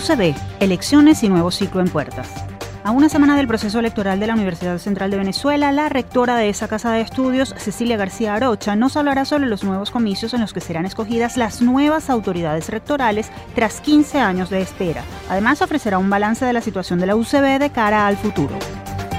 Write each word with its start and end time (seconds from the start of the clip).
UCB, 0.00 0.34
elecciones 0.60 1.22
y 1.22 1.28
nuevo 1.28 1.50
ciclo 1.50 1.82
en 1.82 1.88
puertas. 1.88 2.30
A 2.84 2.90
una 2.90 3.10
semana 3.10 3.36
del 3.36 3.46
proceso 3.46 3.78
electoral 3.78 4.18
de 4.18 4.26
la 4.26 4.32
Universidad 4.32 4.78
Central 4.78 5.10
de 5.10 5.18
Venezuela, 5.18 5.72
la 5.72 5.90
rectora 5.90 6.36
de 6.36 6.48
esa 6.48 6.68
casa 6.68 6.90
de 6.92 7.02
estudios, 7.02 7.54
Cecilia 7.58 7.98
García 7.98 8.34
Arocha, 8.34 8.76
nos 8.76 8.96
hablará 8.96 9.26
sobre 9.26 9.46
los 9.46 9.62
nuevos 9.62 9.90
comicios 9.90 10.32
en 10.32 10.40
los 10.40 10.54
que 10.54 10.62
serán 10.62 10.86
escogidas 10.86 11.36
las 11.36 11.60
nuevas 11.60 12.08
autoridades 12.08 12.70
rectorales 12.70 13.30
tras 13.54 13.82
15 13.82 14.20
años 14.20 14.48
de 14.48 14.62
espera. 14.62 15.04
Además, 15.28 15.60
ofrecerá 15.60 15.98
un 15.98 16.08
balance 16.08 16.46
de 16.46 16.54
la 16.54 16.62
situación 16.62 16.98
de 16.98 17.06
la 17.06 17.16
UCB 17.16 17.58
de 17.58 17.68
cara 17.68 18.06
al 18.06 18.16
futuro. 18.16 18.58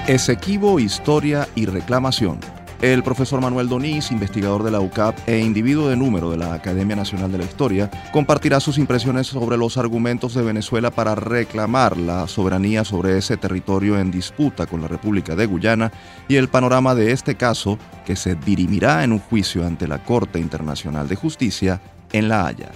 Esequibo, 0.08 0.80
historia 0.80 1.48
y 1.54 1.68
reclamación 1.68 2.40
el 2.82 3.04
profesor 3.04 3.42
Manuel 3.42 3.70
Donís, 3.70 4.12
investigador 4.12 4.64
de 4.64 4.72
la 4.72 4.80
UCAP 4.80 5.16
e 5.28 5.40
individuo 5.40 5.88
de 5.88 5.96
número 5.96 6.32
de 6.32 6.38
la 6.38 6.56
Academia 6.56 6.96
Nacional 6.96 7.32
de 7.32 7.38
la 7.38 7.44
Historia, 7.44 7.92
compartirá 8.12 8.60
sus 8.60 8.80
impresiones 8.80 9.28
sobre 9.28 9.56
los 9.56 9.78
argumentos 9.78 10.34
de 10.34 10.42
Venezuela 10.42 10.90
para 10.90 11.14
reclamar 11.14 11.96
la 11.96 12.28
soberanía 12.28 12.84
sobre 12.84 13.20
ese 13.20 13.38
territorio 13.38 14.00
en 14.00 14.10
disputa 14.10 14.66
con 14.66 14.82
la 14.82 14.88
República 14.88 15.36
de 15.36 15.46
Guyana 15.46 15.92
y 16.28 16.38
el 16.38 16.50
panorama 16.50 16.96
de 16.96 17.12
este 17.12 17.36
caso 17.36 17.78
que 18.04 18.16
se 18.16 18.34
dirimirá 18.34 19.04
en 19.04 19.12
un 19.12 19.20
juicio 19.20 19.66
ante 19.66 19.88
la 19.88 20.04
Corte 20.04 20.40
Internacional 20.40 21.08
de 21.08 21.16
Justicia 21.16 21.82
en 22.12 22.30
La 22.30 22.48
Haya. 22.48 22.72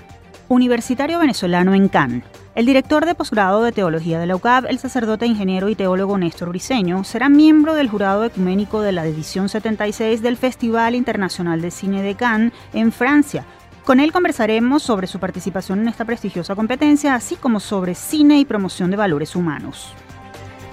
Universitario 0.47 1.19
venezolano 1.19 1.73
en 1.73 1.89
Cannes. 1.89 2.23
El 2.53 2.65
director 2.65 3.05
de 3.05 3.15
posgrado 3.15 3.63
de 3.63 3.71
Teología 3.71 4.19
de 4.19 4.27
la 4.27 4.35
UCAB, 4.35 4.67
el 4.67 4.79
sacerdote, 4.79 5.25
ingeniero 5.25 5.67
y 5.69 5.75
teólogo 5.75 6.17
Néstor 6.17 6.49
Briceño, 6.49 7.03
será 7.03 7.27
miembro 7.27 7.75
del 7.75 7.89
jurado 7.89 8.23
ecuménico 8.23 8.81
de 8.81 8.91
la 8.91 9.05
edición 9.05 9.49
76 9.49 10.21
del 10.21 10.37
Festival 10.37 10.95
Internacional 10.95 11.61
de 11.61 11.71
Cine 11.71 12.01
de 12.01 12.15
Cannes 12.15 12.53
en 12.73 12.91
Francia. 12.91 13.45
Con 13.83 13.99
él 13.99 14.11
conversaremos 14.11 14.83
sobre 14.83 15.07
su 15.07 15.19
participación 15.19 15.79
en 15.79 15.89
esta 15.89 16.05
prestigiosa 16.05 16.55
competencia, 16.55 17.13
así 17.13 17.35
como 17.35 17.59
sobre 17.59 17.93
cine 17.93 18.39
y 18.39 18.45
promoción 18.45 18.89
de 18.89 18.97
valores 18.97 19.35
humanos. 19.35 19.93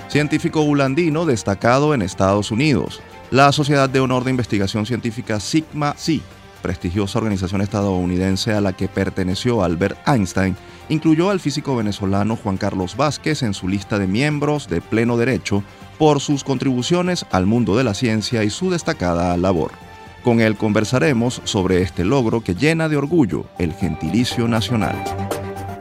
Científico 0.09 0.61
ulandino 0.61 1.25
destacado 1.25 1.95
en 1.95 2.03
Estados 2.03 2.51
Unidos. 2.51 3.01
La 3.31 3.51
Sociedad 3.51 3.89
de 3.89 4.01
Honor 4.01 4.25
de 4.25 4.31
Investigación 4.31 4.87
Científica 4.87 5.41
Sigma 5.41 5.95
Xi 5.95 6.23
prestigiosa 6.63 7.19
organización 7.19 7.61
estadounidense 7.61 8.55
a 8.55 8.61
la 8.61 8.73
que 8.73 8.89
perteneció 8.89 9.63
Albert 9.63 9.99
Einstein, 10.09 10.57
incluyó 10.89 11.31
al 11.31 11.41
físico 11.41 11.77
venezolano 11.77 12.37
Juan 12.37 12.57
Carlos 12.57 12.97
Vázquez 12.97 13.43
en 13.43 13.53
su 13.53 13.69
lista 13.69 13.99
de 13.99 14.07
miembros 14.07 14.69
de 14.69 14.81
pleno 14.81 15.17
derecho 15.17 15.63
por 15.99 16.21
sus 16.21 16.45
contribuciones 16.45 17.27
al 17.31 17.47
mundo 17.47 17.77
de 17.77 17.85
la 17.85 17.95
ciencia 17.95 18.45
y 18.45 18.51
su 18.51 18.71
destacada 18.71 19.37
labor. 19.37 19.73
Con 20.25 20.41
él 20.41 20.57
conversaremos 20.57 21.43
sobre 21.45 21.83
este 21.83 22.05
logro 22.05 22.43
que 22.43 22.55
llena 22.55 22.89
de 22.89 22.97
orgullo 22.97 23.45
el 23.59 23.75
gentilicio 23.75 24.47
nacional. 24.49 24.97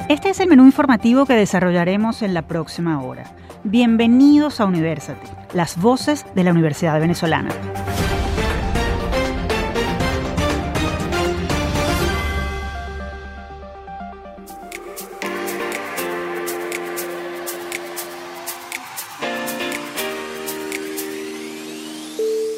Este 0.10 0.30
es 0.30 0.40
el 0.40 0.50
menú 0.50 0.66
informativo 0.66 1.26
que 1.26 1.36
desarrollaremos 1.36 2.22
en 2.22 2.34
la 2.34 2.42
próxima 2.42 3.02
hora. 3.02 3.32
Bienvenidos 3.64 4.60
a 4.60 4.66
University, 4.66 5.28
las 5.54 5.80
voces 5.80 6.26
de 6.36 6.44
la 6.44 6.52
Universidad 6.52 7.00
Venezolana. 7.00 7.50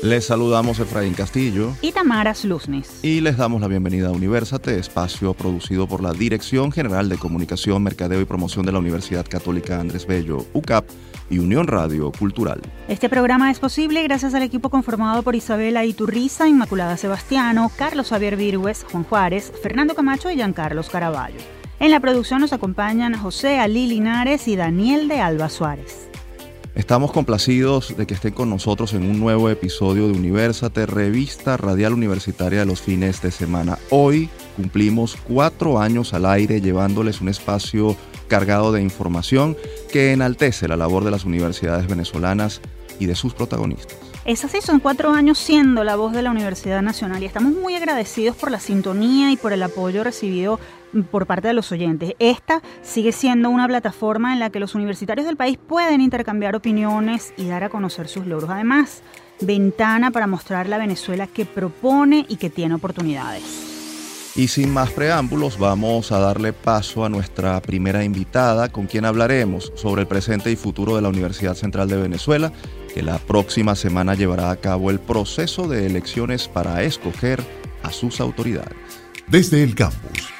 Les 0.03 0.25
saludamos 0.25 0.79
Efraín 0.79 1.13
Castillo 1.13 1.77
y 1.81 1.93
Tamara 1.93 2.35
Sluznis. 2.35 3.01
Y 3.05 3.21
les 3.21 3.37
damos 3.37 3.61
la 3.61 3.69
bienvenida 3.69 4.09
a 4.09 4.11
Universate, 4.11 4.77
espacio 4.77 5.33
producido 5.33 5.87
por 5.87 6.03
la 6.03 6.11
Dirección 6.11 6.73
General 6.73 7.07
de 7.07 7.17
Comunicación, 7.17 7.81
Mercadeo 7.81 8.19
y 8.19 8.25
Promoción 8.25 8.65
de 8.65 8.73
la 8.73 8.79
Universidad 8.79 9.25
Católica 9.25 9.79
Andrés 9.79 10.05
Bello, 10.05 10.45
UCAP 10.51 10.89
y 11.29 11.39
Unión 11.39 11.67
Radio 11.67 12.11
Cultural. 12.11 12.59
Este 12.89 13.07
programa 13.07 13.49
es 13.49 13.59
posible 13.59 14.03
gracias 14.03 14.33
al 14.33 14.43
equipo 14.43 14.69
conformado 14.69 15.23
por 15.23 15.37
Isabela 15.37 15.85
Iturriza, 15.85 16.49
Inmaculada 16.49 16.97
Sebastiano, 16.97 17.71
Carlos 17.77 18.09
Javier 18.09 18.35
Virgües, 18.35 18.85
Juan 18.91 19.05
Juárez, 19.05 19.53
Fernando 19.63 19.95
Camacho 19.95 20.29
y 20.29 20.35
Giancarlos 20.35 20.89
Caraballo. 20.89 21.39
En 21.79 21.91
la 21.91 22.01
producción 22.01 22.41
nos 22.41 22.51
acompañan 22.51 23.17
José 23.17 23.57
Ali 23.59 23.87
Linares 23.87 24.49
y 24.49 24.57
Daniel 24.57 25.07
de 25.07 25.21
Alba 25.21 25.47
Suárez. 25.47 26.09
Estamos 26.75 27.11
complacidos 27.11 27.95
de 27.95 28.07
que 28.07 28.15
estén 28.15 28.33
con 28.33 28.49
nosotros 28.49 28.93
en 28.93 29.03
un 29.03 29.19
nuevo 29.19 29.47
episodio 29.51 30.07
de 30.07 30.13
Universate, 30.13 30.87
revista 30.87 31.55
radial 31.55 31.93
universitaria 31.93 32.61
de 32.61 32.65
los 32.65 32.81
fines 32.81 33.21
de 33.21 33.29
semana. 33.29 33.77
Hoy 33.91 34.27
cumplimos 34.57 35.15
cuatro 35.15 35.79
años 35.79 36.15
al 36.15 36.25
aire 36.25 36.61
llevándoles 36.61 37.21
un 37.21 37.29
espacio 37.29 37.95
cargado 38.27 38.71
de 38.71 38.81
información 38.81 39.55
que 39.91 40.13
enaltece 40.13 40.67
la 40.67 40.75
labor 40.75 41.03
de 41.03 41.11
las 41.11 41.25
universidades 41.25 41.87
venezolanas 41.87 42.59
y 42.99 43.05
de 43.05 43.13
sus 43.13 43.35
protagonistas. 43.35 44.02
Es 44.25 44.45
así, 44.45 44.61
son 44.61 44.79
cuatro 44.79 45.11
años 45.11 45.37
siendo 45.37 45.83
la 45.83 45.97
voz 45.97 46.13
de 46.13 46.21
la 46.21 46.31
Universidad 46.31 46.81
Nacional 46.81 47.21
y 47.21 47.25
estamos 47.25 47.51
muy 47.51 47.75
agradecidos 47.75 48.37
por 48.37 48.51
la 48.51 48.59
sintonía 48.61 49.31
y 49.31 49.35
por 49.35 49.51
el 49.51 49.61
apoyo 49.61 50.01
recibido 50.01 50.61
por 51.11 51.25
parte 51.25 51.49
de 51.49 51.53
los 51.53 51.73
oyentes. 51.73 52.13
Esta 52.19 52.61
sigue 52.83 53.11
siendo 53.11 53.49
una 53.49 53.67
plataforma 53.67 54.31
en 54.31 54.39
la 54.39 54.49
que 54.49 54.61
los 54.61 54.75
universitarios 54.75 55.27
del 55.27 55.35
país 55.35 55.57
pueden 55.57 55.99
intercambiar 55.99 56.55
opiniones 56.55 57.33
y 57.35 57.47
dar 57.47 57.65
a 57.65 57.69
conocer 57.69 58.07
sus 58.07 58.25
logros. 58.25 58.49
Además, 58.49 59.01
ventana 59.41 60.09
para 60.09 60.25
mostrar 60.25 60.69
la 60.69 60.77
Venezuela 60.77 61.27
que 61.27 61.45
propone 61.45 62.25
y 62.29 62.37
que 62.37 62.49
tiene 62.49 62.75
oportunidades. 62.75 63.73
Y 64.35 64.47
sin 64.47 64.71
más 64.71 64.89
preámbulos, 64.89 65.59
vamos 65.59 66.11
a 66.13 66.19
darle 66.19 66.53
paso 66.53 67.05
a 67.05 67.09
nuestra 67.09 67.61
primera 67.61 68.03
invitada, 68.03 68.69
con 68.69 68.87
quien 68.87 69.05
hablaremos 69.05 69.73
sobre 69.75 70.03
el 70.03 70.07
presente 70.07 70.49
y 70.49 70.55
futuro 70.55 70.95
de 70.95 71.03
la 71.03 71.09
Universidad 71.09 71.53
Central 71.53 71.87
de 71.87 71.97
Venezuela, 71.97 72.51
que 72.93 73.01
la 73.01 73.17
próxima 73.17 73.75
semana 73.75 74.15
llevará 74.15 74.51
a 74.51 74.57
cabo 74.57 74.89
el 74.91 74.99
proceso 74.99 75.67
de 75.67 75.85
elecciones 75.85 76.47
para 76.47 76.83
escoger 76.83 77.43
a 77.81 77.91
sus 77.91 78.19
autoridades. 78.19 78.77
Desde 79.27 79.63
el 79.63 79.75
campus 79.75 80.32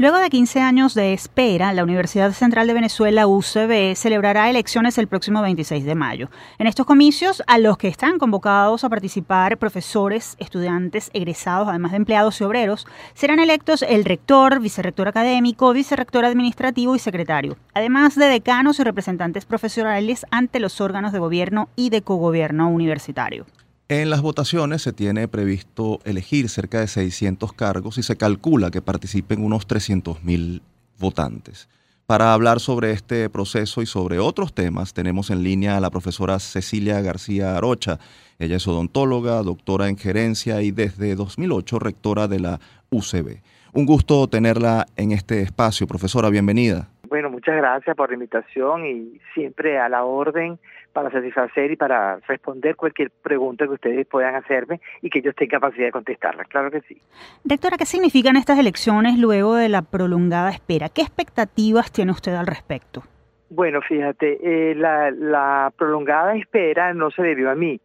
Luego 0.00 0.16
de 0.16 0.30
15 0.30 0.62
años 0.62 0.94
de 0.94 1.12
espera, 1.12 1.74
la 1.74 1.82
Universidad 1.82 2.32
Central 2.32 2.66
de 2.66 2.72
Venezuela, 2.72 3.26
UCB, 3.26 3.94
celebrará 3.94 4.48
elecciones 4.48 4.96
el 4.96 5.08
próximo 5.08 5.42
26 5.42 5.84
de 5.84 5.94
mayo. 5.94 6.30
En 6.58 6.66
estos 6.66 6.86
comicios, 6.86 7.42
a 7.46 7.58
los 7.58 7.76
que 7.76 7.88
están 7.88 8.18
convocados 8.18 8.82
a 8.82 8.88
participar 8.88 9.58
profesores, 9.58 10.36
estudiantes, 10.38 11.10
egresados, 11.12 11.68
además 11.68 11.90
de 11.90 11.98
empleados 11.98 12.40
y 12.40 12.44
obreros, 12.44 12.86
serán 13.12 13.40
electos 13.40 13.82
el 13.82 14.06
rector, 14.06 14.60
vicerrector 14.60 15.06
académico, 15.06 15.70
vicerrector 15.74 16.24
administrativo 16.24 16.96
y 16.96 16.98
secretario, 16.98 17.58
además 17.74 18.14
de 18.14 18.24
decanos 18.24 18.80
y 18.80 18.84
representantes 18.84 19.44
profesionales 19.44 20.24
ante 20.30 20.60
los 20.60 20.80
órganos 20.80 21.12
de 21.12 21.18
gobierno 21.18 21.68
y 21.76 21.90
de 21.90 22.00
cogobierno 22.00 22.70
universitario. 22.70 23.44
En 23.90 24.08
las 24.08 24.22
votaciones 24.22 24.82
se 24.82 24.92
tiene 24.92 25.26
previsto 25.26 25.98
elegir 26.04 26.48
cerca 26.48 26.78
de 26.78 26.86
600 26.86 27.52
cargos 27.54 27.98
y 27.98 28.04
se 28.04 28.16
calcula 28.16 28.70
que 28.70 28.80
participen 28.80 29.44
unos 29.44 29.66
300.000 29.66 30.60
votantes. 31.00 31.68
Para 32.06 32.32
hablar 32.32 32.60
sobre 32.60 32.92
este 32.92 33.28
proceso 33.28 33.82
y 33.82 33.86
sobre 33.86 34.20
otros 34.20 34.54
temas, 34.54 34.94
tenemos 34.94 35.30
en 35.30 35.42
línea 35.42 35.76
a 35.76 35.80
la 35.80 35.90
profesora 35.90 36.38
Cecilia 36.38 37.00
García 37.00 37.56
Arocha. 37.56 37.98
Ella 38.38 38.58
es 38.58 38.68
odontóloga, 38.68 39.42
doctora 39.42 39.88
en 39.88 39.98
gerencia 39.98 40.62
y 40.62 40.70
desde 40.70 41.16
2008 41.16 41.80
rectora 41.80 42.28
de 42.28 42.38
la 42.38 42.60
UCB. 42.90 43.40
Un 43.72 43.86
gusto 43.86 44.28
tenerla 44.28 44.86
en 44.96 45.10
este 45.10 45.42
espacio, 45.42 45.88
profesora, 45.88 46.30
bienvenida. 46.30 46.90
Bueno, 47.08 47.28
muchas 47.28 47.56
gracias 47.56 47.96
por 47.96 48.10
la 48.10 48.14
invitación 48.14 48.86
y 48.86 49.20
siempre 49.34 49.80
a 49.80 49.88
la 49.88 50.04
orden 50.04 50.60
para 50.92 51.10
satisfacer 51.10 51.70
y 51.70 51.76
para 51.76 52.16
responder 52.26 52.76
cualquier 52.76 53.10
pregunta 53.10 53.66
que 53.66 53.74
ustedes 53.74 54.06
puedan 54.06 54.34
hacerme 54.34 54.80
y 55.02 55.10
que 55.10 55.22
yo 55.22 55.30
esté 55.30 55.44
en 55.44 55.50
capacidad 55.50 55.86
de 55.86 55.92
contestarla. 55.92 56.44
Claro 56.44 56.70
que 56.70 56.80
sí. 56.82 56.98
Doctora, 57.44 57.76
¿qué 57.76 57.86
significan 57.86 58.36
estas 58.36 58.58
elecciones 58.58 59.18
luego 59.18 59.54
de 59.54 59.68
la 59.68 59.82
prolongada 59.82 60.50
espera? 60.50 60.88
¿Qué 60.88 61.02
expectativas 61.02 61.92
tiene 61.92 62.12
usted 62.12 62.34
al 62.34 62.46
respecto? 62.46 63.02
Bueno, 63.50 63.80
fíjate, 63.82 64.38
eh, 64.42 64.74
la, 64.74 65.10
la 65.10 65.72
prolongada 65.76 66.36
espera 66.36 66.94
no 66.94 67.10
se 67.10 67.22
debió 67.22 67.50
a 67.50 67.54
mí, 67.54 67.80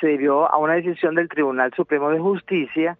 se 0.00 0.06
debió 0.06 0.50
a 0.50 0.56
una 0.56 0.74
decisión 0.74 1.14
del 1.14 1.28
Tribunal 1.28 1.72
Supremo 1.74 2.10
de 2.10 2.18
Justicia 2.18 2.96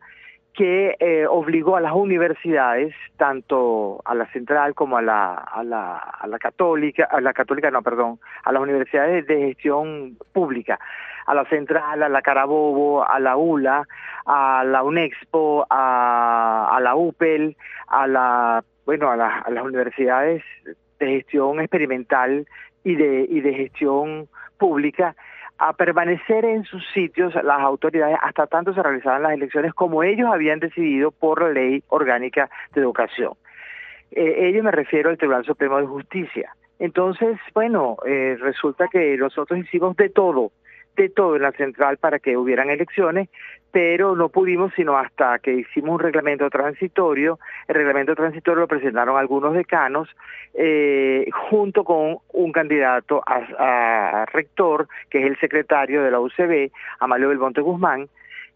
que 0.61 0.95
eh, 1.01 1.27
obligó 1.27 1.77
a 1.77 1.81
las 1.81 1.95
universidades, 1.95 2.95
tanto 3.17 4.03
a 4.05 4.15
la 4.15 4.31
central 4.31 4.75
como 4.75 4.99
a 4.99 5.01
la, 5.01 5.33
a 5.33 5.65
la, 5.65 6.39
católica, 6.39 7.09
a 7.11 7.19
la 7.23 7.33
católica 7.33 7.71
no, 7.71 7.81
perdón, 7.81 8.21
a 8.45 8.53
las 8.53 8.61
universidades 8.61 9.27
de 9.27 9.39
gestión 9.39 10.19
pública, 10.35 10.79
a 11.25 11.35
la 11.35 11.47
central, 11.47 12.03
a 12.03 12.11
la 12.11 12.21
Carabobo, 12.21 13.09
a 13.09 13.19
la 13.21 13.39
ULA, 13.39 13.89
a 14.27 14.63
la 14.67 14.83
UNEXPO, 14.83 15.67
a, 15.71 16.79
la 16.83 16.95
UPEL, 16.95 17.57
a 17.89 18.07
la, 18.07 18.63
bueno, 18.85 19.11
a 19.11 19.17
las 19.17 19.65
universidades 19.65 20.45
de 20.99 21.07
gestión 21.07 21.61
experimental 21.61 22.47
y 22.85 22.97
de, 22.97 23.27
y 23.31 23.41
de 23.41 23.55
gestión 23.55 24.29
pública, 24.59 25.17
a 25.61 25.75
permanecer 25.75 26.47
en 26.47 26.65
sus 26.65 26.83
sitios 26.95 27.35
las 27.35 27.61
autoridades 27.61 28.17
hasta 28.23 28.47
tanto 28.47 28.73
se 28.73 28.83
realizaran 28.83 29.23
las 29.23 29.33
elecciones 29.33 29.75
como 29.75 30.03
ellos 30.03 30.31
habían 30.33 30.59
decidido 30.59 31.11
por 31.11 31.43
la 31.43 31.51
ley 31.51 31.85
orgánica 31.89 32.49
de 32.75 32.81
educación. 32.81 33.35
Eh, 34.11 34.49
ello 34.49 34.65
me 34.65 34.71
refiero 34.71 35.11
al 35.11 35.19
Tribunal 35.19 35.45
Supremo 35.45 35.77
de 35.79 35.87
Justicia. 35.87 36.51
Entonces, 36.79 37.39
bueno, 37.53 37.99
eh, 38.07 38.39
resulta 38.41 38.89
que 38.91 39.19
nosotros 39.19 39.59
hicimos 39.61 39.95
de 39.97 40.09
todo, 40.09 40.51
de 40.97 41.09
todo 41.09 41.37
en 41.37 41.43
la 41.43 41.53
central 41.53 41.97
para 41.97 42.19
que 42.19 42.37
hubieran 42.37 42.71
elecciones, 42.71 43.29
pero 43.73 44.17
no 44.17 44.29
pudimos 44.29 44.73
sino 44.75 44.97
hasta 44.99 45.39
que 45.39 45.53
hicimos 45.53 45.91
un 45.95 46.01
reglamento 46.01 46.51
transitorio. 46.51 47.39
El 47.69 47.77
reglamento 47.77 48.15
transitorio 48.15 48.63
lo 48.63 48.69
presentaron 48.69 49.17
algunos 49.17 49.55
decanos 49.55 50.09
eh, 50.55 51.27
junto 51.49 51.85
con 51.85 52.19
un 52.33 52.53
candidato 52.53 53.23
a, 53.27 54.27
rector, 54.33 54.89
que 55.09 55.21
es 55.21 55.27
el 55.27 55.39
secretario 55.39 56.03
de 56.03 56.11
la 56.11 56.21
UCB, 56.21 56.71
Amalio 56.99 57.29
Belmonte 57.29 57.61
Guzmán, 57.61 58.09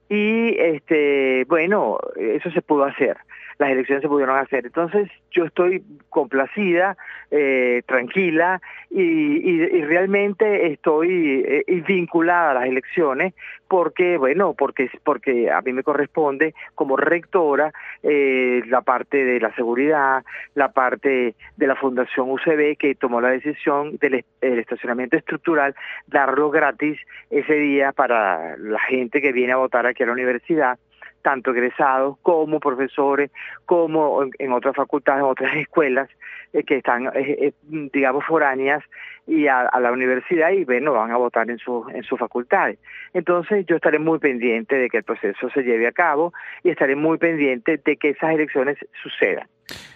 y 0.09 0.55
este 0.59 1.45
bueno, 1.49 1.99
eso 2.17 2.51
se 2.51 2.63
pudo 2.63 2.85
hacer 2.85 3.17
las 3.59 3.71
elecciones 3.71 4.03
se 4.03 4.09
pudieron 4.09 4.37
hacer. 4.39 4.67
Entonces 4.67 5.11
yo 5.31 5.45
estoy 5.45 5.83
complacida, 6.09 6.97
eh, 7.31 7.83
tranquila 7.87 8.61
y, 8.91 9.83
realmente 9.85 10.73
estoy 10.73 11.45
eh, 11.47 11.85
vinculada 11.87 12.53
a 12.53 12.55
las 12.55 12.67
elecciones 12.67 13.35
porque, 13.69 14.19
bueno, 14.19 14.55
porque, 14.55 14.91
porque 15.03 15.51
a 15.51 15.61
mí 15.63 15.73
me 15.73 15.83
corresponde 15.83 16.55
como 16.75 16.97
rectora 16.97 17.73
eh, 18.03 18.63
la 18.67 18.83
parte 18.83 19.25
de 19.25 19.41
la 19.41 19.55
seguridad, 19.55 20.25
la 20.55 20.73
parte 20.73 21.35
de 21.57 21.67
la 21.67 21.77
Fundación 21.77 22.31
UCB 22.31 22.77
que 22.79 22.95
tomó 22.95 23.21
la 23.21 23.31
decisión 23.31 23.97
del 23.99 24.25
estacionamiento 24.41 25.17
estructural, 25.17 25.75
darlo 26.07 26.51
gratis 26.51 26.99
ese 27.31 27.55
día 27.55 27.93
para 27.93 28.57
la 28.57 28.81
gente 28.81 29.21
que 29.21 29.33
viene 29.33 29.53
a 29.53 29.57
votar 29.57 29.87
aquí 29.87 30.03
a 30.03 30.07
la 30.07 30.13
universidad 30.13 30.79
tanto 31.25 31.53
egresados 31.53 32.19
como 32.21 32.61
profesores, 32.61 33.31
como 33.65 34.23
en, 34.39 34.53
otras 34.53 34.77
facultades, 34.77 35.23
en 35.23 35.31
otras 35.31 35.57
escuelas 35.57 36.09
eh, 36.53 36.63
que 36.63 36.77
están, 36.77 37.07
eh, 37.07 37.13
eh, 37.41 37.53
digamos, 37.93 38.25
foráneas 38.27 38.85
y 39.27 39.47
a, 39.47 39.71
la 39.81 39.91
universidad 39.91 40.51
y 40.51 40.65
bueno, 40.65 40.93
van 40.93 41.11
a 41.11 41.17
votar 41.17 41.51
en, 41.51 41.57
su, 41.59 41.87
en 41.89 42.03
sus 42.03 42.19
facultades. 42.19 42.79
Entonces 43.15 43.65
yo 43.67 43.77
estaré 43.77 43.99
muy 43.99 44.19
pendiente 44.19 44.77
de 44.77 44.91
que 44.91 44.99
el 44.99 45.05
proceso 45.05 45.49
se 45.49 45.63
lleve 45.63 45.87
a 45.87 45.93
cabo 45.93 46.35
y 46.63 46.69
estaré 46.69 46.95
muy 46.95 47.17
pendiente 47.17 47.81
de 47.83 47.97
que 47.97 48.11
esas 48.11 48.35
elecciones 48.35 48.77
sucedan. 49.03 49.49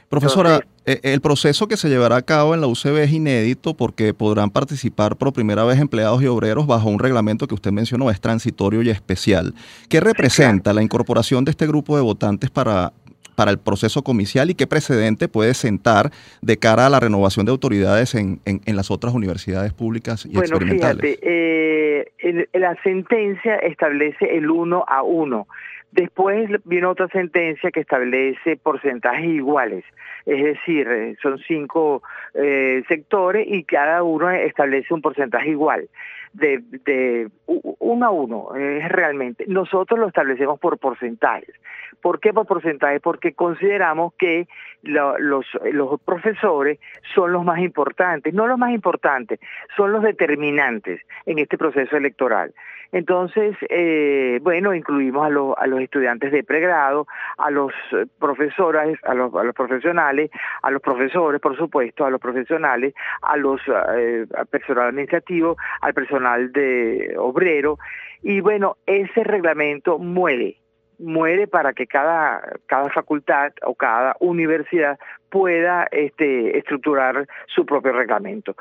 Profesora, 0.08 0.60
eh, 0.86 1.00
el 1.02 1.20
proceso 1.20 1.68
que 1.68 1.76
se 1.76 1.90
llevará 1.90 2.16
a 2.16 2.22
cabo 2.22 2.54
en 2.54 2.62
la 2.62 2.66
UCB 2.66 2.96
es 3.02 3.12
inédito 3.12 3.74
porque 3.74 4.14
podrán 4.14 4.48
participar 4.50 5.16
por 5.16 5.34
primera 5.34 5.64
vez 5.64 5.78
empleados 5.78 6.22
y 6.22 6.26
obreros 6.26 6.66
bajo 6.66 6.88
un 6.88 6.98
reglamento 6.98 7.46
que 7.46 7.54
usted 7.54 7.72
mencionó, 7.72 8.10
es 8.10 8.20
transitorio 8.20 8.80
y 8.80 8.88
especial. 8.88 9.54
¿Qué 9.90 10.00
representa 10.00 10.72
la 10.72 10.82
incorporación 10.82 11.44
de 11.44 11.50
este 11.50 11.66
grupo 11.66 11.94
de 11.96 12.02
votantes 12.02 12.48
para, 12.48 12.94
para 13.34 13.50
el 13.50 13.58
proceso 13.58 14.02
comicial 14.02 14.48
y 14.48 14.54
qué 14.54 14.66
precedente 14.66 15.28
puede 15.28 15.52
sentar 15.52 16.10
de 16.40 16.56
cara 16.56 16.86
a 16.86 16.88
la 16.90 17.00
renovación 17.00 17.44
de 17.44 17.52
autoridades 17.52 18.14
en, 18.14 18.40
en, 18.46 18.76
las 18.76 18.90
otras 18.90 19.12
universidades 19.12 19.74
públicas 19.74 20.24
y 20.24 20.32
bueno, 20.32 20.56
experimentales? 20.56 21.02
Fíjate, 21.02 21.18
eh, 21.22 22.48
la 22.54 22.74
sentencia 22.82 23.56
establece 23.56 24.36
el 24.36 24.50
uno 24.50 24.84
a 24.88 25.02
uno. 25.02 25.46
Después 25.90 26.50
viene 26.64 26.86
otra 26.86 27.08
sentencia 27.08 27.70
que 27.70 27.80
establece 27.80 28.56
porcentajes 28.56 29.24
iguales, 29.24 29.84
es 30.26 30.44
decir, 30.44 30.86
eh, 30.86 31.16
son 31.22 31.38
cinco 31.38 32.02
eh, 32.34 32.82
sectores 32.88 33.46
y 33.48 33.64
cada 33.64 34.02
uno 34.02 34.30
establece 34.30 34.92
un 34.92 35.00
porcentaje 35.00 35.48
igual, 35.48 35.88
de, 36.34 36.62
de 36.84 37.28
uno 37.46 38.06
a 38.06 38.10
uno, 38.10 38.54
es 38.54 38.86
realmente. 38.90 39.44
Nosotros 39.48 39.98
lo 39.98 40.08
establecemos 40.08 40.60
por 40.60 40.78
porcentajes. 40.78 41.54
¿Por 42.02 42.20
qué 42.20 42.32
por 42.32 42.46
porcentajes? 42.46 43.00
Porque 43.00 43.32
consideramos 43.32 44.12
que 44.14 44.46
los, 44.82 45.46
los 45.72 46.00
profesores 46.00 46.78
son 47.14 47.32
los 47.32 47.44
más 47.44 47.60
importantes, 47.60 48.32
no 48.34 48.46
los 48.46 48.58
más 48.58 48.72
importantes, 48.72 49.40
son 49.76 49.92
los 49.92 50.02
determinantes 50.02 51.00
en 51.26 51.38
este 51.38 51.58
proceso 51.58 51.96
electoral. 51.96 52.52
Entonces, 52.90 53.54
eh, 53.68 54.38
bueno, 54.42 54.74
incluimos 54.74 55.26
a, 55.26 55.28
los, 55.66 55.80
estudiantes 55.80 56.32
de 56.32 56.42
pregrado, 56.42 57.06
a 57.36 57.50
los 57.50 57.72
eh, 57.92 58.06
profesores, 58.18 58.98
a 59.04 59.14
los, 59.14 59.30
profesionales, 59.54 60.30
a 60.62 60.70
los 60.70 60.80
profesores, 60.80 61.40
por 61.40 61.56
supuesto, 61.56 62.06
a 62.06 62.10
los 62.10 62.20
profesionales, 62.20 62.94
a 63.20 63.36
los 63.36 63.60
eh, 63.94 64.24
al 64.34 64.46
personal 64.46 64.88
administrativo, 64.88 65.56
al 65.82 65.92
personal 65.92 66.50
de 66.52 67.14
obrero. 67.18 67.78
Y 68.22 68.40
bueno, 68.40 68.78
ese 68.86 69.22
reglamento 69.22 69.98
muere, 69.98 70.56
muere 70.98 71.46
para 71.46 71.74
que 71.74 71.86
cada, 71.86 72.40
cada 72.66 72.88
facultad 72.88 73.52
o 73.64 73.74
cada 73.74 74.16
universidad 74.20 74.98
pueda 75.28 75.86
este, 75.90 76.56
estructurar 76.56 77.28
su 77.48 77.66
propio 77.66 77.92
reglamento. 77.92 78.56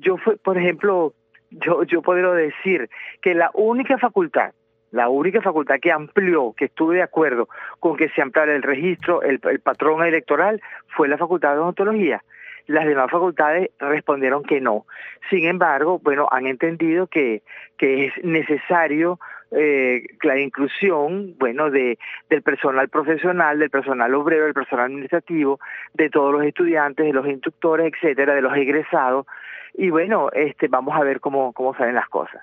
Yo, 0.00 0.16
fue, 0.16 0.38
por 0.38 0.56
ejemplo, 0.56 1.12
yo, 1.50 2.02
puedo 2.02 2.34
decir 2.34 2.88
que 3.20 3.34
la 3.34 3.50
única 3.54 3.98
facultad, 3.98 4.52
la 4.90 5.08
única 5.08 5.40
facultad 5.40 5.80
que 5.80 5.92
amplió, 5.92 6.54
que 6.56 6.66
estuve 6.66 6.96
de 6.96 7.02
acuerdo 7.02 7.48
con 7.78 7.96
que 7.96 8.08
se 8.10 8.22
ampliara 8.22 8.54
el 8.54 8.62
registro, 8.62 9.22
el, 9.22 9.40
patrón 9.60 10.04
electoral, 10.04 10.60
fue 10.88 11.08
la 11.08 11.18
Facultad 11.18 11.54
de 11.54 11.60
Odontología. 11.60 12.22
Las 12.66 12.86
demás 12.86 13.10
facultades 13.10 13.70
respondieron 13.78 14.44
que 14.44 14.60
no. 14.60 14.86
Sin 15.28 15.46
embargo, 15.46 15.98
bueno, 16.02 16.28
han 16.30 16.46
entendido 16.46 17.06
que, 17.06 17.42
es 17.78 18.12
necesario 18.24 19.18
eh, 19.50 20.02
la 20.22 20.38
inclusión, 20.38 21.34
bueno, 21.38 21.70
de, 21.70 21.98
del 22.28 22.42
personal 22.42 22.88
profesional, 22.88 23.58
del 23.58 23.70
personal 23.70 24.14
obrero, 24.14 24.44
del 24.44 24.54
personal 24.54 24.86
administrativo, 24.86 25.58
de 25.94 26.10
todos 26.10 26.32
los 26.32 26.44
estudiantes, 26.44 27.06
de 27.06 27.12
los 27.12 27.26
instructores, 27.26 27.92
etcétera, 27.92 28.34
de 28.34 28.42
los 28.42 28.56
egresados, 28.56 29.26
y 29.74 29.90
bueno, 29.90 30.30
este, 30.32 30.68
vamos 30.68 30.94
a 30.96 31.04
ver 31.04 31.20
cómo, 31.20 31.52
cómo 31.52 31.74
salen 31.74 31.94
las 31.94 32.08
cosas. 32.08 32.42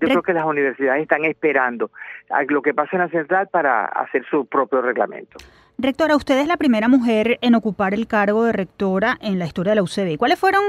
Yo 0.00 0.08
creo 0.08 0.22
que 0.22 0.32
las 0.32 0.44
universidades 0.44 1.02
están 1.02 1.24
esperando 1.24 1.90
a 2.30 2.44
lo 2.44 2.62
que 2.62 2.72
pase 2.72 2.96
en 2.96 3.02
la 3.02 3.08
central 3.08 3.48
para 3.48 3.84
hacer 3.84 4.24
su 4.30 4.46
propio 4.46 4.80
reglamento. 4.80 5.38
Rectora, 5.76 6.16
usted 6.16 6.38
es 6.38 6.46
la 6.46 6.56
primera 6.56 6.88
mujer 6.88 7.38
en 7.40 7.54
ocupar 7.54 7.94
el 7.94 8.06
cargo 8.06 8.44
de 8.44 8.52
rectora 8.52 9.16
en 9.20 9.38
la 9.38 9.46
historia 9.46 9.72
de 9.72 9.76
la 9.76 9.82
UCB. 9.82 10.18
¿Cuáles 10.18 10.38
fueron, 10.38 10.62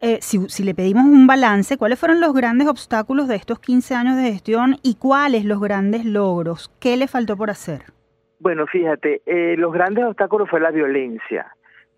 eh, 0.00 0.18
si, 0.20 0.48
si, 0.48 0.64
le 0.64 0.74
pedimos 0.74 1.04
un 1.04 1.26
balance, 1.26 1.76
cuáles 1.76 1.98
fueron 1.98 2.20
los 2.20 2.32
grandes 2.32 2.68
obstáculos 2.68 3.28
de 3.28 3.36
estos 3.36 3.60
15 3.60 3.94
años 3.94 4.16
de 4.16 4.32
gestión 4.32 4.76
y 4.82 4.96
cuáles 4.96 5.44
los 5.44 5.60
grandes 5.60 6.04
logros? 6.04 6.72
¿Qué 6.80 6.96
le 6.96 7.08
faltó 7.08 7.36
por 7.36 7.50
hacer? 7.50 7.82
Bueno, 8.38 8.66
fíjate, 8.66 9.22
eh, 9.26 9.54
los 9.56 9.72
grandes 9.72 10.04
obstáculos 10.04 10.50
fue 10.50 10.60
la 10.60 10.72
violencia. 10.72 11.46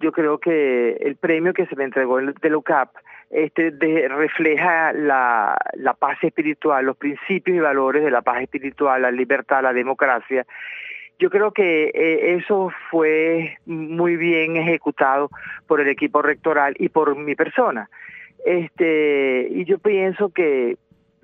Yo 0.00 0.12
creo 0.12 0.38
que 0.38 0.92
el 1.00 1.16
premio 1.16 1.54
que 1.54 1.66
se 1.66 1.76
me 1.76 1.84
entregó 1.84 2.18
del 2.18 2.56
UCAP 2.56 2.90
este, 3.34 3.72
refleja 4.08 4.92
la, 4.92 5.56
paz 5.98 6.22
espiritual, 6.22 6.86
los 6.86 6.96
principios 6.96 7.56
y 7.56 7.60
valores 7.60 8.04
de 8.04 8.10
la 8.12 8.22
paz 8.22 8.40
espiritual, 8.42 9.02
la 9.02 9.10
libertad, 9.10 9.64
la 9.64 9.72
democracia. 9.72 10.46
Yo 11.18 11.30
creo 11.30 11.50
que 11.50 11.86
eh, 11.86 12.36
eso 12.36 12.70
fue 12.90 13.58
muy 13.66 14.16
bien 14.16 14.56
ejecutado 14.56 15.30
por 15.66 15.80
el 15.80 15.88
equipo 15.88 16.22
rectoral 16.22 16.76
y 16.78 16.90
por 16.90 17.16
mi 17.16 17.34
persona. 17.34 17.90
Este, 18.44 19.48
y 19.50 19.64
yo 19.64 19.78
pienso 19.78 20.28
que 20.28 20.76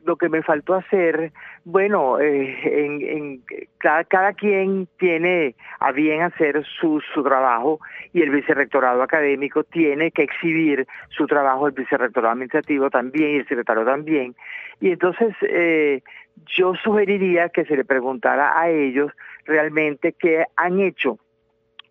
lo 0.04 0.16
que 0.16 0.28
me 0.28 0.42
faltó 0.42 0.74
hacer, 0.74 1.32
bueno, 1.64 2.20
eh, 2.20 3.40
cada, 3.78 4.04
cada, 4.04 4.32
quien 4.32 4.88
tiene 4.98 5.54
a 5.78 5.92
bien 5.92 6.22
hacer 6.22 6.64
su, 6.64 7.00
su 7.14 7.22
trabajo 7.22 7.80
y 8.12 8.22
el 8.22 8.30
vicerrectorado 8.30 9.02
académico 9.02 9.64
tiene 9.64 10.10
que 10.10 10.22
exhibir 10.22 10.86
su 11.10 11.26
trabajo, 11.26 11.66
el 11.66 11.72
vicerrectorado 11.72 12.32
administrativo 12.32 12.90
también 12.90 13.30
y 13.30 13.36
el 13.36 13.48
secretario 13.48 13.84
también. 13.84 14.34
Y 14.80 14.90
entonces 14.90 15.34
eh, 15.42 16.02
yo 16.46 16.74
sugeriría 16.74 17.48
que 17.48 17.64
se 17.64 17.76
le 17.76 17.84
preguntara 17.84 18.58
a 18.58 18.70
ellos 18.70 19.12
realmente 19.44 20.14
qué 20.18 20.46
han 20.56 20.80
hecho 20.80 21.18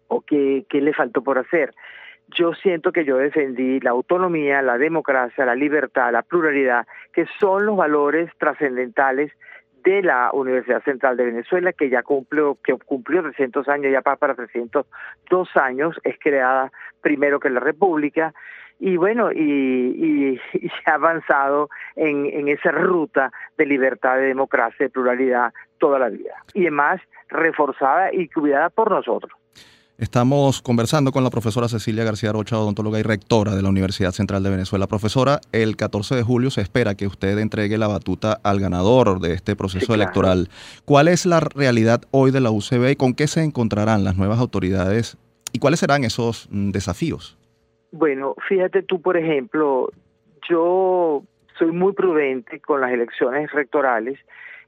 o 0.07 0.21
qué, 0.21 0.65
qué 0.69 0.81
le 0.81 0.93
faltó 0.93 1.23
por 1.23 1.37
hacer 1.37 1.73
yo 2.35 2.53
siento 2.53 2.91
que 2.91 3.05
yo 3.05 3.17
defendí 3.17 3.79
la 3.79 3.91
autonomía, 3.91 4.61
la 4.61 4.77
democracia, 4.77 5.45
la 5.45 5.55
libertad, 5.55 6.11
la 6.11 6.21
pluralidad, 6.21 6.87
que 7.13 7.25
son 7.39 7.65
los 7.65 7.77
valores 7.77 8.31
trascendentales 8.37 9.31
de 9.83 10.01
la 10.01 10.29
Universidad 10.33 10.83
Central 10.83 11.17
de 11.17 11.25
Venezuela, 11.25 11.73
que 11.73 11.89
ya 11.89 12.03
cumplió, 12.03 12.57
que 12.63 12.73
cumplió 12.73 13.21
300 13.23 13.67
años, 13.69 13.91
ya 13.91 14.01
para 14.01 14.35
302 14.35 15.57
años, 15.57 15.99
es 16.03 16.17
creada 16.19 16.71
primero 17.01 17.39
que 17.39 17.49
la 17.49 17.59
República, 17.59 18.33
y 18.79 18.97
bueno, 18.97 19.31
y, 19.31 20.39
y, 20.53 20.69
se 20.69 20.91
ha 20.91 20.95
avanzado 20.95 21.69
en, 21.95 22.25
en 22.25 22.47
esa 22.47 22.71
ruta 22.71 23.31
de 23.57 23.65
libertad, 23.65 24.17
de 24.17 24.27
democracia, 24.27 24.85
de 24.85 24.89
pluralidad 24.89 25.53
toda 25.77 25.99
la 25.99 26.09
vida, 26.09 26.43
y 26.53 26.61
además 26.63 27.01
reforzada 27.29 28.13
y 28.13 28.27
cuidada 28.27 28.69
por 28.69 28.91
nosotros. 28.91 29.38
Estamos 29.99 30.61
conversando 30.61 31.11
con 31.11 31.23
la 31.23 31.29
profesora 31.29 31.67
Cecilia 31.67 32.03
García 32.03 32.31
Rocha, 32.31 32.57
odontóloga 32.57 32.99
y 32.99 33.03
rectora 33.03 33.55
de 33.55 33.61
la 33.61 33.69
Universidad 33.69 34.11
Central 34.11 34.43
de 34.43 34.49
Venezuela. 34.49 34.87
Profesora, 34.87 35.41
el 35.51 35.75
14 35.75 36.15
de 36.15 36.23
julio 36.23 36.49
se 36.49 36.61
espera 36.61 36.95
que 36.95 37.05
usted 37.05 37.37
entregue 37.37 37.77
la 37.77 37.87
batuta 37.87 38.39
al 38.43 38.59
ganador 38.59 39.19
de 39.19 39.33
este 39.33 39.55
proceso 39.55 39.93
electoral. 39.93 40.49
¿Cuál 40.85 41.09
es 41.09 41.25
la 41.25 41.41
realidad 41.41 42.01
hoy 42.11 42.31
de 42.31 42.39
la 42.39 42.49
UCB 42.49 42.91
y 42.91 42.95
con 42.95 43.13
qué 43.13 43.27
se 43.27 43.43
encontrarán 43.43 44.03
las 44.03 44.15
nuevas 44.15 44.39
autoridades 44.39 45.17
¿Y 45.51 45.59
cuáles 45.59 45.79
serán 45.79 46.03
esos 46.03 46.47
mm, 46.51 46.71
desafíos? 46.71 47.37
Bueno, 47.91 48.35
fíjate 48.47 48.83
tú, 48.83 49.01
por 49.01 49.17
ejemplo, 49.17 49.89
yo 50.49 51.23
soy 51.57 51.71
muy 51.71 51.93
prudente 51.93 52.59
con 52.59 52.81
las 52.81 52.91
elecciones 52.91 53.51
rectorales. 53.51 54.19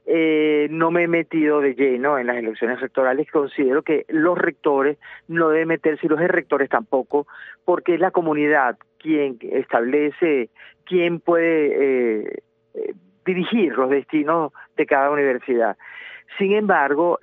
Eh, 0.04 0.66
no 0.70 0.90
me 0.90 1.04
he 1.04 1.08
metido 1.08 1.60
de 1.60 1.74
lleno 1.74 2.18
en 2.18 2.26
las 2.26 2.36
elecciones 2.36 2.80
rectorales. 2.80 3.30
Considero 3.30 3.82
que 3.82 4.04
los 4.08 4.36
rectores 4.36 4.98
no 5.28 5.50
deben 5.50 5.68
meterse 5.68 6.06
y 6.06 6.08
los 6.08 6.20
rectores 6.20 6.68
tampoco, 6.68 7.26
porque 7.64 7.94
es 7.94 8.00
la 8.00 8.10
comunidad 8.10 8.78
quien 8.98 9.38
establece 9.40 10.50
quién 10.84 11.20
puede 11.20 12.22
eh, 12.24 12.42
eh, 12.74 12.94
dirigir 13.24 13.76
los 13.76 13.90
destinos 13.90 14.52
de 14.76 14.86
cada 14.86 15.10
universidad. 15.10 15.76
Sin 16.38 16.52
embargo, 16.52 17.18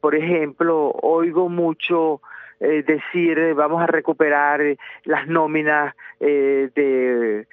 por 0.00 0.16
ejemplo, 0.16 0.90
oigo 1.00 1.48
mucho 1.48 2.20
decir 2.58 3.54
vamos 3.54 3.80
a 3.80 3.86
recuperar 3.86 4.60
las 5.04 5.28
nóminas 5.28 5.94
de, 6.18 7.46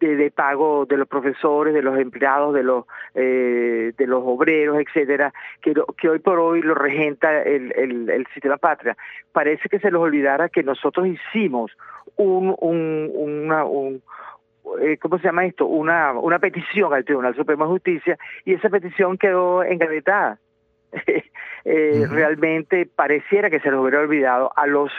de, 0.00 0.30
pago 0.30 0.86
de 0.86 0.96
los 0.96 1.06
profesores, 1.06 1.74
de 1.74 1.82
los 1.82 1.98
empleados, 1.98 2.54
de 2.54 2.62
los 2.62 2.84
de 3.14 4.06
los 4.06 4.22
obreros, 4.24 4.78
etcétera, 4.80 5.32
que, 5.60 5.74
que 5.96 6.08
hoy 6.08 6.18
por 6.18 6.38
hoy 6.38 6.62
lo 6.62 6.74
regenta 6.74 7.42
el, 7.42 7.72
el, 7.76 8.08
el, 8.08 8.26
sistema 8.28 8.56
patria. 8.56 8.96
Parece 9.32 9.68
que 9.68 9.78
se 9.78 9.90
les 9.90 10.00
olvidara 10.00 10.48
que 10.48 10.62
nosotros 10.62 11.06
hicimos 11.06 11.72
un, 12.16 12.54
un, 12.60 13.10
una, 13.14 13.64
un 13.64 14.02
¿cómo 15.00 15.18
se 15.18 15.24
llama 15.24 15.46
esto? 15.46 15.66
Una, 15.66 16.12
una 16.12 16.38
petición 16.38 16.92
al 16.92 17.04
Tribunal 17.04 17.34
Supremo 17.34 17.64
de 17.64 17.70
Justicia 17.70 18.18
y 18.44 18.54
esa 18.54 18.68
petición 18.68 19.18
quedó 19.18 19.62
engavetada. 19.64 20.38
eh, 21.64 22.06
realmente 22.10 22.86
pareciera 22.86 23.50
que 23.50 23.60
se 23.60 23.70
nos 23.70 23.80
hubiera 23.80 24.00
olvidado 24.00 24.52
a 24.56 24.66
los 24.66 24.90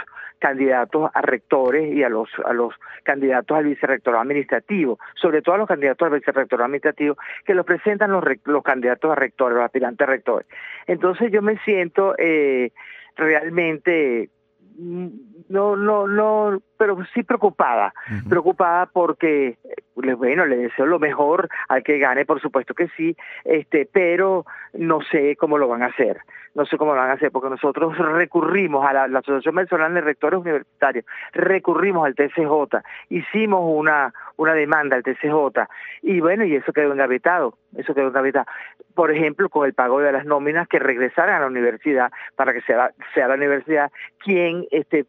candidatos 0.42 1.10
a 1.14 1.22
rectores 1.22 1.94
y 1.94 2.04
a 2.04 2.10
los 2.10 2.28
a 2.44 2.52
los 2.52 2.74
candidatos 3.04 3.56
al 3.58 3.66
vicerrectorado 3.66 4.22
administrativo, 4.22 5.00
sobre 5.16 5.42
todo 5.42 5.56
a 5.56 5.58
los 5.60 5.68
candidatos 5.68 6.08
al 6.08 6.20
vicerrectorado 6.20 6.66
administrativo 6.66 7.16
que 7.46 7.54
los 7.54 7.66
presentan 7.66 8.12
los, 8.12 8.24
los 8.46 8.64
candidatos 8.64 9.12
a 9.12 9.16
rectores, 9.16 9.56
los 9.56 9.66
aspirantes 9.66 10.06
a 10.06 10.12
rectores. 10.12 10.48
Entonces 10.88 11.32
yo 11.32 11.42
me 11.42 11.58
siento 11.60 12.16
eh, 12.18 12.72
realmente 13.16 14.30
mm, 14.78 15.08
no, 15.52 15.76
no, 15.76 16.08
no, 16.08 16.62
pero 16.78 16.98
sí 17.14 17.24
preocupada, 17.24 17.94
preocupada 18.28 18.88
porque, 18.88 19.58
bueno, 19.96 20.46
le 20.46 20.58
deseo 20.58 20.86
lo 20.86 20.98
mejor 20.98 21.50
al 21.68 21.84
que 21.84 22.00
gane, 22.00 22.26
por 22.26 22.42
supuesto 22.42 22.74
que 22.74 22.88
sí, 22.96 23.16
este, 23.44 23.88
pero 23.92 24.46
no 24.74 25.02
sé 25.02 25.36
cómo 25.36 25.58
lo 25.58 25.68
van 25.68 25.84
a 25.84 25.88
hacer. 25.88 26.22
No 26.54 26.66
sé 26.66 26.78
cómo 26.78 26.94
lo 26.94 27.00
van 27.00 27.12
a 27.12 27.14
hacer, 27.14 27.32
porque 27.32 27.50
nosotros 27.50 27.98
recurrimos 27.98 28.86
a 28.86 28.92
la, 29.08 29.20
Asociación 29.20 29.56
Venezolana 29.56 29.96
de 29.96 30.02
Rectores 30.02 30.42
Universitarios, 30.42 31.06
recurrimos 31.32 32.06
al 32.06 32.16
TCJ, 32.16 32.82
hicimos 33.10 33.62
una, 33.64 34.14
una 34.36 34.54
demanda 34.54 34.98
al 34.98 35.04
TCJ, 35.04 35.68
y 36.02 36.20
bueno, 36.20 36.44
y 36.44 36.56
eso 36.56 36.74
quedó 36.74 36.92
engavetado, 36.92 37.58
eso 37.78 37.94
quedó 37.94 38.08
engavetado. 38.08 38.48
Por 38.96 39.12
ejemplo, 39.12 39.48
con 39.48 39.66
el 39.66 39.74
pago 39.74 40.02
de 40.02 40.12
las 40.12 40.26
nóminas 40.26 40.68
que 40.68 40.80
regresaran 40.80 41.36
a 41.36 41.40
la 41.42 41.48
universidad, 41.48 42.12
para 42.36 42.52
que 42.52 42.62
sea, 42.62 42.92
sea 43.14 43.30
la 43.30 43.36
universidad 43.36 43.90
quien 44.20 44.66
este, 44.72 45.06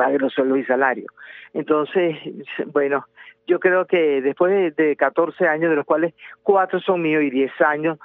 pague 0.00 0.18
los 0.18 0.32
sueldos 0.32 0.58
y 0.58 0.64
salarios. 0.64 1.08
Entonces, 1.52 2.16
bueno, 2.72 3.04
yo 3.46 3.60
creo 3.60 3.84
que 3.86 4.22
después 4.22 4.74
de, 4.74 4.96
14 4.96 5.46
años, 5.46 5.68
de 5.68 5.76
los 5.76 5.84
cuales 5.84 6.14
4 6.42 6.80
son 6.80 7.02
míos 7.02 7.22
y 7.22 7.28
10 7.28 7.60
años, 7.60 7.98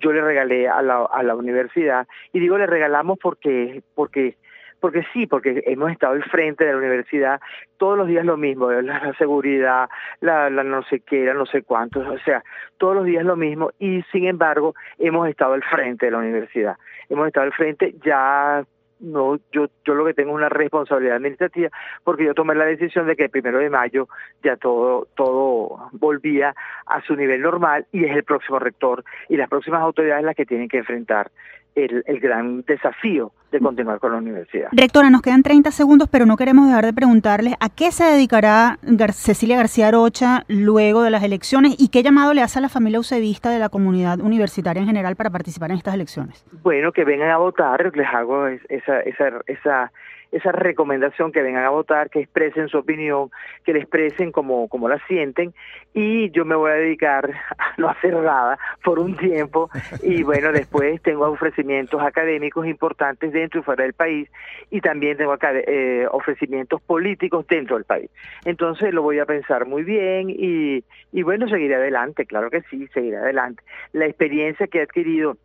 yo 0.00 0.12
le 0.12 0.22
regalé 0.22 0.68
a 0.68 0.82
la, 0.82 1.04
a 1.04 1.22
la 1.22 1.36
universidad. 1.36 2.08
Y 2.32 2.40
digo, 2.40 2.58
le 2.58 2.66
regalamos 2.66 3.16
porque, 3.22 3.82
porque, 3.94 4.36
porque 4.80 5.04
sí, 5.12 5.28
porque 5.28 5.62
hemos 5.66 5.92
estado 5.92 6.14
al 6.14 6.24
frente 6.24 6.64
de 6.64 6.72
la 6.72 6.78
universidad 6.78 7.40
todos 7.76 7.96
los 7.96 8.08
días 8.08 8.24
lo 8.24 8.36
mismo, 8.36 8.72
la, 8.72 9.14
seguridad, 9.18 9.88
la, 10.20 10.50
la 10.50 10.64
no 10.64 10.82
sé 10.84 11.00
qué, 11.00 11.26
la 11.26 11.34
no 11.34 11.46
sé 11.46 11.62
cuántos, 11.62 12.04
o 12.08 12.18
sea, 12.24 12.42
todos 12.78 12.96
los 12.96 13.04
días 13.04 13.24
lo 13.24 13.36
mismo 13.36 13.70
y 13.78 14.02
sin 14.10 14.26
embargo 14.26 14.74
hemos 14.98 15.28
estado 15.28 15.52
al 15.52 15.62
frente 15.62 16.06
de 16.06 16.12
la 16.12 16.18
universidad. 16.18 16.76
Hemos 17.08 17.28
estado 17.28 17.46
al 17.46 17.52
frente 17.52 17.94
ya 18.04 18.64
no, 19.00 19.38
yo, 19.52 19.68
yo 19.84 19.94
lo 19.94 20.06
que 20.06 20.14
tengo 20.14 20.30
es 20.30 20.36
una 20.36 20.48
responsabilidad 20.48 21.16
administrativa 21.16 21.70
porque 22.04 22.24
yo 22.24 22.34
tomé 22.34 22.54
la 22.54 22.64
decisión 22.64 23.06
de 23.06 23.16
que 23.16 23.24
el 23.24 23.30
primero 23.30 23.58
de 23.58 23.70
mayo 23.70 24.08
ya 24.42 24.56
todo, 24.56 25.08
todo 25.14 25.90
volvía 25.92 26.54
a 26.86 27.02
su 27.02 27.14
nivel 27.14 27.42
normal 27.42 27.86
y 27.92 28.04
es 28.04 28.16
el 28.16 28.24
próximo 28.24 28.58
rector 28.58 29.04
y 29.28 29.36
las 29.36 29.48
próximas 29.48 29.82
autoridades 29.82 30.24
las 30.24 30.36
que 30.36 30.46
tienen 30.46 30.68
que 30.68 30.78
enfrentar 30.78 31.30
el, 31.76 32.02
el, 32.06 32.20
gran 32.20 32.62
desafío 32.62 33.32
de 33.52 33.60
continuar 33.60 34.00
con 34.00 34.12
la 34.12 34.18
universidad. 34.18 34.68
Rectora, 34.72 35.10
nos 35.10 35.22
quedan 35.22 35.42
30 35.42 35.70
segundos, 35.70 36.08
pero 36.10 36.26
no 36.26 36.36
queremos 36.36 36.66
dejar 36.66 36.84
de 36.84 36.92
preguntarle 36.92 37.54
a 37.60 37.68
qué 37.68 37.92
se 37.92 38.04
dedicará 38.04 38.78
Cecilia 39.12 39.56
García 39.56 39.90
Rocha 39.90 40.44
luego 40.48 41.02
de 41.02 41.10
las 41.10 41.22
elecciones 41.22 41.76
y 41.78 41.88
qué 41.88 42.02
llamado 42.02 42.34
le 42.34 42.42
hace 42.42 42.58
a 42.58 42.62
la 42.62 42.68
familia 42.68 42.98
ucedista 42.98 43.50
de 43.50 43.58
la 43.58 43.68
comunidad 43.68 44.20
universitaria 44.20 44.80
en 44.80 44.86
general 44.86 45.16
para 45.16 45.30
participar 45.30 45.70
en 45.70 45.76
estas 45.76 45.94
elecciones. 45.94 46.44
Bueno, 46.62 46.92
que 46.92 47.04
vengan 47.04 47.30
a 47.30 47.36
votar, 47.36 47.92
les 47.94 48.08
hago 48.08 48.46
esa, 48.46 49.00
esa, 49.00 49.28
esa 49.46 49.92
esa 50.32 50.52
recomendación 50.52 51.32
que 51.32 51.42
vengan 51.42 51.64
a 51.64 51.70
votar, 51.70 52.10
que 52.10 52.20
expresen 52.20 52.68
su 52.68 52.78
opinión, 52.78 53.30
que 53.64 53.72
la 53.72 53.78
expresen 53.78 54.32
como, 54.32 54.68
como 54.68 54.88
la 54.88 54.98
sienten 55.06 55.54
y 55.94 56.30
yo 56.30 56.44
me 56.44 56.54
voy 56.54 56.70
a 56.70 56.74
dedicar 56.74 57.30
a 57.58 57.74
no 57.78 57.88
hacer 57.88 58.14
nada 58.14 58.58
por 58.84 58.98
un 58.98 59.16
tiempo 59.16 59.70
y 60.02 60.22
bueno, 60.22 60.52
después 60.52 61.00
tengo 61.02 61.26
ofrecimientos 61.26 62.00
académicos 62.02 62.66
importantes 62.66 63.32
dentro 63.32 63.60
y 63.60 63.62
fuera 63.62 63.84
del 63.84 63.94
país 63.94 64.28
y 64.70 64.80
también 64.80 65.16
tengo 65.16 65.36
eh, 65.40 66.06
ofrecimientos 66.10 66.82
políticos 66.82 67.46
dentro 67.48 67.76
del 67.76 67.84
país. 67.84 68.10
Entonces 68.44 68.92
lo 68.92 69.02
voy 69.02 69.18
a 69.18 69.26
pensar 69.26 69.66
muy 69.66 69.84
bien 69.84 70.30
y, 70.30 70.84
y 71.12 71.22
bueno, 71.22 71.48
seguiré 71.48 71.76
adelante, 71.76 72.26
claro 72.26 72.50
que 72.50 72.62
sí, 72.62 72.86
seguiré 72.92 73.16
adelante. 73.18 73.62
La 73.92 74.06
experiencia 74.06 74.66
que 74.66 74.78
he 74.78 74.82
adquirido 74.82 75.36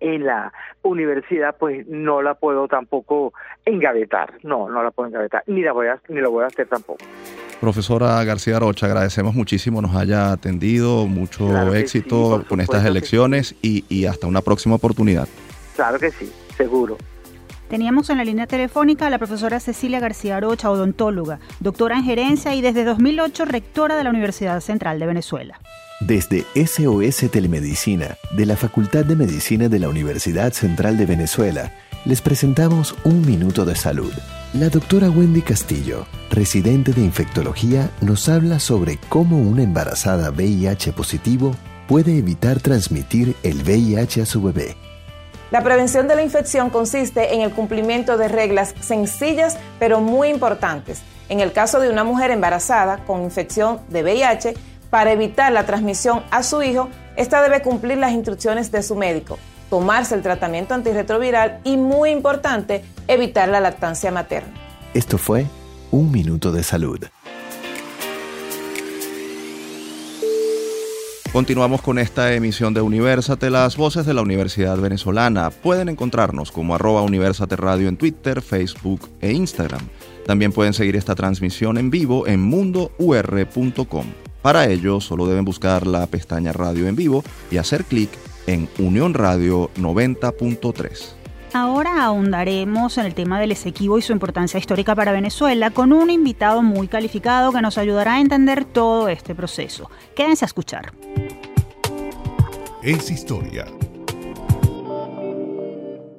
en 0.00 0.26
la 0.26 0.52
universidad, 0.82 1.56
pues 1.58 1.86
no 1.86 2.22
la 2.22 2.34
puedo 2.34 2.68
tampoco 2.68 3.32
engavetar. 3.64 4.34
No, 4.42 4.68
no 4.68 4.82
la 4.82 4.90
puedo 4.90 5.08
engavetar, 5.08 5.42
ni 5.46 5.62
la 5.62 5.72
voy 5.72 5.88
a, 5.88 6.00
ni 6.08 6.20
lo 6.20 6.30
voy 6.30 6.44
a 6.44 6.46
hacer 6.48 6.66
tampoco. 6.68 7.04
Profesora 7.60 8.22
García 8.24 8.58
Rocha, 8.58 8.86
agradecemos 8.86 9.34
muchísimo 9.34 9.80
nos 9.80 9.96
haya 9.96 10.32
atendido, 10.32 11.06
mucho 11.06 11.74
éxito 11.74 12.44
con 12.48 12.60
estas 12.60 12.84
elecciones 12.84 13.54
y, 13.62 13.84
y 13.88 14.04
hasta 14.04 14.26
una 14.26 14.42
próxima 14.42 14.74
oportunidad. 14.74 15.26
Claro 15.74 15.98
que 15.98 16.10
sí, 16.10 16.30
seguro. 16.56 16.98
Teníamos 17.68 18.10
en 18.10 18.18
la 18.18 18.24
línea 18.24 18.46
telefónica 18.46 19.06
a 19.06 19.10
la 19.10 19.18
profesora 19.18 19.58
Cecilia 19.58 19.98
García 19.98 20.38
Rocha, 20.38 20.70
odontóloga, 20.70 21.40
doctora 21.58 21.96
en 21.96 22.04
gerencia 22.04 22.54
y 22.54 22.62
desde 22.62 22.84
2008 22.84 23.44
rectora 23.44 23.96
de 23.96 24.04
la 24.04 24.10
Universidad 24.10 24.60
Central 24.60 25.00
de 25.00 25.06
Venezuela. 25.06 25.58
Desde 26.00 26.44
SOS 26.54 27.30
Telemedicina, 27.30 28.18
de 28.32 28.44
la 28.44 28.54
Facultad 28.54 29.06
de 29.06 29.16
Medicina 29.16 29.70
de 29.70 29.78
la 29.78 29.88
Universidad 29.88 30.52
Central 30.52 30.98
de 30.98 31.06
Venezuela, 31.06 31.72
les 32.04 32.20
presentamos 32.20 32.94
Un 33.04 33.22
Minuto 33.24 33.64
de 33.64 33.74
Salud. 33.74 34.12
La 34.52 34.68
doctora 34.68 35.08
Wendy 35.08 35.40
Castillo, 35.40 36.06
residente 36.30 36.92
de 36.92 37.00
infectología, 37.00 37.90
nos 38.02 38.28
habla 38.28 38.60
sobre 38.60 38.98
cómo 39.08 39.38
una 39.38 39.62
embarazada 39.62 40.30
VIH 40.30 40.92
positivo 40.92 41.56
puede 41.88 42.18
evitar 42.18 42.60
transmitir 42.60 43.34
el 43.42 43.62
VIH 43.62 44.20
a 44.20 44.26
su 44.26 44.42
bebé. 44.42 44.76
La 45.50 45.62
prevención 45.62 46.08
de 46.08 46.16
la 46.16 46.22
infección 46.22 46.68
consiste 46.68 47.34
en 47.34 47.40
el 47.40 47.52
cumplimiento 47.52 48.18
de 48.18 48.28
reglas 48.28 48.74
sencillas 48.80 49.56
pero 49.78 50.02
muy 50.02 50.28
importantes. 50.28 51.00
En 51.30 51.40
el 51.40 51.52
caso 51.52 51.80
de 51.80 51.88
una 51.88 52.04
mujer 52.04 52.30
embarazada 52.30 52.98
con 53.06 53.22
infección 53.22 53.80
de 53.88 54.02
VIH, 54.02 54.54
para 54.90 55.12
evitar 55.12 55.52
la 55.52 55.66
transmisión 55.66 56.22
a 56.30 56.42
su 56.42 56.62
hijo, 56.62 56.88
esta 57.16 57.42
debe 57.42 57.62
cumplir 57.62 57.98
las 57.98 58.12
instrucciones 58.12 58.70
de 58.70 58.82
su 58.82 58.94
médico, 58.94 59.38
tomarse 59.70 60.14
el 60.14 60.22
tratamiento 60.22 60.74
antirretroviral 60.74 61.60
y, 61.64 61.76
muy 61.76 62.10
importante, 62.10 62.84
evitar 63.08 63.48
la 63.48 63.60
lactancia 63.60 64.10
materna. 64.10 64.52
Esto 64.94 65.18
fue 65.18 65.46
Un 65.90 66.10
Minuto 66.10 66.52
de 66.52 66.62
Salud. 66.62 67.00
Continuamos 71.36 71.82
con 71.82 71.98
esta 71.98 72.32
emisión 72.32 72.72
de 72.72 72.80
Universate, 72.80 73.50
las 73.50 73.76
voces 73.76 74.06
de 74.06 74.14
la 74.14 74.22
Universidad 74.22 74.78
Venezolana. 74.78 75.50
Pueden 75.50 75.90
encontrarnos 75.90 76.50
como 76.50 76.74
arroba 76.74 77.02
Universate 77.02 77.56
Radio 77.56 77.88
en 77.88 77.98
Twitter, 77.98 78.40
Facebook 78.40 79.10
e 79.20 79.32
Instagram. 79.32 79.82
También 80.24 80.52
pueden 80.52 80.72
seguir 80.72 80.96
esta 80.96 81.14
transmisión 81.14 81.76
en 81.76 81.90
vivo 81.90 82.26
en 82.26 82.40
mundour.com. 82.40 84.06
Para 84.46 84.66
ello, 84.66 85.00
solo 85.00 85.26
deben 85.26 85.44
buscar 85.44 85.88
la 85.88 86.06
pestaña 86.06 86.52
Radio 86.52 86.86
en 86.86 86.94
vivo 86.94 87.24
y 87.50 87.56
hacer 87.56 87.82
clic 87.82 88.08
en 88.46 88.68
Unión 88.78 89.12
Radio 89.12 89.72
90.3. 89.74 91.14
Ahora 91.52 92.04
ahondaremos 92.04 92.96
en 92.96 93.06
el 93.06 93.14
tema 93.16 93.40
del 93.40 93.50
Esequibo 93.50 93.98
y 93.98 94.02
su 94.02 94.12
importancia 94.12 94.56
histórica 94.58 94.94
para 94.94 95.10
Venezuela 95.10 95.72
con 95.72 95.92
un 95.92 96.10
invitado 96.10 96.62
muy 96.62 96.86
calificado 96.86 97.50
que 97.50 97.60
nos 97.60 97.76
ayudará 97.76 98.14
a 98.14 98.20
entender 98.20 98.64
todo 98.64 99.08
este 99.08 99.34
proceso. 99.34 99.90
Quédense 100.14 100.44
a 100.44 100.46
escuchar. 100.46 100.92
Es 102.84 103.10
historia 103.10 103.66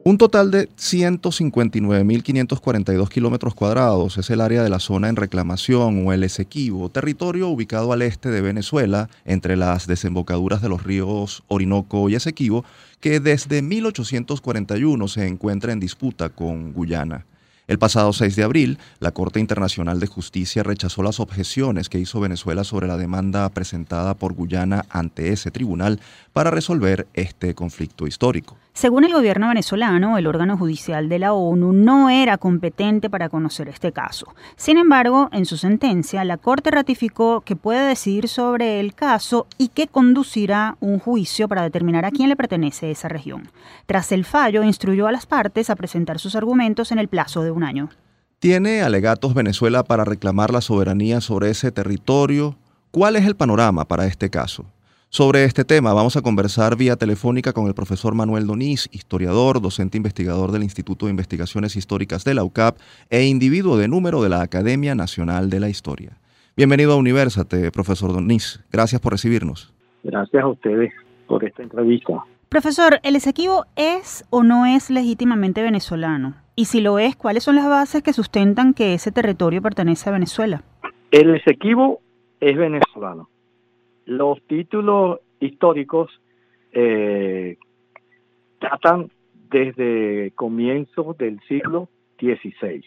Un 0.07 0.17
total 0.17 0.51
de 0.51 0.69
159.542 0.69 3.09
kilómetros 3.09 3.53
cuadrados 3.53 4.17
es 4.17 4.29
el 4.29 4.39
área 4.39 4.63
de 4.63 4.69
la 4.69 4.79
zona 4.79 5.09
en 5.09 5.17
reclamación 5.17 6.07
o 6.07 6.13
el 6.13 6.23
Esequibo, 6.23 6.87
territorio 6.87 7.49
ubicado 7.49 7.91
al 7.91 8.01
este 8.01 8.29
de 8.29 8.39
Venezuela, 8.39 9.09
entre 9.25 9.57
las 9.57 9.85
desembocaduras 9.85 10.61
de 10.61 10.69
los 10.69 10.83
ríos 10.83 11.43
Orinoco 11.49 12.07
y 12.07 12.15
Esequibo, 12.15 12.63
que 13.01 13.19
desde 13.19 13.61
1841 13.61 15.09
se 15.09 15.27
encuentra 15.27 15.73
en 15.73 15.81
disputa 15.81 16.29
con 16.29 16.71
Guyana. 16.71 17.25
El 17.67 17.77
pasado 17.77 18.13
6 18.13 18.37
de 18.37 18.43
abril, 18.43 18.77
la 19.01 19.11
Corte 19.11 19.41
Internacional 19.41 19.99
de 19.99 20.07
Justicia 20.07 20.63
rechazó 20.63 21.03
las 21.03 21.19
objeciones 21.19 21.89
que 21.89 21.99
hizo 21.99 22.21
Venezuela 22.21 22.63
sobre 22.63 22.87
la 22.87 22.95
demanda 22.95 23.49
presentada 23.49 24.13
por 24.13 24.31
Guyana 24.31 24.85
ante 24.89 25.33
ese 25.33 25.51
tribunal 25.51 25.99
para 26.31 26.49
resolver 26.49 27.07
este 27.13 27.53
conflicto 27.55 28.07
histórico. 28.07 28.55
Según 28.77 29.05
el 29.05 29.11
gobierno 29.11 29.47
venezolano, 29.47 30.19
el 30.19 30.27
órgano 30.27 30.55
judicial 30.55 31.09
de 31.09 31.17
la 31.17 31.33
ONU 31.33 31.73
no 31.73 32.11
era 32.11 32.37
competente 32.37 33.09
para 33.09 33.27
conocer 33.27 33.69
este 33.69 33.91
caso. 33.91 34.35
Sin 34.55 34.77
embargo, 34.77 35.29
en 35.31 35.47
su 35.47 35.57
sentencia, 35.57 36.23
la 36.23 36.37
Corte 36.37 36.69
ratificó 36.69 37.41
que 37.41 37.55
puede 37.55 37.87
decidir 37.87 38.27
sobre 38.27 38.79
el 38.79 38.93
caso 38.93 39.47
y 39.57 39.69
que 39.69 39.87
conducirá 39.87 40.77
un 40.79 40.99
juicio 40.99 41.47
para 41.47 41.63
determinar 41.63 42.05
a 42.05 42.11
quién 42.11 42.29
le 42.29 42.35
pertenece 42.35 42.91
esa 42.91 43.07
región. 43.07 43.49
Tras 43.87 44.11
el 44.11 44.25
fallo, 44.25 44.63
instruyó 44.63 45.07
a 45.07 45.11
las 45.11 45.25
partes 45.25 45.71
a 45.71 45.75
presentar 45.75 46.19
sus 46.19 46.35
argumentos 46.35 46.91
en 46.91 46.99
el 46.99 47.07
plazo 47.07 47.41
de 47.41 47.49
un 47.49 47.63
año. 47.63 47.89
¿Tiene 48.37 48.83
alegatos 48.83 49.33
Venezuela 49.33 49.85
para 49.85 50.05
reclamar 50.05 50.53
la 50.53 50.61
soberanía 50.61 51.19
sobre 51.19 51.49
ese 51.49 51.71
territorio? 51.71 52.55
¿Cuál 52.91 53.15
es 53.15 53.25
el 53.25 53.35
panorama 53.35 53.85
para 53.85 54.05
este 54.05 54.29
caso? 54.29 54.65
Sobre 55.09 55.45
este 55.45 55.63
tema 55.63 55.93
vamos 55.93 56.17
a 56.17 56.21
conversar 56.21 56.75
vía 56.75 56.97
telefónica 56.97 57.53
con 57.53 57.67
el 57.67 57.73
profesor 57.73 58.13
Manuel 58.13 58.45
Donís, 58.45 58.89
historiador, 58.91 59.61
docente 59.61 59.95
investigador 59.95 60.51
del 60.51 60.63
Instituto 60.63 61.05
de 61.05 61.11
Investigaciones 61.11 61.77
Históricas 61.77 62.25
de 62.25 62.33
la 62.33 62.43
UCAP 62.43 62.77
e 63.09 63.23
individuo 63.23 63.77
de 63.77 63.87
número 63.87 64.21
de 64.21 64.27
la 64.27 64.41
Academia 64.41 64.95
Nacional 64.95 65.49
de 65.49 65.61
la 65.61 65.69
Historia. 65.69 66.17
Bienvenido 66.57 66.91
a 66.91 66.97
Universate, 66.97 67.71
profesor 67.71 68.11
Donís. 68.11 68.61
Gracias 68.69 68.99
por 68.99 69.13
recibirnos. 69.13 69.73
Gracias 70.03 70.43
a 70.43 70.47
ustedes 70.47 70.91
por 71.25 71.41
esta 71.45 71.63
entrevista. 71.63 72.25
Profesor, 72.49 72.99
¿el 73.03 73.15
Esequibo 73.15 73.65
es 73.77 74.25
o 74.29 74.43
no 74.43 74.65
es 74.65 74.89
legítimamente 74.89 75.63
venezolano? 75.63 76.35
Y 76.53 76.65
si 76.65 76.81
lo 76.81 76.99
es, 76.99 77.15
¿cuáles 77.15 77.43
son 77.43 77.55
las 77.55 77.69
bases 77.69 78.03
que 78.03 78.11
sustentan 78.11 78.73
que 78.73 78.93
ese 78.93 79.13
territorio 79.13 79.61
pertenece 79.61 80.09
a 80.09 80.13
Venezuela? 80.13 80.63
El 81.11 81.33
Esequibo 81.33 82.01
es 82.41 82.57
venezolano 82.57 83.29
los 84.07 84.41
títulos 84.43 85.19
históricos 85.39 86.09
eh, 86.71 87.57
datan 88.59 89.11
desde 89.49 90.31
comienzos 90.31 91.17
del 91.17 91.39
siglo 91.41 91.89
XVI. 92.19 92.83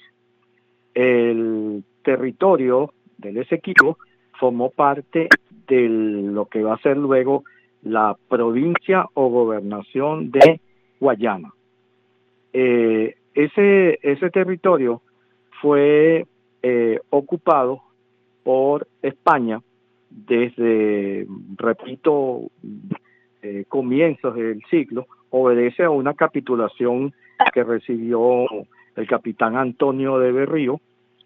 El 0.95 1.85
territorio 2.03 2.93
del 3.19 3.37
Esequibo 3.39 3.99
formó 4.39 4.71
parte 4.71 5.29
de 5.69 5.89
lo 5.89 6.47
que 6.47 6.63
va 6.63 6.75
a 6.75 6.83
ser 6.83 6.97
luego 6.97 7.45
la 7.83 8.17
provincia 8.29 9.07
o 9.15 9.29
gobernación 9.29 10.31
de 10.31 10.61
Guayana. 10.99 11.53
Eh, 12.53 13.15
ese, 13.35 13.99
ese 14.03 14.31
territorio 14.31 15.03
fue 15.61 16.27
eh, 16.63 17.01
ocupado 17.11 17.83
por 18.43 18.89
España 19.03 19.63
desde, 20.11 21.27
repito, 21.57 22.51
eh, 23.43 23.65
comienzos 23.69 24.35
del 24.35 24.63
siglo, 24.71 25.07
obedece 25.31 25.85
a 25.85 25.91
una 25.91 26.15
capitulación 26.15 27.15
que 27.55 27.65
recibió 27.65 28.45
el 28.97 29.07
capitán 29.07 29.57
Antonio 29.57 30.19
de 30.19 30.33
Berrío 30.33 30.81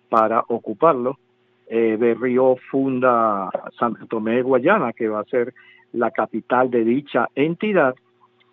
para 0.08 0.44
ocuparlo. 0.48 1.18
Eh, 1.66 1.96
Berrío 1.98 2.56
funda 2.70 3.50
Santo 3.78 4.06
Tomé 4.06 4.36
de 4.36 4.42
Guayana, 4.42 4.92
que 4.92 5.08
va 5.08 5.20
a 5.20 5.24
ser 5.24 5.54
la 5.92 6.10
capital 6.10 6.70
de 6.70 6.84
dicha 6.84 7.28
entidad, 7.34 7.94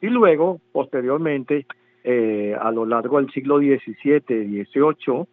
y 0.02 0.08
luego, 0.08 0.60
posteriormente, 0.72 1.66
eh, 2.04 2.56
a 2.60 2.72
lo 2.72 2.86
largo 2.86 3.18
del 3.18 3.32
siglo 3.32 3.60
XVII, 3.60 4.66
XVIII 4.66 5.26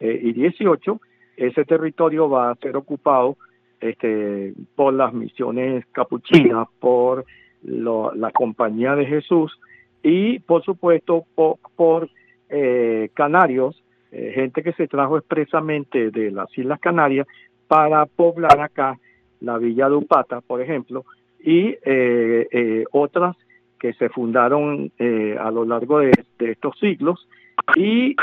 eh, 0.00 0.20
y 0.22 0.32
XVIII, 0.32 0.98
ese 1.36 1.64
territorio 1.64 2.28
va 2.28 2.50
a 2.50 2.54
ser 2.56 2.76
ocupado 2.76 3.38
este, 3.80 4.52
por 4.74 4.92
las 4.94 5.12
misiones 5.12 5.84
capuchinas, 5.92 6.68
por 6.78 7.24
la 7.62 8.30
Compañía 8.32 8.94
de 8.94 9.06
Jesús 9.06 9.58
y 10.02 10.38
por 10.40 10.64
supuesto 10.64 11.24
por, 11.34 12.08
eh, 12.48 13.10
canarios, 13.14 13.82
eh, 14.12 14.32
gente 14.34 14.62
que 14.62 14.72
se 14.72 14.88
trajo 14.88 15.16
expresamente 15.16 16.10
de 16.10 16.30
las 16.30 16.46
Islas 16.56 16.80
Canarias 16.80 17.26
para 17.68 18.06
poblar 18.06 18.60
acá 18.60 18.98
la 19.40 19.58
Villa 19.58 19.88
de 19.88 19.96
Upata, 19.96 20.40
por 20.40 20.60
ejemplo, 20.60 21.04
y 21.42 21.76
eh, 21.84 22.84
otras 22.92 23.36
que 23.78 23.94
se 23.94 24.10
fundaron 24.10 24.92
a 25.38 25.50
lo 25.50 25.64
largo 25.64 26.00
de, 26.00 26.12
de 26.38 26.50
estos 26.50 26.78
siglos 26.78 27.26
y 27.76 28.14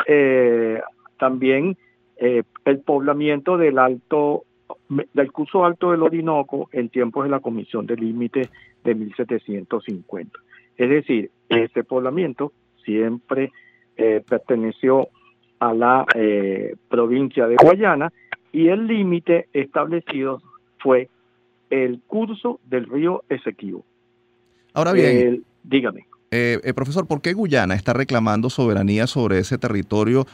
también 1.17 1.75
el 2.19 2.79
poblamiento 2.85 3.57
del 3.57 3.79
Alto 3.79 4.43
del 4.89 5.31
curso 5.31 5.65
alto 5.65 5.91
del 5.91 6.03
Orinoco 6.03 6.69
en 6.71 6.89
tiempos 6.89 7.25
de 7.25 7.29
la 7.29 7.39
Comisión 7.39 7.85
de 7.85 7.95
Límite 7.95 8.49
de 8.83 8.95
1750. 8.95 10.39
Es 10.77 10.89
decir, 10.89 11.31
este 11.49 11.83
poblamiento 11.83 12.53
siempre 12.85 13.51
eh, 13.97 14.23
perteneció 14.27 15.09
a 15.59 15.73
la 15.73 16.05
eh, 16.15 16.75
provincia 16.89 17.47
de 17.47 17.55
Guayana 17.55 18.13
y 18.51 18.67
el 18.67 18.87
límite 18.87 19.47
establecido 19.53 20.41
fue 20.79 21.09
el 21.69 21.99
curso 22.07 22.59
del 22.65 22.85
río 22.85 23.23
Esequibo. 23.29 23.83
Ahora 24.73 24.93
bien, 24.93 25.43
dígame. 25.63 26.05
Eh, 26.29 26.73
profesor, 26.75 27.07
¿por 27.07 27.21
qué 27.21 27.33
Guyana 27.33 27.73
está 27.73 27.93
reclamando 27.93 28.49
soberanía 28.49 29.07
sobre 29.07 29.39
ese 29.39 29.57
territorio 29.57 30.25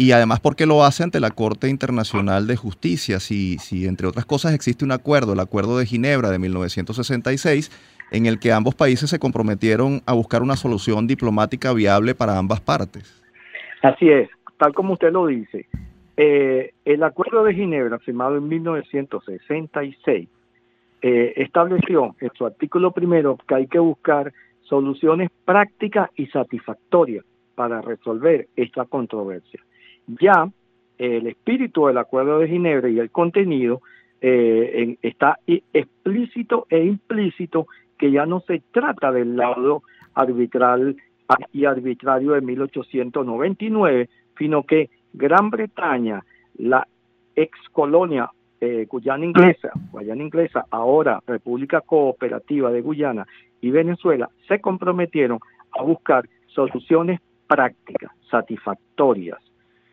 y 0.00 0.12
además 0.12 0.38
porque 0.38 0.64
lo 0.64 0.84
hace 0.84 1.02
ante 1.02 1.18
la 1.18 1.32
Corte 1.32 1.68
Internacional 1.68 2.46
de 2.46 2.54
Justicia, 2.54 3.18
si, 3.18 3.58
si 3.58 3.84
entre 3.84 4.06
otras 4.06 4.24
cosas 4.24 4.54
existe 4.54 4.84
un 4.84 4.92
acuerdo, 4.92 5.32
el 5.32 5.40
Acuerdo 5.40 5.76
de 5.76 5.86
Ginebra 5.86 6.30
de 6.30 6.38
1966, 6.38 7.68
en 8.12 8.26
el 8.26 8.38
que 8.38 8.52
ambos 8.52 8.76
países 8.76 9.10
se 9.10 9.18
comprometieron 9.18 10.00
a 10.06 10.12
buscar 10.12 10.42
una 10.42 10.54
solución 10.54 11.08
diplomática 11.08 11.72
viable 11.72 12.14
para 12.14 12.38
ambas 12.38 12.60
partes. 12.60 13.12
Así 13.82 14.08
es, 14.08 14.30
tal 14.56 14.72
como 14.72 14.92
usted 14.92 15.10
lo 15.10 15.26
dice. 15.26 15.66
Eh, 16.16 16.74
el 16.84 17.02
Acuerdo 17.02 17.42
de 17.42 17.54
Ginebra, 17.54 17.98
firmado 17.98 18.36
en 18.36 18.46
1966, 18.46 20.28
eh, 21.02 21.32
estableció 21.36 22.14
en 22.20 22.30
su 22.38 22.46
artículo 22.46 22.92
primero 22.92 23.36
que 23.48 23.54
hay 23.56 23.66
que 23.66 23.80
buscar 23.80 24.32
soluciones 24.62 25.30
prácticas 25.44 26.08
y 26.14 26.26
satisfactorias 26.28 27.24
para 27.56 27.80
resolver 27.80 28.46
esta 28.54 28.84
controversia 28.84 29.60
ya 30.20 30.48
el 30.98 31.26
espíritu 31.26 31.86
del 31.86 31.98
Acuerdo 31.98 32.40
de 32.40 32.48
Ginebra 32.48 32.88
y 32.88 32.98
el 32.98 33.10
contenido 33.10 33.82
eh, 34.20 34.96
está 35.02 35.38
explícito 35.46 36.66
e 36.70 36.84
implícito 36.84 37.66
que 37.96 38.10
ya 38.10 38.26
no 38.26 38.40
se 38.40 38.62
trata 38.72 39.12
del 39.12 39.36
lado 39.36 39.82
arbitral 40.14 40.96
y 41.52 41.64
arbitrario 41.66 42.32
de 42.32 42.40
1899, 42.40 44.08
sino 44.36 44.62
que 44.62 44.90
Gran 45.12 45.50
Bretaña, 45.50 46.24
la 46.56 46.86
ex 47.36 47.56
colonia 47.72 48.30
eh, 48.60 48.86
Guyana 48.88 49.24
inglesa, 49.24 49.70
Guyana 49.92 50.22
inglesa, 50.22 50.64
ahora 50.70 51.20
República 51.26 51.80
Cooperativa 51.80 52.72
de 52.72 52.80
Guyana 52.80 53.26
y 53.60 53.70
Venezuela, 53.70 54.28
se 54.48 54.60
comprometieron 54.60 55.38
a 55.78 55.82
buscar 55.82 56.28
soluciones 56.46 57.20
prácticas, 57.46 58.10
satisfactorias, 58.30 59.38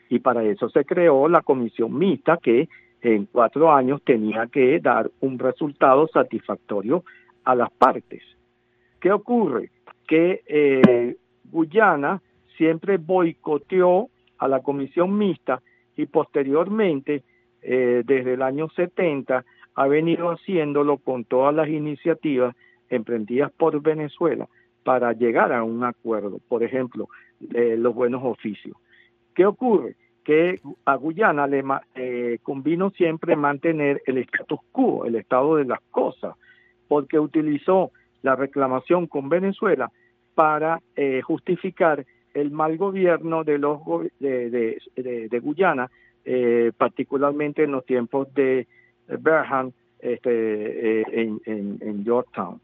y 0.09 0.19
para 0.19 0.43
eso 0.43 0.69
se 0.69 0.85
creó 0.85 1.27
la 1.27 1.41
comisión 1.41 1.97
mixta 1.97 2.37
que 2.37 2.69
en 3.01 3.25
cuatro 3.25 3.71
años 3.71 4.01
tenía 4.03 4.47
que 4.47 4.79
dar 4.79 5.11
un 5.21 5.37
resultado 5.37 6.07
satisfactorio 6.07 7.03
a 7.43 7.55
las 7.55 7.71
partes. 7.71 8.23
¿Qué 8.99 9.11
ocurre? 9.11 9.69
Que 10.07 10.41
eh, 10.47 11.15
Guyana 11.51 12.21
siempre 12.57 12.97
boicoteó 12.97 14.09
a 14.37 14.47
la 14.47 14.61
comisión 14.61 15.17
mixta 15.17 15.61
y 15.95 16.07
posteriormente, 16.07 17.23
eh, 17.61 18.03
desde 18.05 18.33
el 18.33 18.41
año 18.41 18.69
70, 18.69 19.45
ha 19.75 19.87
venido 19.87 20.29
haciéndolo 20.29 20.97
con 20.97 21.25
todas 21.25 21.53
las 21.53 21.69
iniciativas 21.69 22.55
emprendidas 22.89 23.51
por 23.51 23.81
Venezuela 23.81 24.47
para 24.83 25.13
llegar 25.13 25.51
a 25.51 25.63
un 25.63 25.83
acuerdo, 25.83 26.39
por 26.47 26.63
ejemplo, 26.63 27.09
de 27.39 27.77
los 27.77 27.93
buenos 27.93 28.23
oficios. 28.23 28.77
¿Qué 29.35 29.45
ocurre? 29.45 29.95
Que 30.23 30.59
a 30.85 30.95
Guyana 30.95 31.45
le 31.45 31.63
eh, 31.93 32.39
convino 32.41 32.89
siempre 32.91 33.35
mantener 33.35 34.01
el 34.07 34.17
status 34.19 34.59
quo, 34.71 35.05
el 35.05 35.15
estado 35.15 35.57
de 35.57 35.65
las 35.65 35.81
cosas, 35.91 36.35
porque 36.87 37.19
utilizó 37.19 37.91
la 38.23 38.35
reclamación 38.35 39.05
con 39.05 39.29
Venezuela 39.29 39.91
para 40.33 40.81
eh, 40.95 41.21
justificar 41.21 42.05
el 42.33 42.49
mal 42.49 42.77
gobierno 42.77 43.43
de 43.43 43.59
los 43.59 43.79
de, 44.19 45.39
Guyana, 45.43 45.91
eh, 46.23 46.71
particularmente 46.75 47.63
en 47.63 47.71
los 47.71 47.85
tiempos 47.85 48.33
de 48.33 48.67
Berhan 49.07 49.73
este, 49.99 51.01
en, 51.21 51.39
en, 51.45 51.77
en 51.81 52.03
Yorktown. 52.03 52.59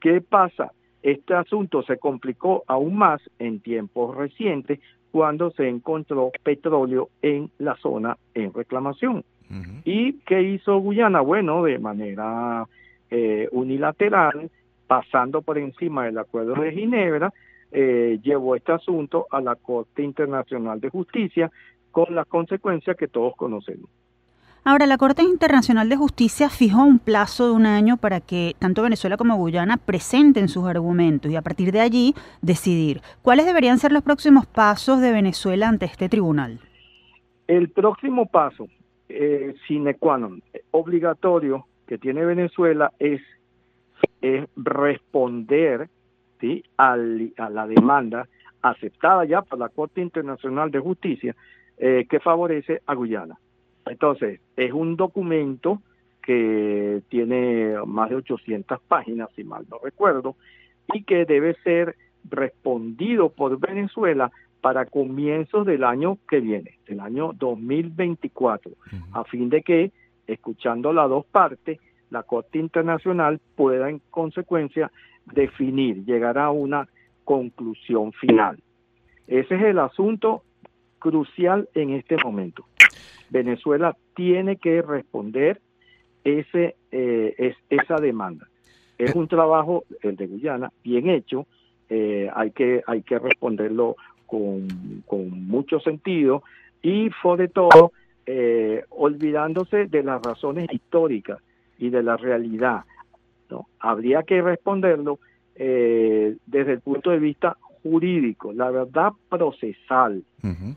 ¿Qué 0.00 0.20
pasa? 0.20 0.72
Este 1.02 1.34
asunto 1.34 1.82
se 1.82 1.98
complicó 1.98 2.64
aún 2.66 2.96
más 2.96 3.20
en 3.38 3.60
tiempos 3.60 4.16
recientes 4.16 4.80
cuando 5.12 5.50
se 5.50 5.68
encontró 5.68 6.32
petróleo 6.42 7.10
en 7.20 7.50
la 7.58 7.76
zona 7.76 8.16
en 8.34 8.52
reclamación. 8.52 9.24
¿Y 9.84 10.14
qué 10.20 10.40
hizo 10.42 10.78
Guyana? 10.78 11.20
Bueno, 11.20 11.62
de 11.62 11.78
manera 11.78 12.66
eh, 13.10 13.46
unilateral, 13.52 14.50
pasando 14.86 15.42
por 15.42 15.58
encima 15.58 16.06
del 16.06 16.16
Acuerdo 16.16 16.54
de 16.54 16.72
Ginebra, 16.72 17.30
eh, 17.70 18.18
llevó 18.22 18.56
este 18.56 18.72
asunto 18.72 19.26
a 19.30 19.42
la 19.42 19.56
Corte 19.56 20.02
Internacional 20.02 20.80
de 20.80 20.88
Justicia 20.88 21.50
con 21.90 22.14
las 22.14 22.26
consecuencias 22.26 22.96
que 22.96 23.08
todos 23.08 23.36
conocemos. 23.36 23.90
Ahora, 24.64 24.86
la 24.86 24.96
Corte 24.96 25.22
Internacional 25.22 25.88
de 25.88 25.96
Justicia 25.96 26.48
fijó 26.48 26.84
un 26.84 27.00
plazo 27.00 27.46
de 27.46 27.52
un 27.52 27.66
año 27.66 27.96
para 27.96 28.20
que 28.20 28.54
tanto 28.60 28.82
Venezuela 28.82 29.16
como 29.16 29.34
Guyana 29.36 29.76
presenten 29.76 30.46
sus 30.46 30.68
argumentos 30.68 31.32
y 31.32 31.34
a 31.34 31.42
partir 31.42 31.72
de 31.72 31.80
allí 31.80 32.14
decidir 32.42 33.00
cuáles 33.22 33.46
deberían 33.46 33.78
ser 33.78 33.90
los 33.90 34.04
próximos 34.04 34.46
pasos 34.46 35.00
de 35.00 35.10
Venezuela 35.10 35.68
ante 35.68 35.86
este 35.86 36.08
tribunal. 36.08 36.60
El 37.48 37.70
próximo 37.70 38.26
paso, 38.26 38.68
eh, 39.08 39.52
sine 39.66 39.96
qua 39.96 40.16
non, 40.16 40.40
obligatorio 40.70 41.66
que 41.88 41.98
tiene 41.98 42.24
Venezuela 42.24 42.92
es, 43.00 43.20
responder 44.54 45.88
¿sí? 46.40 46.62
a 46.76 46.96
la 46.96 47.66
demanda 47.66 48.28
aceptada 48.62 49.24
ya 49.24 49.42
por 49.42 49.58
la 49.58 49.68
Corte 49.70 50.00
Internacional 50.00 50.70
de 50.70 50.78
Justicia 50.78 51.34
eh, 51.78 52.06
que 52.08 52.20
favorece 52.20 52.80
a 52.86 52.94
Guyana. 52.94 53.36
Entonces, 53.86 54.40
es 54.56 54.72
un 54.72 54.96
documento 54.96 55.82
que 56.22 57.02
tiene 57.08 57.74
más 57.86 58.10
de 58.10 58.16
800 58.16 58.80
páginas, 58.82 59.28
si 59.34 59.44
mal 59.44 59.64
no 59.68 59.78
recuerdo, 59.82 60.36
y 60.92 61.02
que 61.02 61.24
debe 61.24 61.54
ser 61.64 61.96
respondido 62.28 63.30
por 63.30 63.58
Venezuela 63.58 64.30
para 64.60 64.86
comienzos 64.86 65.66
del 65.66 65.82
año 65.82 66.18
que 66.28 66.40
viene, 66.40 66.78
del 66.86 67.00
año 67.00 67.32
2024, 67.32 68.72
a 69.12 69.24
fin 69.24 69.48
de 69.48 69.62
que, 69.62 69.90
escuchando 70.28 70.92
las 70.92 71.08
dos 71.08 71.26
partes, 71.26 71.80
la 72.10 72.22
Corte 72.22 72.58
Internacional 72.58 73.40
pueda 73.56 73.90
en 73.90 74.00
consecuencia 74.10 74.92
definir, 75.26 76.04
llegar 76.04 76.38
a 76.38 76.50
una 76.50 76.88
conclusión 77.24 78.12
final. 78.12 78.62
Ese 79.26 79.54
es 79.56 79.62
el 79.62 79.78
asunto 79.78 80.44
crucial 80.98 81.68
en 81.74 81.90
este 81.90 82.16
momento. 82.22 82.64
Venezuela 83.32 83.96
tiene 84.14 84.56
que 84.56 84.82
responder 84.82 85.60
ese, 86.22 86.76
eh, 86.92 87.34
es, 87.38 87.56
esa 87.70 87.96
demanda. 87.96 88.46
Es 88.98 89.16
eh. 89.16 89.18
un 89.18 89.26
trabajo, 89.26 89.84
el 90.02 90.16
de 90.16 90.26
Guyana, 90.26 90.70
bien 90.84 91.08
hecho, 91.08 91.46
eh, 91.88 92.30
hay, 92.34 92.50
que, 92.50 92.82
hay 92.86 93.02
que 93.02 93.18
responderlo 93.18 93.96
con, 94.26 94.68
con 95.06 95.46
mucho 95.46 95.80
sentido 95.80 96.42
y 96.82 97.10
sobre 97.22 97.48
todo 97.48 97.92
olvidándose 98.90 99.86
de 99.86 100.02
las 100.04 100.22
razones 100.22 100.72
históricas 100.72 101.38
y 101.78 101.90
de 101.90 102.02
la 102.04 102.16
realidad. 102.16 102.84
¿no? 103.50 103.66
Habría 103.80 104.22
que 104.22 104.40
responderlo 104.40 105.18
desde 105.54 106.72
el 106.72 106.80
punto 106.80 107.10
de 107.10 107.18
vista 107.18 107.56
jurídico, 107.82 108.52
la 108.52 108.70
verdad 108.70 109.12
procesal 109.28 110.22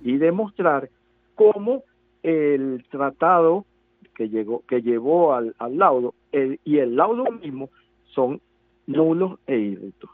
y 0.03 0.17
demostrar 0.17 0.89
cómo 1.35 1.83
el 2.25 2.83
tratado 2.89 3.65
que 4.15 4.29
llegó 4.29 4.63
que 4.67 4.81
llevó 4.81 5.35
al, 5.35 5.53
laudo 5.69 6.15
y 6.31 6.77
el 6.79 6.95
laudo 6.95 7.25
mismo 7.31 7.69
son 8.13 8.41
nulos 8.87 9.39
e 9.45 9.57
irritos. 9.57 10.09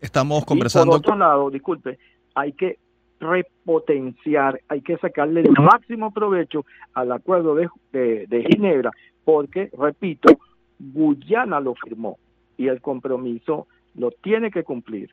Estamos 0.00 0.44
conversando. 0.44 0.92
por 0.92 0.98
otro 0.98 1.16
lado, 1.16 1.50
disculpe, 1.50 1.98
hay 2.34 2.52
que 2.52 2.78
repotenciar, 3.18 4.60
hay 4.68 4.82
que 4.82 4.98
sacarle 4.98 5.40
el 5.40 5.52
máximo 5.52 6.12
provecho 6.12 6.66
al 6.92 7.10
acuerdo 7.12 7.54
de, 7.54 7.70
de 7.92 8.46
Ginebra, 8.50 8.90
porque, 9.24 9.70
repito, 9.78 10.38
Guyana 10.78 11.60
lo 11.60 11.74
firmó 11.74 12.18
y 12.58 12.68
el 12.68 12.82
compromiso 12.82 13.66
lo 13.94 14.10
tiene 14.10 14.50
que 14.50 14.62
cumplir. 14.62 15.10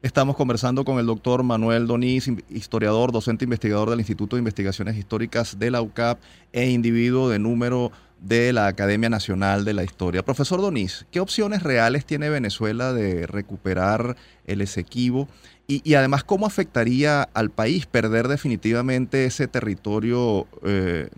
Estamos 0.00 0.36
conversando 0.36 0.84
con 0.84 1.00
el 1.00 1.06
doctor 1.06 1.42
Manuel 1.42 1.88
Donís, 1.88 2.30
historiador, 2.50 3.10
docente 3.10 3.44
investigador 3.44 3.90
del 3.90 3.98
Instituto 3.98 4.36
de 4.36 4.40
Investigaciones 4.40 4.96
Históricas 4.96 5.58
de 5.58 5.72
la 5.72 5.82
UCAP 5.82 6.20
e 6.52 6.70
individuo 6.70 7.28
de 7.28 7.40
número 7.40 7.90
de 8.20 8.52
la 8.52 8.68
Academia 8.68 9.08
Nacional 9.08 9.64
de 9.64 9.74
la 9.74 9.82
Historia. 9.82 10.22
Profesor 10.22 10.60
Donís, 10.60 11.04
¿qué 11.10 11.18
opciones 11.18 11.64
reales 11.64 12.06
tiene 12.06 12.30
Venezuela 12.30 12.92
de 12.92 13.26
recuperar 13.26 14.14
el 14.46 14.60
Esequibo? 14.60 15.26
Y, 15.66 15.92
además, 15.94 16.22
¿cómo 16.22 16.46
afectaría 16.46 17.24
al 17.34 17.50
país 17.50 17.86
perder 17.86 18.28
definitivamente 18.28 19.24
ese 19.24 19.48
territorio 19.48 20.46
eh, 20.62 21.08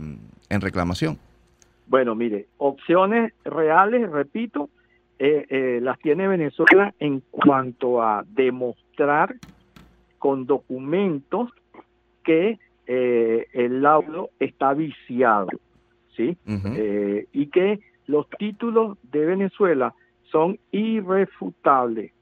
en 0.49 0.61
reclamación? 0.63 1.19
Bueno, 1.87 2.15
mire, 2.15 2.47
opciones 2.57 3.35
reales, 3.45 4.11
repito, 4.11 4.71
eh, 5.23 5.45
eh, 5.51 5.81
las 5.83 5.99
tiene 5.99 6.27
Venezuela 6.27 6.95
en 6.99 7.23
cuanto 7.31 8.03
a 8.03 8.25
demostrar 8.27 9.37
con 10.19 10.47
documentos 10.47 11.51
que 12.25 12.59
eh, 12.87 13.47
el 13.53 13.83
laudo 13.83 14.31
está 14.41 14.73
viciado, 14.73 15.49
¿sí? 16.17 16.39
y 17.35 17.47
que 17.49 17.81
los 18.07 18.31
títulos 18.31 18.97
de 19.13 19.27
Venezuela 19.27 19.95
son 20.33 20.59
irrefutables. 20.71 22.13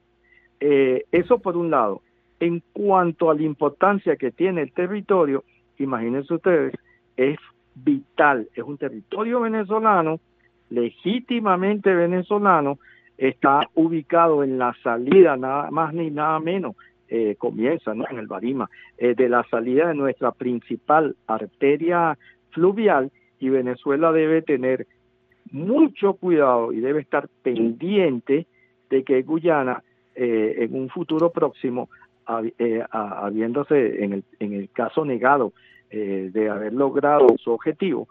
eso 0.59 1.39
por 1.39 1.55
un 1.55 1.71
lado. 1.71 2.01
En 2.41 2.61
cuanto 2.73 3.31
a 3.31 3.33
la 3.33 3.43
importancia 3.43 4.17
que 4.17 4.31
tiene 4.31 4.63
el 4.63 4.73
territorio, 4.73 5.45
imagínense 5.77 6.33
ustedes, 6.33 6.73
es 7.15 7.39
vital, 7.75 8.49
es 8.53 8.63
un 8.65 8.77
territorio 8.77 9.39
venezolano 9.39 10.19
legítimamente 10.69 11.93
venezolano 11.93 12.79
está 13.17 13.69
ubicado 13.75 14.43
en 14.43 14.57
la 14.57 14.73
salida, 14.81 15.35
nada 15.35 15.69
más 15.71 15.93
ni 15.93 16.09
nada 16.09 16.39
menos, 16.39 16.75
eh, 17.09 17.35
comienza 17.37 17.91
en 17.91 18.17
el 18.17 18.27
Barima, 18.27 18.69
eh, 18.97 19.15
de 19.15 19.29
la 19.29 19.43
salida 19.49 19.87
de 19.87 19.95
nuestra 19.95 20.31
principal 20.31 21.15
arteria 21.27 22.17
fluvial 22.51 23.11
y 23.39 23.49
Venezuela 23.49 24.11
debe 24.11 24.41
tener 24.41 24.87
mucho 25.51 26.13
cuidado 26.13 26.71
y 26.71 26.79
debe 26.79 27.01
estar 27.01 27.27
pendiente 27.41 28.45
de 28.89 29.03
que 29.03 29.23
Guyana 29.23 29.83
eh, 30.15 30.57
en 30.59 30.75
un 30.75 30.89
futuro 30.89 31.31
próximo, 31.31 31.89
habiéndose 32.25 34.03
en 34.03 34.13
el, 34.13 34.23
en 34.39 34.53
el 34.53 34.69
caso 34.69 35.03
negado 35.03 35.51
de 35.89 36.47
haber 36.47 36.73
logrado 36.73 37.27
su 37.39 37.51
objetivo, 37.51 38.07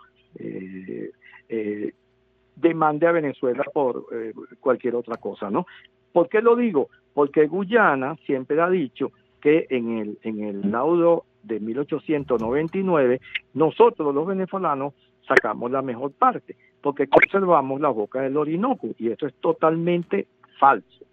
demande 2.61 3.07
a 3.07 3.13
Venezuela 3.13 3.65
por 3.73 4.07
eh, 4.13 4.33
cualquier 4.61 4.97
otra 4.97 5.17
cosa, 5.17 5.51
¿no? 5.51 5.67
¿Por 6.13 6.29
qué 6.29 6.41
lo 6.41 6.57
digo? 6.57 6.89
Porque 7.15 7.47
Guyana 7.47 8.17
siempre 8.27 8.61
ha 8.61 8.69
dicho 8.69 9.13
que 9.41 9.67
en 9.71 9.99
el, 9.99 10.19
en 10.23 10.41
el 10.41 10.71
laudo 10.71 11.25
de 11.43 11.61
1899 11.61 13.21
nosotros 13.55 14.15
los 14.15 14.27
venezolanos 14.27 14.95
sacamos 15.27 15.71
la 15.71 15.83
mejor 15.83 16.13
parte, 16.13 16.57
porque 16.81 17.07
conservamos 17.07 17.81
la 17.81 17.91
boca 17.91 18.23
del 18.23 18.37
Orinoco, 18.37 18.89
y 18.99 19.11
eso 19.11 19.27
es 19.27 19.35
totalmente 19.35 20.27
falso. 20.59 21.05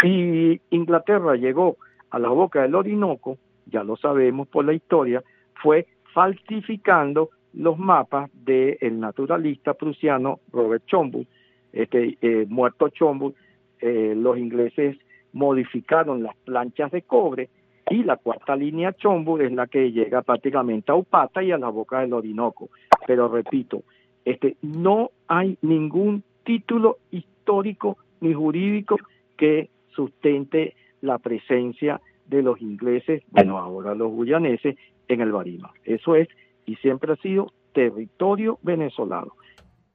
Si 0.00 0.60
Inglaterra 0.70 1.36
llegó 1.36 1.76
a 2.10 2.18
la 2.18 2.28
boca 2.28 2.62
del 2.62 2.74
Orinoco, 2.74 3.38
ya 3.66 3.84
lo 3.84 3.96
sabemos 3.96 4.48
por 4.48 4.64
la 4.64 4.74
historia, 4.74 5.22
fue 5.62 5.86
falsificando 6.12 7.30
los 7.56 7.78
mapas 7.78 8.30
del 8.32 9.00
naturalista 9.00 9.74
prusiano 9.74 10.40
Robert 10.52 10.84
Chombull, 10.86 11.26
este, 11.72 12.18
eh, 12.20 12.46
muerto 12.48 12.88
Chombull, 12.90 13.34
eh, 13.80 14.14
los 14.16 14.38
ingleses 14.38 14.96
modificaron 15.32 16.22
las 16.22 16.36
planchas 16.36 16.92
de 16.92 17.02
cobre 17.02 17.48
y 17.90 18.02
la 18.02 18.16
cuarta 18.16 18.56
línea 18.56 18.92
Chombull 18.92 19.42
es 19.42 19.52
la 19.52 19.66
que 19.66 19.90
llega 19.90 20.22
prácticamente 20.22 20.92
a 20.92 20.96
Upata 20.96 21.42
y 21.42 21.52
a 21.52 21.58
la 21.58 21.68
boca 21.68 22.00
del 22.00 22.12
Orinoco. 22.12 22.68
Pero 23.06 23.28
repito, 23.28 23.82
este, 24.24 24.56
no 24.62 25.10
hay 25.28 25.56
ningún 25.62 26.22
título 26.44 26.98
histórico 27.10 27.98
ni 28.20 28.32
jurídico 28.34 28.96
que 29.36 29.70
sustente 29.90 30.74
la 31.00 31.18
presencia 31.18 32.00
de 32.26 32.42
los 32.42 32.60
ingleses, 32.60 33.22
bueno, 33.30 33.58
ahora 33.58 33.94
los 33.94 34.10
guyaneses, 34.10 34.76
en 35.08 35.20
el 35.20 35.30
Barima. 35.30 35.72
Eso 35.84 36.16
es 36.16 36.28
y 36.66 36.76
siempre 36.76 37.12
ha 37.12 37.16
sido 37.16 37.52
territorio 37.72 38.58
venezolano. 38.62 39.32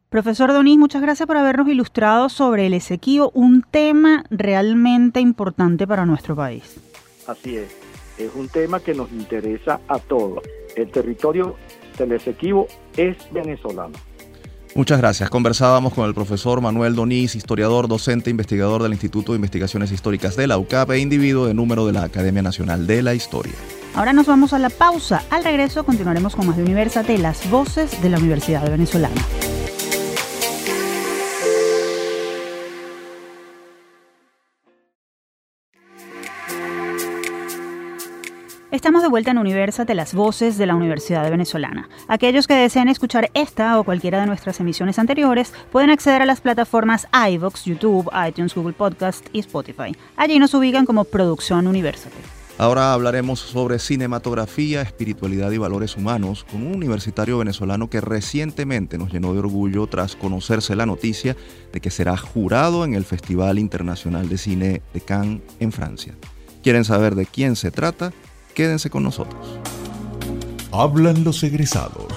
Profesor 0.10 0.52
Donís, 0.52 0.78
muchas 0.78 1.02
gracias 1.02 1.26
por 1.26 1.38
habernos 1.38 1.68
ilustrado 1.70 2.28
sobre 2.28 2.68
el 2.68 2.74
Esequibo, 2.74 3.32
un 3.34 3.64
tema 3.64 4.26
realmente 4.30 5.22
importante 5.22 5.88
para 5.88 6.06
nuestro 6.06 6.36
país. 6.36 6.82
Así 7.28 7.56
es. 7.56 7.78
Es 8.18 8.36
un 8.36 8.50
tema 8.50 8.82
que 8.82 8.94
nos 8.94 9.12
interesa 9.12 9.80
a 9.88 10.00
todos. 10.00 10.44
El 10.76 10.92
territorio 10.92 11.56
del 11.98 12.12
Esequibo 12.12 12.68
es 12.98 13.16
venezolano. 13.32 13.94
Muchas 14.76 15.00
gracias. 15.00 15.30
Conversábamos 15.30 15.94
con 15.94 16.08
el 16.08 16.14
profesor 16.14 16.62
Manuel 16.62 16.96
Donís, 16.96 17.36
historiador, 17.36 17.88
docente, 17.88 18.30
investigador 18.30 18.84
del 18.84 18.94
Instituto 18.94 19.32
de 19.32 19.38
Investigaciones 19.38 19.92
Históricas 19.92 20.36
de 20.36 20.48
la 20.48 20.58
UCAP 20.58 20.92
e 20.92 21.00
individuo 21.00 21.46
de 21.46 21.54
número 21.54 21.86
de 21.86 21.94
la 21.94 22.04
Academia 22.04 22.42
Nacional 22.42 22.86
de 22.86 23.02
la 23.02 23.14
Historia. 23.14 23.54
Ahora 23.94 24.14
nos 24.14 24.26
vamos 24.26 24.54
a 24.54 24.60
la 24.60 24.70
pausa. 24.70 25.24
Al 25.30 25.44
regreso 25.44 25.84
continuaremos 25.84 26.36
con 26.36 26.48
más 26.48 26.56
de 26.56 26.64
Universate, 26.64 27.18
las 27.18 27.50
voces 27.50 28.02
de 28.02 28.10
la 28.10 28.18
Universidad 28.18 28.70
Venezolana. 28.70 29.22
Estamos 38.72 39.02
de 39.02 39.10
vuelta 39.10 39.32
en 39.32 39.38
Universate, 39.38 39.94
las 39.94 40.14
voces 40.14 40.58
de 40.58 40.66
la 40.66 40.76
Universidad 40.76 41.30
Venezolana. 41.30 41.90
Aquellos 42.08 42.48
que 42.48 42.54
deseen 42.54 42.88
escuchar 42.88 43.30
esta 43.34 43.78
o 43.78 43.84
cualquiera 43.84 44.22
de 44.22 44.28
nuestras 44.28 44.62
emisiones 44.62 44.98
anteriores 44.98 45.54
pueden 45.74 45.90
acceder 45.90 46.22
a 46.22 46.26
las 46.26 46.40
plataformas 46.40 47.10
iVox, 47.30 47.66
YouTube, 47.66 48.10
iTunes, 48.28 48.56
Google 48.56 48.74
Podcast 48.74 49.28
y 49.34 49.40
Spotify. 49.40 49.94
Allí 50.16 50.40
nos 50.40 50.54
ubican 50.54 50.86
como 50.86 51.04
Producción 51.04 51.68
Universate. 51.68 52.41
Ahora 52.62 52.94
hablaremos 52.94 53.40
sobre 53.40 53.80
cinematografía, 53.80 54.84
espiritualidad 54.84 55.50
y 55.50 55.58
valores 55.58 55.98
humanos 55.98 56.44
con 56.44 56.62
un 56.62 56.76
universitario 56.76 57.40
venezolano 57.40 57.90
que 57.90 58.02
recientemente 58.02 59.00
nos 59.00 59.12
llenó 59.12 59.34
de 59.34 59.40
orgullo 59.40 59.88
tras 59.88 60.16
conocerse 60.16 60.76
la 60.76 60.86
noticia 60.86 61.36
de 61.74 61.82
que 61.82 61.90
será 61.90 62.16
jurado 62.18 62.86
en 62.86 62.94
el 62.94 63.04
Festival 63.04 63.58
Internacional 63.58 64.30
de 64.30 64.38
Cine 64.38 64.84
de 64.94 65.02
Cannes 65.02 65.42
en 65.60 65.72
Francia. 65.72 66.14
¿Quieren 66.62 66.86
saber 66.86 67.16
de 67.16 67.26
quién 67.26 67.56
se 67.56 67.72
trata? 67.72 68.14
Quédense 68.54 68.92
con 68.92 69.02
nosotros. 69.02 69.58
Hablan 70.72 71.24
los 71.24 71.42
egresados. 71.42 72.14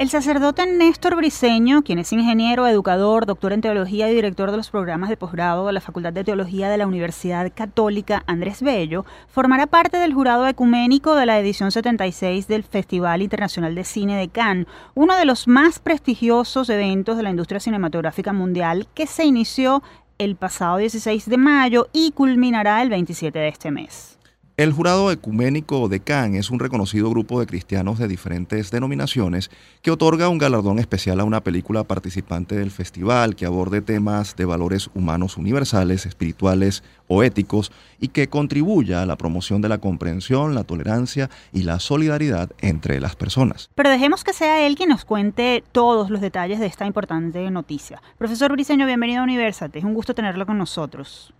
El 0.00 0.08
sacerdote 0.08 0.64
Néstor 0.64 1.14
Briceño, 1.14 1.82
quien 1.82 1.98
es 1.98 2.10
ingeniero, 2.10 2.66
educador, 2.66 3.26
doctor 3.26 3.52
en 3.52 3.60
teología 3.60 4.10
y 4.10 4.14
director 4.14 4.50
de 4.50 4.56
los 4.56 4.70
programas 4.70 5.10
de 5.10 5.18
posgrado 5.18 5.66
de 5.66 5.74
la 5.74 5.82
Facultad 5.82 6.14
de 6.14 6.24
Teología 6.24 6.70
de 6.70 6.78
la 6.78 6.86
Universidad 6.86 7.52
Católica 7.54 8.24
Andrés 8.26 8.62
Bello, 8.62 9.04
formará 9.28 9.66
parte 9.66 9.98
del 9.98 10.14
jurado 10.14 10.46
ecuménico 10.46 11.14
de 11.16 11.26
la 11.26 11.38
edición 11.38 11.70
76 11.70 12.48
del 12.48 12.64
Festival 12.64 13.20
Internacional 13.20 13.74
de 13.74 13.84
Cine 13.84 14.16
de 14.16 14.28
Cannes, 14.28 14.68
uno 14.94 15.18
de 15.18 15.26
los 15.26 15.46
más 15.46 15.80
prestigiosos 15.80 16.70
eventos 16.70 17.18
de 17.18 17.22
la 17.22 17.28
industria 17.28 17.60
cinematográfica 17.60 18.32
mundial 18.32 18.88
que 18.94 19.06
se 19.06 19.26
inició 19.26 19.82
el 20.16 20.34
pasado 20.34 20.78
16 20.78 21.28
de 21.28 21.36
mayo 21.36 21.88
y 21.92 22.12
culminará 22.12 22.80
el 22.80 22.88
27 22.88 23.38
de 23.38 23.48
este 23.48 23.70
mes. 23.70 24.19
El 24.56 24.72
jurado 24.72 25.10
ecuménico 25.10 25.88
de 25.88 26.00
Cannes 26.00 26.40
es 26.40 26.50
un 26.50 26.58
reconocido 26.58 27.08
grupo 27.08 27.40
de 27.40 27.46
cristianos 27.46 27.98
de 27.98 28.08
diferentes 28.08 28.70
denominaciones 28.70 29.50
que 29.80 29.90
otorga 29.90 30.28
un 30.28 30.36
galardón 30.36 30.78
especial 30.78 31.20
a 31.20 31.24
una 31.24 31.42
película 31.42 31.84
participante 31.84 32.56
del 32.56 32.70
festival 32.70 33.36
que 33.36 33.46
aborde 33.46 33.80
temas 33.80 34.36
de 34.36 34.44
valores 34.44 34.90
humanos 34.94 35.38
universales, 35.38 36.04
espirituales 36.04 36.82
o 37.08 37.22
éticos 37.22 37.72
y 37.98 38.08
que 38.08 38.28
contribuya 38.28 39.00
a 39.00 39.06
la 39.06 39.16
promoción 39.16 39.62
de 39.62 39.70
la 39.70 39.78
comprensión, 39.78 40.54
la 40.54 40.64
tolerancia 40.64 41.30
y 41.52 41.62
la 41.62 41.80
solidaridad 41.80 42.50
entre 42.58 43.00
las 43.00 43.16
personas. 43.16 43.70
Pero 43.74 43.88
dejemos 43.88 44.24
que 44.24 44.34
sea 44.34 44.66
él 44.66 44.76
quien 44.76 44.90
nos 44.90 45.06
cuente 45.06 45.64
todos 45.72 46.10
los 46.10 46.20
detalles 46.20 46.60
de 46.60 46.66
esta 46.66 46.84
importante 46.84 47.50
noticia. 47.50 48.02
Profesor 48.18 48.52
Briceño, 48.52 48.84
bienvenido 48.84 49.20
a 49.20 49.24
Universate. 49.24 49.78
Es 49.78 49.84
un 49.84 49.94
gusto 49.94 50.14
tenerlo 50.14 50.44
con 50.44 50.58
nosotros. 50.58 51.32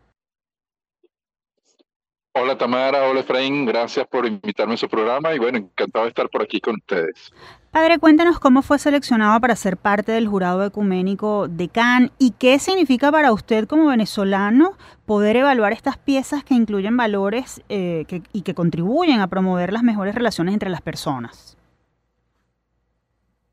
Hola 2.32 2.56
Tamara, 2.56 3.08
hola 3.08 3.20
Efraín, 3.20 3.66
gracias 3.66 4.06
por 4.06 4.24
invitarme 4.24 4.74
a 4.74 4.76
su 4.76 4.88
programa 4.88 5.34
y 5.34 5.38
bueno, 5.40 5.58
encantado 5.58 6.04
de 6.04 6.10
estar 6.10 6.28
por 6.28 6.42
aquí 6.42 6.60
con 6.60 6.76
ustedes. 6.76 7.32
Padre, 7.72 7.98
cuéntanos 7.98 8.38
cómo 8.38 8.62
fue 8.62 8.78
seleccionado 8.78 9.40
para 9.40 9.56
ser 9.56 9.76
parte 9.76 10.12
del 10.12 10.28
jurado 10.28 10.64
ecuménico 10.64 11.48
de 11.48 11.68
Cannes 11.68 12.12
y 12.18 12.30
qué 12.38 12.60
significa 12.60 13.10
para 13.10 13.32
usted 13.32 13.66
como 13.66 13.86
venezolano 13.86 14.76
poder 15.06 15.36
evaluar 15.36 15.72
estas 15.72 15.98
piezas 15.98 16.44
que 16.44 16.54
incluyen 16.54 16.96
valores 16.96 17.62
eh, 17.68 18.04
y 18.32 18.42
que 18.42 18.54
contribuyen 18.54 19.18
a 19.18 19.26
promover 19.26 19.72
las 19.72 19.82
mejores 19.82 20.14
relaciones 20.14 20.52
entre 20.52 20.70
las 20.70 20.82
personas. 20.82 21.56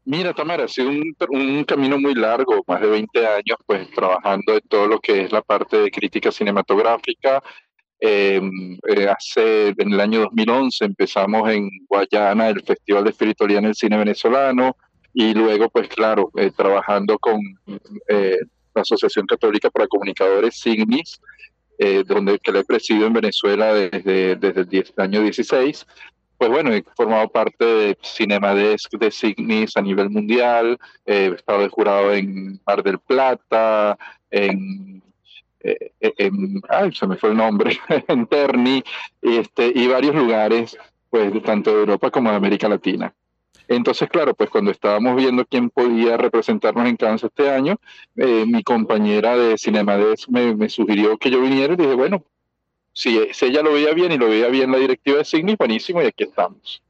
Mira, 0.06 0.34
Tamara, 0.34 0.66
ha 0.66 0.68
sido 0.70 0.90
un, 0.90 1.16
un, 1.32 1.64
camino 1.66 2.00
muy 2.00 2.16
largo, 2.16 2.64
más 2.66 2.80
de 2.80 2.88
20 2.88 3.28
años, 3.28 3.58
pues 3.66 3.92
trabajando 3.92 4.54
en 4.54 4.62
todo 4.62 4.88
lo 4.88 5.00
que 5.00 5.24
es 5.24 5.34
la 5.34 5.42
parte 5.42 5.78
de 5.82 5.92
crítica 5.92 6.32
cinematográfica, 6.32 7.44
eh, 8.00 8.40
eh, 8.88 9.08
hace, 9.08 9.70
en 9.70 9.94
el 9.94 10.00
año 10.00 10.22
2011 10.22 10.86
empezamos 10.86 11.50
en 11.50 11.70
Guayana 11.88 12.50
el 12.50 12.64
Festival 12.64 13.04
de 13.04 13.10
Espiritualidad 13.10 13.60
en 13.60 13.70
el 13.70 13.76
Cine 13.76 13.98
Venezolano 13.98 14.76
y 15.14 15.34
luego, 15.34 15.70
pues 15.70 15.88
claro, 15.88 16.30
eh, 16.36 16.52
trabajando 16.56 17.18
con 17.18 17.40
eh, 18.08 18.38
la 18.76 18.82
Asociación 18.82 19.26
Católica 19.26 19.72
para 19.72 19.88
Comunicadores, 19.88 20.60
SIGNIS, 20.60 21.20
donde 22.08 22.40
que 22.40 22.52
le 22.52 22.60
he 22.60 22.64
presidido 22.64 23.06
en 23.06 23.14
Venezuela 23.14 23.72
desde, 23.72 24.36
desde 24.36 24.62
el, 24.62 24.68
el 24.72 24.94
año 24.98 25.22
16. 25.22 25.86
Pues 26.38 26.50
bueno, 26.52 26.74
he 26.74 26.84
formado 26.96 27.30
parte 27.30 27.66
de 27.66 27.98
Cinemadesk 28.02 28.94
de 28.98 29.12
Signis 29.12 29.78
a 29.78 29.82
nivel 29.82 30.10
mundial, 30.10 30.78
he 31.06 31.28
estado 31.36 31.62
de 31.62 31.70
jurado 31.70 32.14
en 32.14 32.60
Mar 32.66 32.84
del 32.84 33.00
Plata, 33.00 33.98
en 34.30 35.02
eh, 35.68 36.14
eh, 36.18 36.32
ay, 36.70 36.92
se 36.94 37.08
me 37.08 37.18
fue 37.18 37.30
el 37.30 37.38
nombre, 37.38 37.78
en 38.08 38.28
Terni, 38.28 38.84
este, 39.22 39.72
y 39.74 39.88
varios 39.88 40.16
lugares, 40.16 40.78
pues, 41.10 41.32
tanto 41.44 41.72
de 41.72 41.80
Europa 41.80 42.12
como 42.12 42.30
de 42.30 42.38
América 42.38 42.70
Latina. 42.70 43.14
Entonces, 43.68 44.10
claro, 44.10 44.34
pues 44.34 44.50
cuando 44.50 44.72
estábamos 44.72 45.16
viendo 45.18 45.46
quién 45.46 45.70
podía 45.70 46.16
representarnos 46.16 46.88
en 46.88 46.96
Cannes 46.96 47.24
este 47.24 47.50
año, 47.50 47.76
eh, 48.16 48.46
mi 48.48 48.64
compañera 48.64 49.36
de 49.36 49.58
Cinemades 49.58 50.30
me, 50.30 50.70
sugirió 50.70 51.18
que 51.18 51.30
yo 51.30 51.42
viniera 51.42 51.74
y 51.74 51.78
dije, 51.78 51.94
bueno, 51.94 52.24
si, 52.94 53.28
si, 53.34 53.46
ella 53.46 53.62
lo 53.62 53.74
veía 53.74 53.94
bien 53.94 54.14
y 54.14 54.18
lo 54.18 54.30
veía 54.30 54.48
bien 54.48 54.72
la 54.72 54.78
directiva 54.78 55.18
de 55.18 55.26
Signis, 55.26 55.58
buenísimo, 55.58 56.02
y 56.02 56.06
aquí 56.06 56.24
estamos. 56.24 56.82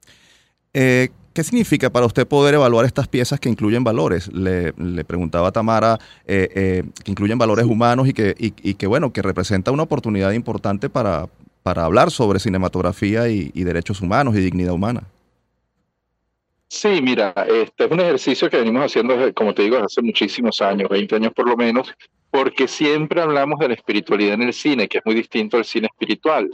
Eh, 0.74 1.10
¿Qué 1.38 1.44
significa 1.44 1.92
para 1.92 2.08
usted 2.08 2.28
poder 2.28 2.56
evaluar 2.56 2.86
estas 2.86 3.08
piezas 3.08 3.40
que 3.40 3.48
incluyen 3.48 3.84
valores? 3.84 4.28
Le, 4.34 4.74
le 4.76 5.06
preguntaba 5.06 5.50
a 5.50 5.52
Tamara, 5.52 6.00
eh, 6.26 6.50
eh, 6.56 6.84
que 7.04 7.12
incluyen 7.12 7.38
valores 7.38 7.66
humanos 7.66 8.08
y 8.08 8.14
que, 8.14 8.34
y, 8.40 8.54
y, 8.68 8.74
que, 8.74 8.88
bueno, 8.88 9.14
que 9.14 9.22
representa 9.22 9.70
una 9.70 9.84
oportunidad 9.84 10.32
importante 10.32 10.90
para, 10.90 11.28
para 11.62 11.86
hablar 11.86 12.10
sobre 12.10 12.40
cinematografía 12.40 13.30
y, 13.30 13.52
y, 13.54 13.64
derechos 13.66 14.02
humanos 14.02 14.36
y 14.36 14.40
dignidad 14.40 14.74
humana. 14.74 15.04
Sí, 16.70 17.04
mira, 17.04 17.36
este 17.48 17.86
es 17.86 17.92
un 17.92 18.00
ejercicio 18.00 18.50
que 18.50 18.58
venimos 18.58 18.86
haciendo, 18.86 19.32
como 19.36 19.54
te 19.54 19.62
digo, 19.62 19.76
desde 19.76 19.86
hace 19.86 20.02
muchísimos 20.02 20.60
años, 20.60 20.90
20 20.90 21.18
años 21.18 21.34
por 21.34 21.48
lo 21.48 21.56
menos, 21.56 21.94
porque 22.30 22.68
siempre 22.68 23.22
hablamos 23.22 23.60
de 23.60 23.70
la 23.70 23.74
espiritualidad 23.74 24.34
en 24.34 24.44
el 24.44 24.54
cine, 24.54 24.88
que 24.88 25.00
es 25.00 25.06
muy 25.06 25.16
distinto 25.16 25.58
al 25.58 25.66
cine 25.66 25.88
espiritual. 25.88 26.50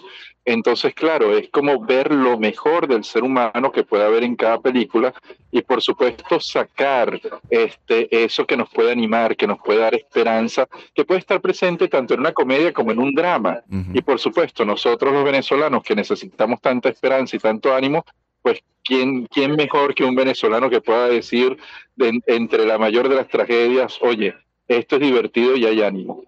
Entonces, 0.46 0.94
claro, 0.94 1.38
es 1.38 1.50
como 1.50 1.84
ver 1.86 2.14
lo 2.14 2.38
mejor 2.38 2.88
del 2.88 3.04
ser 3.04 3.24
humano 3.24 3.72
que 3.72 3.84
puede 3.84 4.06
haber 4.06 4.24
en 4.24 4.36
cada 4.36 4.60
película 4.60 5.14
y, 5.52 5.62
por 5.62 5.82
supuesto, 5.82 6.40
sacar 6.40 7.20
este, 7.50 8.24
eso 8.24 8.46
que 8.46 8.58
nos 8.58 8.70
puede 8.70 8.92
animar, 8.92 9.38
que 9.38 9.48
nos 9.48 9.60
puede 9.60 9.80
dar 9.80 9.96
esperanza, 9.96 10.68
que 10.94 11.06
puede 11.06 11.22
estar 11.22 11.40
presente 11.40 11.88
tanto 11.88 12.14
en 12.14 12.20
una 12.20 12.34
comedia 12.34 12.74
como 12.74 12.92
en 12.92 13.00
un 13.00 13.14
drama. 13.16 13.62
Uh 13.70 13.76
-huh. 13.76 13.98
Y, 13.98 14.02
por 14.02 14.20
supuesto, 14.20 14.66
nosotros 14.66 15.14
los 15.14 15.24
venezolanos 15.24 15.82
que 15.84 15.96
necesitamos 15.96 16.60
tanta 16.60 16.90
esperanza 16.90 17.38
y 17.38 17.40
tanto 17.40 17.74
ánimo, 17.74 18.04
pues 18.42 18.62
¿quién, 18.84 19.26
quién 19.28 19.56
mejor 19.56 19.96
que 19.96 20.04
un 20.04 20.16
venezolano 20.16 20.70
que 20.70 20.82
pueda 20.82 21.08
decir 21.08 21.58
de, 21.96 22.20
entre 22.28 22.66
la 22.66 22.78
mayor 22.78 23.08
de 23.08 23.16
las 23.16 23.30
tragedias, 23.30 23.98
oye, 24.02 24.36
esto 24.68 24.96
es 24.96 25.02
divertido 25.02 25.56
y 25.56 25.66
hay 25.66 25.82
ánimo. 25.82 26.24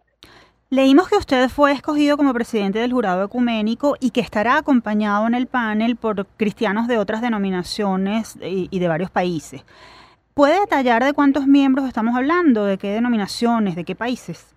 Leímos 0.70 1.08
que 1.08 1.16
usted 1.16 1.48
fue 1.50 1.72
escogido 1.72 2.18
como 2.18 2.34
presidente 2.34 2.80
del 2.80 2.92
jurado 2.92 3.24
ecuménico 3.24 3.96
y 4.00 4.10
que 4.10 4.20
estará 4.20 4.58
acompañado 4.58 5.28
en 5.28 5.36
el 5.36 5.48
panel 5.48 5.96
por 5.96 6.26
cristianos 6.38 6.88
de 6.88 6.98
otras 6.98 7.22
denominaciones 7.22 8.36
y, 8.42 8.68
y 8.72 8.80
de 8.80 8.88
varios 8.88 9.12
países. 9.12 9.64
¿Puede 10.34 10.60
detallar 10.60 11.04
de 11.04 11.14
cuántos 11.14 11.48
miembros 11.48 11.88
estamos 11.88 12.16
hablando? 12.16 12.66
¿De 12.66 12.78
qué 12.78 12.90
denominaciones? 12.90 13.76
¿De 13.76 13.86
qué 13.86 13.96
países? 13.96 14.54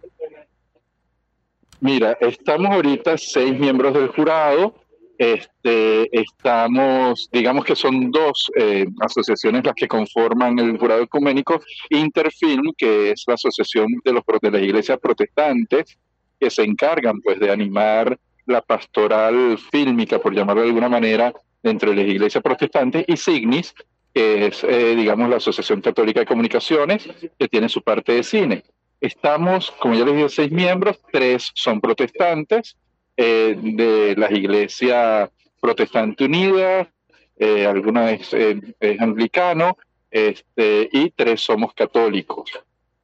Mira, 1.81 2.17
estamos 2.21 2.73
ahorita 2.73 3.17
seis 3.17 3.57
miembros 3.59 3.95
del 3.95 4.09
jurado. 4.09 4.75
Este, 5.19 6.09
estamos, 6.17 7.29
digamos 7.33 7.65
que 7.65 7.75
son 7.75 8.13
dos 8.13 8.53
eh, 8.57 8.87
asociaciones 9.01 9.65
las 9.65 9.75
que 9.75 9.89
conforman 9.89 10.57
el 10.61 10.79
jurado 10.79 11.03
ecuménico, 11.03 11.61
Interfilm, 11.91 12.73
que 12.79 13.11
es 13.11 13.25
la 13.27 13.35
asociación 13.35 13.89
de, 14.05 14.13
los, 14.13 14.23
de 14.41 14.51
las 14.53 14.63
iglesias 14.63 14.97
protestantes, 15.03 15.99
que 16.39 16.51
se 16.51 16.63
encargan 16.63 17.21
pues 17.21 17.41
de 17.41 17.51
animar 17.51 18.17
la 18.47 18.63
pastoral 18.63 19.59
fílmica, 19.73 20.21
por 20.21 20.33
llamarlo 20.35 20.63
de 20.63 20.69
alguna 20.69 20.89
manera, 20.89 21.33
entre 21.65 21.97
las 21.97 22.07
iglesias 22.07 22.43
protestantes, 22.43 23.05
y 23.09 23.17
Signis, 23.17 23.75
que 24.15 24.47
es, 24.47 24.63
eh, 24.63 24.95
digamos, 24.95 25.29
la 25.29 25.37
Asociación 25.37 25.81
Católica 25.81 26.21
de 26.21 26.27
Comunicaciones, 26.27 27.09
que 27.37 27.49
tiene 27.49 27.69
su 27.69 27.83
parte 27.83 28.13
de 28.13 28.23
cine. 28.23 28.63
Estamos, 29.01 29.73
como 29.81 29.95
ya 29.95 30.05
les 30.05 30.15
dije, 30.15 30.29
seis 30.29 30.53
miembros, 30.53 31.01
tres 31.13 31.51
son 31.55 31.81
protestantes, 31.81 32.77
eh, 33.21 33.57
de 33.61 34.15
las 34.17 34.31
iglesias 34.31 35.29
protestante 35.61 36.25
unida, 36.25 36.89
eh, 37.37 37.67
alguna 37.67 38.13
es, 38.13 38.33
es, 38.33 39.01
anglicano, 39.01 39.77
este, 40.09 40.89
y 40.93 41.11
tres 41.11 41.41
somos 41.41 41.75
católicos. 41.75 42.49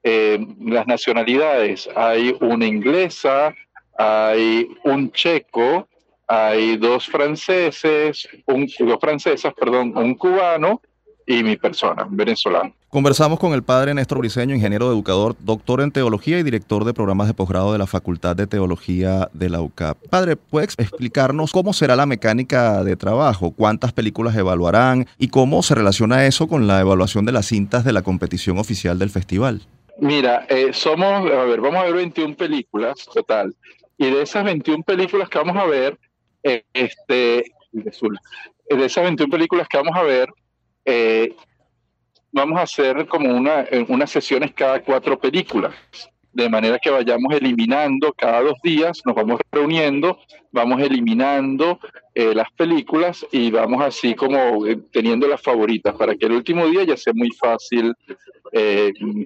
las 0.03 0.87
nacionalidades, 0.87 1.89
hay 1.97 2.37
una 2.41 2.65
inglesa, 2.65 3.53
hay 3.99 4.69
un 4.85 5.11
checo, 5.11 5.89
hay 6.29 6.77
dos 6.77 7.07
franceses, 7.09 8.29
dos 8.47 9.01
francesas, 9.01 9.53
perdón, 9.53 9.97
un 9.97 10.15
cubano 10.15 10.81
y 11.27 11.43
mi 11.43 11.57
persona, 11.57 12.07
venezolano. 12.09 12.73
Conversamos 12.95 13.41
con 13.41 13.55
el 13.55 13.65
padre 13.65 13.93
Néstor 13.93 14.19
Briceño, 14.19 14.55
ingeniero 14.55 14.87
educador, 14.87 15.35
doctor 15.41 15.81
en 15.81 15.91
teología 15.91 16.39
y 16.39 16.45
director 16.45 16.85
de 16.85 16.95
programas 16.95 17.27
de 17.27 17.35
posgrado 17.35 17.73
de 17.73 17.79
la 17.79 17.89
Facultad 17.89 18.37
de 18.37 18.47
Teología 18.47 19.29
de 19.33 19.51
la 19.51 19.63
UCAP. 19.63 19.99
Padre, 20.11 20.37
¿puede 20.37 20.67
explicarnos 20.67 21.51
cómo 21.51 21.73
será 21.73 21.97
la 21.97 22.07
mecánica 22.07 22.85
de 22.85 22.95
trabajo? 22.95 23.51
¿Cuántas 23.51 23.93
películas 23.93 24.37
evaluarán? 24.37 25.09
¿Y 25.19 25.27
cómo 25.27 25.65
se 25.65 25.75
relaciona 25.75 26.25
eso 26.25 26.47
con 26.47 26.69
la 26.69 26.81
evaluación 26.81 27.25
de 27.25 27.33
las 27.33 27.47
cintas 27.47 27.85
de 27.85 27.93
la 27.93 28.03
competición 28.03 28.59
oficial 28.59 28.97
del 28.97 29.11
festival? 29.11 29.63
Mira, 29.99 30.47
eh, 30.49 30.73
somos, 30.73 31.29
a 31.33 31.45
ver, 31.47 31.61
vamos 31.61 31.81
a 31.81 31.87
ver 31.87 31.95
21 31.95 32.37
películas 32.37 32.95
total. 33.13 33.57
Y 33.99 34.09
de 34.09 34.23
esas 34.23 34.45
21 34.45 34.85
películas 34.85 35.29
que 35.29 35.39
vamos 35.39 35.57
a 35.57 35.65
ver, 35.65 35.99
este, 36.45 37.45
de 37.73 38.85
esas 38.85 39.03
21 39.03 39.33
películas 39.33 39.67
que 39.67 39.79
vamos 39.79 39.97
a 39.97 40.05
ver, 40.05 40.33
eh, 40.85 41.35
vamos 42.35 42.59
a 42.59 42.63
hacer 42.63 43.07
como 43.07 43.35
una, 43.35 43.63
eh, 43.63 43.87
unas 43.89 44.11
sesiones 44.11 44.53
cada 44.53 44.83
cuatro 44.83 45.19
películas, 45.19 45.73
de 46.33 46.49
manera 46.49 46.79
que 46.81 46.91
vayamos 46.91 47.33
eliminando 47.33 48.13
cada 48.13 48.43
dos 48.43 48.57
días, 48.63 49.01
nos 49.07 49.15
vamos 49.15 49.41
reuniendo, 49.53 50.19
vamos 50.51 50.83
eliminando 50.83 51.79
eh, 52.13 52.35
las 52.35 52.51
películas 52.53 53.25
y 53.31 53.53
vamos 53.53 53.83
así 53.83 54.15
como 54.15 54.65
teniendo 54.93 55.29
las 55.29 55.41
favoritas, 55.41 55.95
para 55.95 56.17
que 56.17 56.27
el 56.27 56.33
último 56.33 56.67
día 56.67 56.83
ya 56.83 56.97
sea 56.97 57.13
muy 57.15 57.31
fácil 57.31 57.95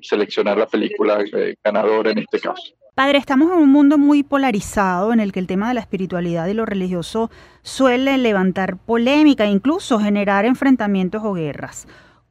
seleccionar 0.01 0.57
la 0.57 0.66
película 0.66 1.23
ganadora 1.62 2.12
en 2.12 2.18
este 2.21 2.40
caso. 2.40 2.73
Padre, 2.94 3.18
estamos 3.18 3.53
en 3.53 3.59
un 3.59 3.71
mundo 3.71 3.99
muy 3.99 4.23
polarizado 4.23 5.12
en 5.12 5.21
el 5.21 5.33
que 5.33 5.38
el 5.38 5.47
tema 5.47 5.68
de 5.68 5.75
la 5.75 5.81
espiritualidad 5.81 6.49
y 6.49 6.55
lo 6.55 6.64
religioso 6.64 7.31
suele 7.62 8.16
levantar 8.16 8.77
polémica 8.77 9.44
e 9.44 9.51
incluso 9.51 10.01
generar 10.01 10.47
enfrentamientos 10.47 11.23
o 11.25 11.35
guerras. 11.35 11.87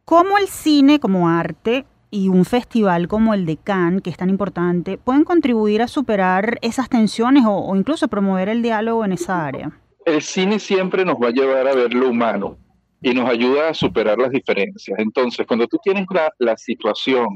¿Cómo 0.10 0.38
el 0.38 0.48
cine 0.48 1.02
como 1.02 1.28
arte 1.28 1.86
y 2.10 2.30
un 2.30 2.46
festival 2.46 3.10
como 3.10 3.34
el 3.34 3.46
de 3.46 3.58
Cannes, 3.58 4.02
que 4.02 4.10
es 4.10 4.16
tan 4.16 4.30
importante, 4.30 4.98
pueden 4.98 5.26
contribuir 5.26 5.82
a 5.82 5.90
superar 5.90 6.60
esas 6.62 6.88
tensiones 6.88 7.44
o, 7.46 7.76
incluso 7.76 8.08
promover 8.08 8.48
el 8.48 8.62
diálogo 8.62 9.04
en 9.04 9.12
esa 9.12 9.46
área? 9.46 9.78
El 10.06 10.22
cine 10.22 10.60
siempre 10.60 11.04
nos 11.04 11.16
va 11.16 11.28
a 11.28 11.32
llevar 11.32 11.68
a 11.68 11.76
ver 11.76 11.94
lo 11.94 12.08
humano 12.08 12.58
y 13.02 13.14
nos 13.14 13.30
ayuda 13.30 13.68
a 13.68 13.74
superar 13.74 14.18
las 14.18 14.32
diferencias. 14.32 14.98
Entonces, 14.98 15.46
cuando 15.46 15.68
tú 15.68 15.78
tienes 15.84 16.06
la, 16.10 16.32
la 16.38 16.56
situación 16.56 17.28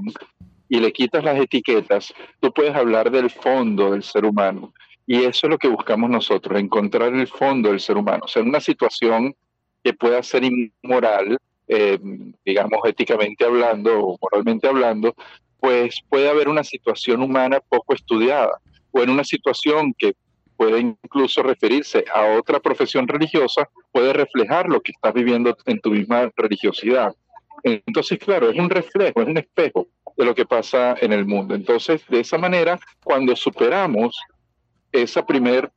y 0.70 0.80
le 0.80 0.94
quitas 0.94 1.26
las 1.26 1.38
etiquetas, 1.38 2.14
tú 2.40 2.54
puedes 2.54 2.74
hablar 2.74 3.12
del 3.12 3.30
fondo 3.30 3.92
del 3.92 4.02
ser 4.02 4.24
humano. 4.24 4.74
Y 5.06 5.18
eso 5.26 5.48
es 5.48 5.50
lo 5.50 5.58
que 5.58 5.68
buscamos 5.68 6.10
nosotros, 6.10 6.58
encontrar 6.58 7.14
el 7.14 7.28
fondo 7.28 7.68
del 7.68 7.82
ser 7.82 7.98
humano. 7.98 8.22
O 8.24 8.30
sea, 8.30 8.42
una 8.42 8.62
situación 8.62 9.36
que 9.84 9.94
pueda 9.94 10.24
ser 10.24 10.46
inmoral, 10.46 11.38
eh, 11.74 11.98
digamos 12.46 12.82
éticamente 12.84 13.46
hablando 13.46 13.98
o 13.98 14.18
moralmente 14.22 14.68
hablando, 14.68 15.16
pues 15.58 16.02
puede 16.10 16.28
haber 16.28 16.50
una 16.50 16.66
situación 16.66 17.22
humana 17.22 17.62
poco 17.62 17.94
estudiada 17.94 18.60
o 18.92 19.02
en 19.02 19.10
una 19.10 19.24
situación 19.24 19.94
que 19.98 20.14
puede 20.58 20.82
incluso 20.82 21.42
referirse 21.42 22.04
a 22.14 22.38
otra 22.38 22.60
profesión 22.60 23.08
religiosa, 23.08 23.70
puede 23.94 24.12
reflejar 24.12 24.68
lo 24.68 24.82
que 24.82 24.92
estás 24.92 25.14
viviendo 25.14 25.56
en 25.66 25.80
tu 25.80 25.92
misma 25.92 26.30
religiosidad. 26.36 27.16
Entonces, 27.64 28.20
claro, 28.20 28.50
es 28.50 28.60
un 28.60 28.70
reflejo, 28.70 29.22
es 29.22 29.28
un 29.28 29.38
espejo 29.38 29.88
de 30.18 30.26
lo 30.26 30.36
que 30.36 30.46
pasa 30.46 30.98
en 31.00 31.14
el 31.14 31.26
mundo. 31.26 31.56
Entonces, 31.56 32.06
de 32.10 32.20
esa 32.20 32.38
manera, 32.38 32.78
cuando 33.02 33.34
superamos 33.34 34.20
esa 34.92 35.26
primer, 35.26 35.72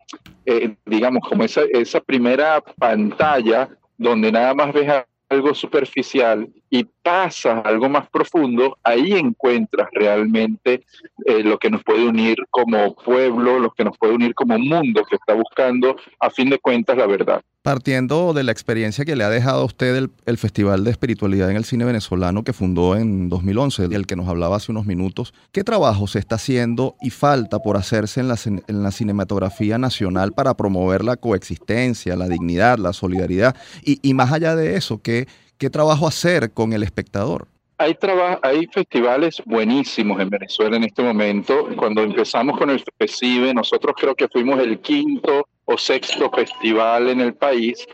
eh, 0.45 0.75
digamos, 0.87 1.23
como 1.29 1.45
esa, 1.45 1.63
esa 1.71 2.01
primera 2.01 2.61
pantalla 2.61 3.69
donde 3.97 4.33
nada 4.33 4.55
más 4.55 4.73
ves 4.73 5.05
algo 5.35 5.55
superficial 5.55 6.49
y 6.75 6.89
pasas 7.05 7.65
algo 7.65 7.89
más 7.89 8.11
profundo, 8.11 8.77
ahí 8.83 9.13
encuentras 9.13 9.87
realmente 9.93 10.85
eh, 11.25 11.45
lo 11.45 11.57
que 11.57 11.71
nos 11.71 11.85
puede 11.85 12.09
unir 12.09 12.37
como 12.51 12.97
pueblo, 12.97 13.61
lo 13.61 13.71
que 13.71 13.85
nos 13.85 13.97
puede 13.97 14.15
unir 14.15 14.35
como 14.35 14.59
mundo 14.59 15.05
que 15.09 15.15
está 15.15 15.35
buscando, 15.35 15.95
a 16.19 16.31
fin 16.31 16.51
de 16.51 16.59
cuentas, 16.59 16.97
la 16.97 17.07
verdad. 17.07 17.43
Partiendo 17.63 18.33
de 18.33 18.43
la 18.43 18.51
experiencia 18.51 19.05
que 19.05 19.15
le 19.15 19.23
ha 19.23 19.31
dejado 19.31 19.63
a 19.63 19.65
usted 19.67 20.09
el, 20.27 20.37
Festival 20.37 20.83
de 20.83 20.91
Espiritualidad 20.91 21.49
en 21.49 21.57
el 21.57 21.65
Cine 21.65 21.85
Venezolano 21.85 22.43
que 22.43 22.53
fundó 22.53 22.97
en 22.97 23.29
2011, 23.29 23.87
del 23.87 24.07
que 24.09 24.17
nos 24.17 24.29
hablaba 24.29 24.57
hace 24.57 24.73
unos 24.73 24.85
minutos, 24.85 25.33
¿qué 25.53 25.63
trabajo 25.63 26.09
se 26.09 26.19
está 26.19 26.35
haciendo 26.35 26.97
y 27.01 27.11
falta 27.11 27.61
por 27.61 27.77
hacerse 27.77 28.19
en 28.19 28.27
la, 28.27 28.37
en 28.45 28.83
la 28.83 28.91
cinematografía 28.91 29.79
nacional 29.79 30.33
para 30.33 30.55
promover 30.55 31.05
la 31.05 31.17
coexistencia, 31.17 32.17
la 32.17 32.29
dignidad, 32.29 32.79
la 32.79 32.93
solidaridad? 32.93 33.55
Y, 33.85 34.01
y 34.03 34.13
más 34.13 34.33
allá 34.33 34.57
de 34.57 34.77
eso, 34.77 35.01
¿qué, 35.01 35.29
¿qué 35.59 35.71
trabajo 35.71 36.07
hacer 36.07 36.53
con 36.53 36.73
el 36.73 36.83
espectador? 36.83 37.49
Hay, 37.79 37.97
hay 38.43 38.67
festivales 38.67 39.43
buenísimos 39.45 40.21
en 40.21 40.31
Venezuela 40.31 40.77
en 40.77 40.85
este 40.85 41.03
momento. 41.03 41.69
Cuando 41.77 42.03
empezamos 42.03 42.57
con 42.57 42.71
el 42.71 42.83
FECIBE, 42.99 43.53
nosotros 43.53 43.95
creo 43.99 44.15
que 44.15 44.29
fuimos 44.29 44.61
el 44.61 44.81
quinto 44.81 45.49
o 45.65 45.77
sexto 45.77 46.31
festival 46.31 47.09
en 47.09 47.21
el 47.21 47.35
país 47.35 47.85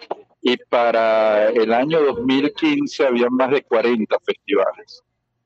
y 0.42 0.56
para 0.68 1.48
el 1.48 1.72
año 1.72 2.00
2015 2.00 3.06
había 3.06 3.28
más 3.30 3.50
de 3.50 3.62
40 3.62 4.16
festivales. 4.24 5.02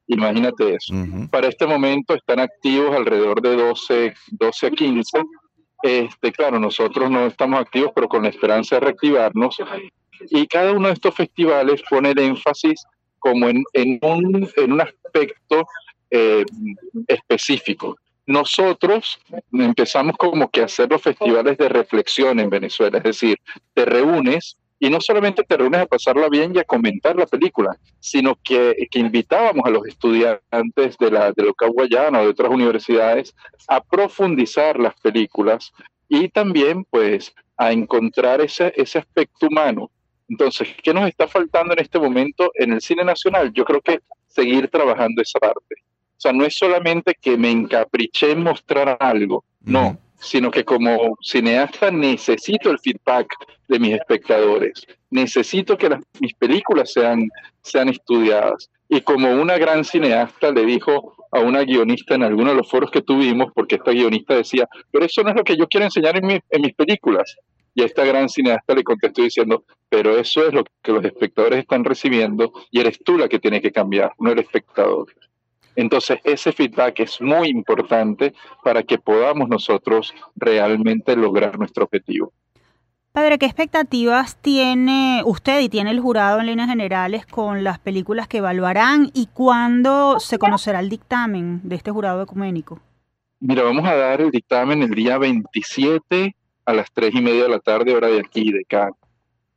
Imagínate 0.07 0.75
eso. 0.75 0.95
Para 1.31 1.49
este 1.49 1.67
momento 1.67 2.15
están 2.15 2.41
activos 2.41 2.95
alrededor 2.95 3.41
de 3.41 3.57
12, 3.57 4.15
12 4.33 4.67
a 4.67 4.71
15. 4.71 5.23
Este, 5.83 6.33
claro, 6.33 6.59
nosotros 6.59 7.11
no 7.11 7.27
estamos 7.27 7.61
activos, 7.61 7.93
pero 7.95 8.09
con 8.09 8.23
la 8.23 8.29
esperanza 8.29 8.77
de 8.77 8.81
reactivarnos. 8.81 9.57
Y 10.31 10.47
cada 10.47 10.73
uno 10.73 10.89
de 10.89 10.95
estos 10.95 11.15
festivales 11.15 11.83
pone 11.89 12.11
el 12.11 12.19
énfasis 12.19 12.85
como 13.19 13.49
en, 13.49 13.63
en, 13.73 13.99
un, 14.03 14.49
en 14.57 14.73
un 14.73 14.81
aspecto 14.81 15.67
eh, 16.11 16.45
específico 17.09 17.97
nosotros 18.27 19.19
empezamos 19.53 20.17
como 20.17 20.49
que 20.49 20.63
a 20.63 20.65
hacer 20.65 20.91
los 20.91 21.03
festivales 21.03 21.59
de 21.59 21.69
reflexión 21.69 22.41
en 22.41 22.51
Venezuela, 22.51 22.99
es 22.99 23.05
decir, 23.05 23.37
te 23.75 23.85
reúnes 23.85 24.57
y 24.79 24.91
no 24.91 25.01
solamente 25.01 25.45
te 25.45 25.57
reúnes 25.57 25.81
a 25.81 25.87
pasarla 25.87 26.29
bien 26.29 26.55
y 26.55 26.59
a 26.59 26.65
comentar 26.65 27.17
la 27.17 27.27
película, 27.27 27.77
sino 28.01 28.37
que, 28.43 28.87
que 28.91 28.99
invitábamos 28.99 29.65
a 29.65 29.71
los 29.71 29.87
estudiantes 29.87 30.99
de 30.99 31.11
la 31.11 31.33
de 31.33 31.43
Local 31.43 31.71
Guayana 31.71 32.21
o 32.21 32.25
de 32.25 32.29
otras 32.29 32.51
universidades 32.51 33.35
a 33.69 33.83
profundizar 33.83 34.79
las 34.79 34.95
películas 35.01 35.73
y 36.09 36.29
también 36.29 36.85
pues 36.85 37.35
a 37.57 37.73
encontrar 37.73 38.41
ese, 38.41 38.73
ese 38.77 38.99
aspecto 38.99 39.47
humano. 39.47 39.91
Entonces, 40.29 40.69
¿qué 40.83 40.95
nos 40.95 41.09
está 41.09 41.29
faltando 41.29 41.75
en 41.75 41.81
este 41.81 41.99
momento 41.99 42.51
en 42.55 42.73
el 42.73 42.81
cine 42.81 43.05
nacional? 43.05 43.53
Yo 43.53 43.65
creo 43.65 43.81
que 43.81 44.01
seguir 44.29 44.69
trabajando 44.69 45.23
esa 45.23 45.39
parte. 45.39 45.75
O 46.17 46.21
sea, 46.21 46.33
no 46.33 46.45
es 46.45 46.57
solamente 46.57 47.15
que 47.21 47.37
me 47.37 47.51
encapriché 47.51 48.31
en 48.31 48.43
mostrar 48.43 48.97
algo, 49.01 49.45
no, 49.61 49.99
sino 50.19 50.51
que 50.51 50.65
como 50.65 51.17
cineasta 51.21 51.91
necesito 51.91 52.71
el 52.71 52.79
feedback 52.79 53.35
de 53.69 53.79
mis 53.79 53.95
espectadores, 53.95 54.87
necesito 55.11 55.77
que 55.77 55.91
las, 55.91 56.03
mis 56.21 56.35
películas 56.35 56.93
sean, 56.93 57.29
sean 57.63 57.89
estudiadas. 57.89 58.71
Y 58.89 59.01
como 59.01 59.31
una 59.31 59.59
gran 59.59 59.85
cineasta 59.85 60.51
le 60.51 60.65
dijo 60.65 61.15
a 61.31 61.41
una 61.41 61.63
guionista 61.63 62.15
en 62.15 62.23
alguno 62.23 62.51
de 62.51 62.57
los 62.57 62.71
foros 62.71 62.91
que 62.91 63.03
tuvimos, 63.03 63.53
porque 63.55 63.77
esta 63.77 63.91
guionista 63.91 64.35
decía, 64.35 64.69
pero 64.91 65.05
eso 65.05 65.23
no 65.23 65.31
es 65.31 65.37
lo 65.37 65.45
que 65.45 65.57
yo 65.57 65.67
quiero 65.67 65.85
enseñar 65.85 66.17
en, 66.17 66.31
en 66.31 66.63
mis 66.63 66.75
películas. 66.75 67.37
Y 67.75 67.83
a 67.83 67.87
esta 67.87 68.05
gran 68.05 68.29
cineasta 68.29 68.75
le 68.75 68.85
contestó 68.85 69.23
diciendo, 69.23 69.65
pero 69.89 70.17
eso 70.17 70.47
es 70.47 70.55
lo 70.55 70.65
que 70.83 70.93
los 70.93 71.05
espectadores 71.05 71.61
están 71.61 71.85
recibiendo 71.85 72.53
y 72.71 72.81
eres 72.81 72.99
tú 73.05 73.19
la 73.19 73.29
que 73.29 73.39
tiene 73.39 73.61
que 73.61 73.73
cambiar, 73.73 74.13
no 74.19 74.31
el 74.31 74.39
espectador. 74.39 75.09
Entonces, 75.77 76.21
ese 76.23 76.53
feedback 76.53 77.01
es 77.01 77.21
muy 77.21 77.49
importante 77.49 78.33
para 78.63 78.83
que 78.83 78.99
podamos 78.99 79.49
nosotros 79.49 80.15
realmente 80.37 81.17
lograr 81.17 81.59
nuestro 81.59 81.85
objetivo. 81.85 82.33
Padre, 83.13 83.39
¿qué 83.39 83.47
expectativas 83.47 84.37
tiene 84.41 85.23
usted 85.25 85.61
y 85.61 85.69
tiene 85.69 85.91
el 85.91 86.01
jurado 86.01 86.41
en 86.41 86.47
líneas 86.47 86.69
generales 86.69 87.27
con 87.27 87.63
las 87.63 87.79
películas 87.79 88.27
que 88.27 88.39
evaluarán 88.39 89.11
y 89.15 89.29
cuándo 89.33 90.19
se 90.19 90.39
conocerá 90.39 90.81
el 90.81 90.89
dictamen 90.89 91.61
de 91.63 91.77
este 91.77 91.93
jurado 91.93 92.23
ecuménico? 92.23 92.81
Mira, 93.39 93.63
vamos 93.63 93.85
a 93.85 93.95
dar 93.95 94.21
el 94.21 94.31
dictamen 94.31 94.83
el 94.83 94.91
día 94.91 95.19
27 95.19 96.35
a 96.65 96.73
las 96.73 96.93
3 96.93 97.15
y 97.15 97.21
media 97.21 97.45
de 97.45 97.49
la 97.49 97.61
tarde, 97.61 97.95
hora 97.95 98.09
de 98.09 98.21
aquí, 98.21 98.53
de 98.53 98.63
acá, 98.63 98.91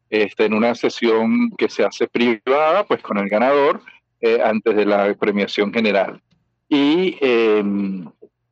este, 0.10 0.46
en 0.46 0.54
una 0.54 0.76
sesión 0.76 1.52
que 1.58 1.70
se 1.70 1.84
hace 1.84 2.08
privada, 2.08 2.86
pues 2.86 3.02
con 3.02 3.18
el 3.18 3.30
ganador, 3.30 3.82
eh, 4.22 4.40
antes 4.44 4.76
de 4.76 4.86
la 4.86 5.14
premiación 5.16 5.74
general. 5.74 6.22
Y 6.70 7.18
em, 7.22 8.10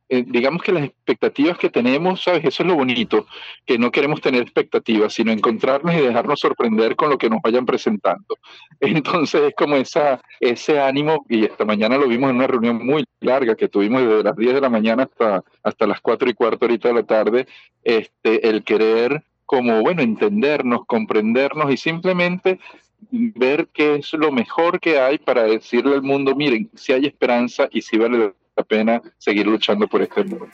eh, 0.08 0.24
digamos 0.26 0.62
que 0.62 0.72
las 0.72 0.84
expectativas 0.84 1.58
que 1.58 1.68
tenemos, 1.68 2.22
¿sabes? 2.22 2.44
Eso 2.44 2.62
es 2.62 2.68
lo 2.68 2.76
bonito, 2.76 3.26
que 3.64 3.78
no 3.78 3.90
queremos 3.90 4.20
tener 4.20 4.42
expectativas, 4.42 5.12
sino 5.12 5.32
encontrarnos 5.32 5.94
y 5.94 6.00
dejarnos 6.00 6.38
sorprender 6.38 6.94
con 6.94 7.10
lo 7.10 7.18
que 7.18 7.28
nos 7.28 7.42
vayan 7.42 7.66
presentando. 7.66 8.36
Entonces 8.80 9.42
es 9.48 9.54
como 9.54 9.76
esa, 9.76 10.20
ese 10.38 10.80
ánimo, 10.80 11.24
y 11.28 11.44
esta 11.44 11.64
mañana 11.64 11.98
lo 11.98 12.06
vimos 12.06 12.30
en 12.30 12.36
una 12.36 12.46
reunión 12.46 12.84
muy 12.86 13.04
larga 13.20 13.56
que 13.56 13.68
tuvimos 13.68 14.02
desde 14.02 14.22
las 14.22 14.36
10 14.36 14.54
de 14.54 14.60
la 14.60 14.70
mañana 14.70 15.04
hasta, 15.04 15.42
hasta 15.62 15.86
las 15.86 16.00
4 16.00 16.30
y 16.30 16.34
cuarto 16.34 16.66
ahorita 16.66 16.88
de 16.88 16.94
la 16.94 17.02
tarde, 17.02 17.46
este, 17.82 18.48
el 18.48 18.62
querer 18.62 19.24
como, 19.44 19.80
bueno, 19.80 20.02
entendernos, 20.02 20.86
comprendernos 20.86 21.72
y 21.72 21.76
simplemente 21.76 22.58
ver 23.10 23.68
qué 23.72 23.96
es 23.96 24.12
lo 24.12 24.32
mejor 24.32 24.80
que 24.80 24.98
hay 24.98 25.18
para 25.18 25.44
decirle 25.44 25.94
al 25.94 26.02
mundo, 26.02 26.34
miren, 26.34 26.70
si 26.74 26.92
hay 26.92 27.06
esperanza 27.06 27.68
y 27.70 27.82
si 27.82 27.96
vale 27.96 28.32
la 28.56 28.64
pena 28.64 29.02
seguir 29.18 29.46
luchando 29.46 29.86
por 29.86 30.02
este 30.02 30.24
mundo. 30.24 30.48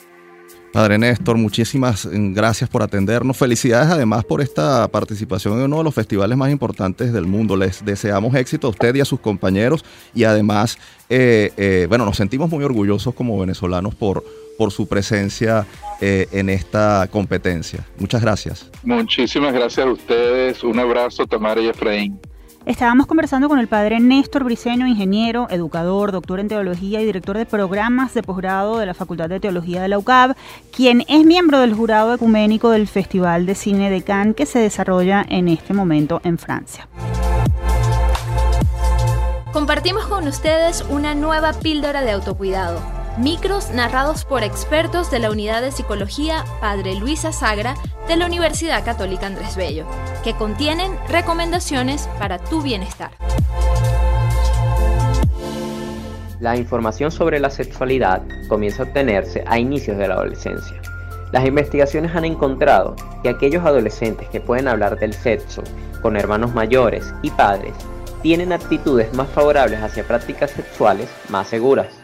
Padre 0.73 0.97
Néstor, 0.97 1.37
muchísimas 1.37 2.09
gracias 2.11 2.71
por 2.71 2.83
atendernos. 2.83 3.37
Felicidades 3.37 3.91
además 3.91 4.25
por 4.25 4.41
esta 4.41 4.89
participación 4.89 5.59
en 5.59 5.65
uno 5.65 5.79
de 5.79 5.85
los 5.85 5.95
festivales 5.95 6.37
más 6.39 6.51
importantes 6.51 7.13
del 7.13 7.27
mundo. 7.27 7.57
Les 7.57 7.85
deseamos 7.85 8.35
éxito 8.35 8.69
a 8.69 8.71
usted 8.71 8.95
y 8.95 9.01
a 9.01 9.05
sus 9.05 9.21
compañeros 9.21 9.85
y 10.15 10.25
además, 10.25 10.79
eh, 11.11 11.53
eh, 11.59 11.85
bueno, 11.91 12.07
nos 12.07 12.17
sentimos 12.17 12.49
muy 12.49 12.65
orgullosos 12.65 13.15
como 13.15 13.39
venezolanos 13.39 13.95
por, 13.95 14.25
por 14.57 14.71
su 14.73 14.89
presencia 14.89 15.67
eh, 16.01 16.27
en 16.33 16.49
esta 16.49 17.07
competencia. 17.11 17.87
Muchas 17.99 18.23
gracias. 18.23 18.71
Muchísimas 18.83 19.53
gracias 19.53 19.87
a 19.87 19.91
ustedes. 19.91 20.65
Un 20.65 20.79
abrazo, 20.79 21.27
Tamara 21.27 21.61
y 21.61 21.69
Efraín. 21.69 22.19
Estábamos 22.65 23.09
conversando 23.09 23.49
con 23.49 23.59
el 23.59 23.67
padre 23.67 23.99
Néstor 23.99 24.45
Briceño, 24.45 24.87
ingeniero, 24.87 25.49
educador, 25.51 26.13
doctor 26.13 26.39
en 26.39 26.47
teología 26.47 27.01
y 27.01 27.05
director 27.05 27.37
de 27.37 27.45
programas 27.45 28.15
de 28.15 28.23
posgrado 28.23 28.79
de 28.79 28.87
la 28.87 28.95
Facultad 28.95 29.29
de 29.29 29.41
Teología 29.41 29.83
de 29.83 29.89
la 29.89 29.99
UCAB, 29.99 30.37
quien 30.71 31.05
es 31.09 31.27
miembro 31.27 31.59
del 31.59 31.75
jurado 31.75 32.15
ecuménico 32.15 32.71
del 32.71 32.87
Festival 32.87 33.47
de 33.47 33.57
Cine 33.57 33.91
de 33.91 34.03
Cannes 34.03 34.37
que 34.37 34.47
se 34.47 34.61
desarrolla 34.61 35.27
en 35.29 35.49
este 35.49 35.75
momento 35.75 36.21
en 36.23 36.39
Francia. 36.39 36.87
Compartimos 39.53 40.07
con 40.07 40.29
ustedes 40.29 40.85
una 40.89 41.17
nueva 41.17 41.53
píldora 41.55 42.03
de 42.03 42.13
autocuidado 42.13 43.02
Micros 43.19 43.71
narrados 43.73 44.25
por 44.25 44.43
expertos 44.43 45.11
de 45.11 45.19
la 45.19 45.31
Unidad 45.31 45.61
de 45.61 45.71
Psicología 45.71 46.47
Padre 46.63 46.95
Luisa 46.95 47.31
Sagra 47.31 47.75
de 48.09 48.17
la 48.17 48.25
Universidad 48.25 48.87
Católica 48.87 49.27
Andrés 49.27 49.55
Bello, 49.55 49.85
que 50.25 50.35
contienen 50.35 50.93
recomendaciones 51.09 52.09
para 52.19 52.39
tu 52.39 52.63
bienestar. 52.63 53.11
La 56.41 56.57
información 56.57 57.13
sobre 57.13 57.39
la 57.39 57.51
sexualidad 57.51 58.23
comienza 58.49 58.83
a 58.83 58.87
obtenerse 58.87 59.45
a 59.47 59.59
inicios 59.59 59.99
de 59.99 60.09
la 60.09 60.15
adolescencia. 60.15 60.81
Las 61.33 61.47
investigaciones 61.47 62.17
han 62.17 62.25
encontrado 62.25 62.97
que 63.23 63.29
aquellos 63.29 63.65
adolescentes 63.67 64.27
que 64.31 64.41
pueden 64.41 64.69
hablar 64.69 64.99
del 64.99 65.13
sexo 65.13 65.63
con 66.01 66.17
hermanos 66.17 66.55
mayores 66.55 67.13
y 67.21 67.31
padres 67.31 67.75
tienen 68.23 68.55
actitudes 68.55 69.13
más 69.13 69.29
favorables 69.29 69.83
hacia 69.83 70.03
prácticas 70.05 70.51
sexuales 70.53 71.11
más 71.29 71.49
seguras. 71.49 72.02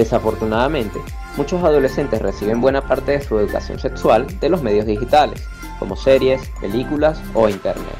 Desafortunadamente, 0.00 0.98
muchos 1.36 1.62
adolescentes 1.62 2.22
reciben 2.22 2.62
buena 2.62 2.80
parte 2.80 3.12
de 3.12 3.20
su 3.20 3.38
educación 3.38 3.78
sexual 3.78 4.26
de 4.40 4.48
los 4.48 4.62
medios 4.62 4.86
digitales, 4.86 5.46
como 5.78 5.94
series, 5.94 6.40
películas 6.58 7.20
o 7.34 7.50
internet, 7.50 7.98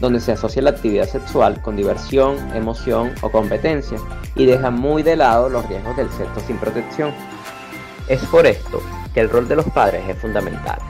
donde 0.00 0.18
se 0.18 0.32
asocia 0.32 0.62
la 0.62 0.70
actividad 0.70 1.06
sexual 1.06 1.62
con 1.62 1.76
diversión, 1.76 2.36
emoción 2.56 3.12
o 3.22 3.30
competencia 3.30 3.98
y 4.34 4.46
deja 4.46 4.72
muy 4.72 5.04
de 5.04 5.14
lado 5.14 5.48
los 5.48 5.64
riesgos 5.68 5.96
del 5.96 6.10
sexo 6.10 6.40
sin 6.44 6.56
protección. 6.56 7.12
Es 8.08 8.20
por 8.24 8.44
esto 8.44 8.82
que 9.14 9.20
el 9.20 9.30
rol 9.30 9.46
de 9.46 9.54
los 9.54 9.66
padres 9.66 10.08
es 10.08 10.18
fundamental. 10.18 10.80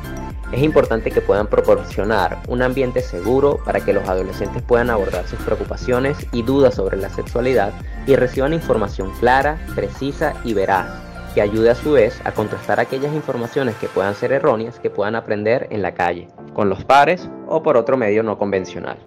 Es 0.51 0.63
importante 0.63 1.11
que 1.11 1.21
puedan 1.21 1.47
proporcionar 1.47 2.41
un 2.49 2.63
ambiente 2.63 3.03
seguro 3.03 3.61
para 3.65 3.81
que 3.81 3.93
los 3.93 4.09
adolescentes 4.09 4.63
puedan 4.63 4.89
abordar 4.89 5.27
sus 5.27 5.39
preocupaciones 5.41 6.17
y 6.33 6.43
dudas 6.43 6.75
sobre 6.75 6.97
la 6.97 7.11
sexualidad 7.11 7.73
y 8.07 8.17
reciban 8.17 8.55
información 8.55 9.13
clara, 9.21 9.59
precisa 9.75 10.33
y 10.45 10.55
veraz, 10.55 10.89
que 11.35 11.43
ayude 11.43 11.69
a 11.71 11.75
su 11.75 11.93
vez 11.93 12.19
a 12.25 12.33
contrastar 12.33 12.81
aquellas 12.81 13.15
informaciones 13.15 13.75
que 13.77 13.89
puedan 13.89 14.15
ser 14.15 14.33
erróneas 14.33 14.81
que 14.81 14.89
puedan 14.89 15.17
aprender 15.17 15.67
en 15.71 15.83
la 15.83 15.93
calle, 15.93 16.29
con 16.55 16.71
los 16.71 16.83
pares 16.83 17.29
o 17.47 17.63
por 17.63 17.77
otro 17.77 17.99
medio 17.99 18.23
no 18.23 18.39
convencional. 18.39 19.07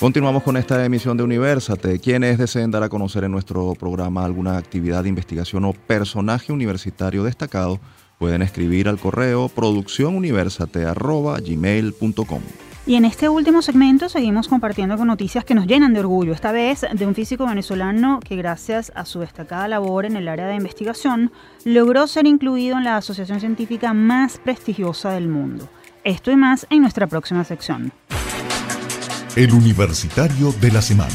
Continuamos 0.00 0.42
con 0.42 0.56
esta 0.56 0.84
emisión 0.84 1.16
de 1.16 1.22
Universate. 1.22 2.00
Quienes 2.00 2.36
deseen 2.36 2.72
dar 2.72 2.82
a 2.82 2.88
conocer 2.88 3.22
en 3.22 3.30
nuestro 3.30 3.74
programa 3.74 4.24
alguna 4.24 4.56
actividad 4.56 5.04
de 5.04 5.10
investigación 5.10 5.64
o 5.64 5.74
personaje 5.74 6.52
universitario 6.52 7.22
destacado, 7.22 7.78
pueden 8.18 8.42
escribir 8.42 8.88
al 8.88 8.98
correo 8.98 9.48
producciónuniversate.gmail.com. 9.48 12.42
Y 12.84 12.96
en 12.96 13.04
este 13.04 13.28
último 13.28 13.62
segmento 13.62 14.08
seguimos 14.08 14.48
compartiendo 14.48 14.96
con 14.96 15.06
noticias 15.06 15.44
que 15.44 15.54
nos 15.54 15.66
llenan 15.66 15.94
de 15.94 16.00
orgullo, 16.00 16.32
esta 16.32 16.50
vez 16.50 16.84
de 16.92 17.06
un 17.06 17.14
físico 17.14 17.46
venezolano 17.46 18.18
que 18.18 18.34
gracias 18.34 18.90
a 18.96 19.04
su 19.04 19.20
destacada 19.20 19.68
labor 19.68 20.04
en 20.04 20.16
el 20.16 20.26
área 20.26 20.46
de 20.46 20.56
investigación 20.56 21.30
logró 21.64 22.08
ser 22.08 22.26
incluido 22.26 22.76
en 22.78 22.84
la 22.84 22.96
asociación 22.96 23.38
científica 23.38 23.94
más 23.94 24.38
prestigiosa 24.38 25.10
del 25.12 25.28
mundo. 25.28 25.68
Esto 26.02 26.32
y 26.32 26.36
más 26.36 26.66
en 26.70 26.82
nuestra 26.82 27.06
próxima 27.06 27.44
sección. 27.44 27.92
El 29.36 29.52
Universitario 29.52 30.52
de 30.60 30.72
la 30.72 30.82
Semana. 30.82 31.14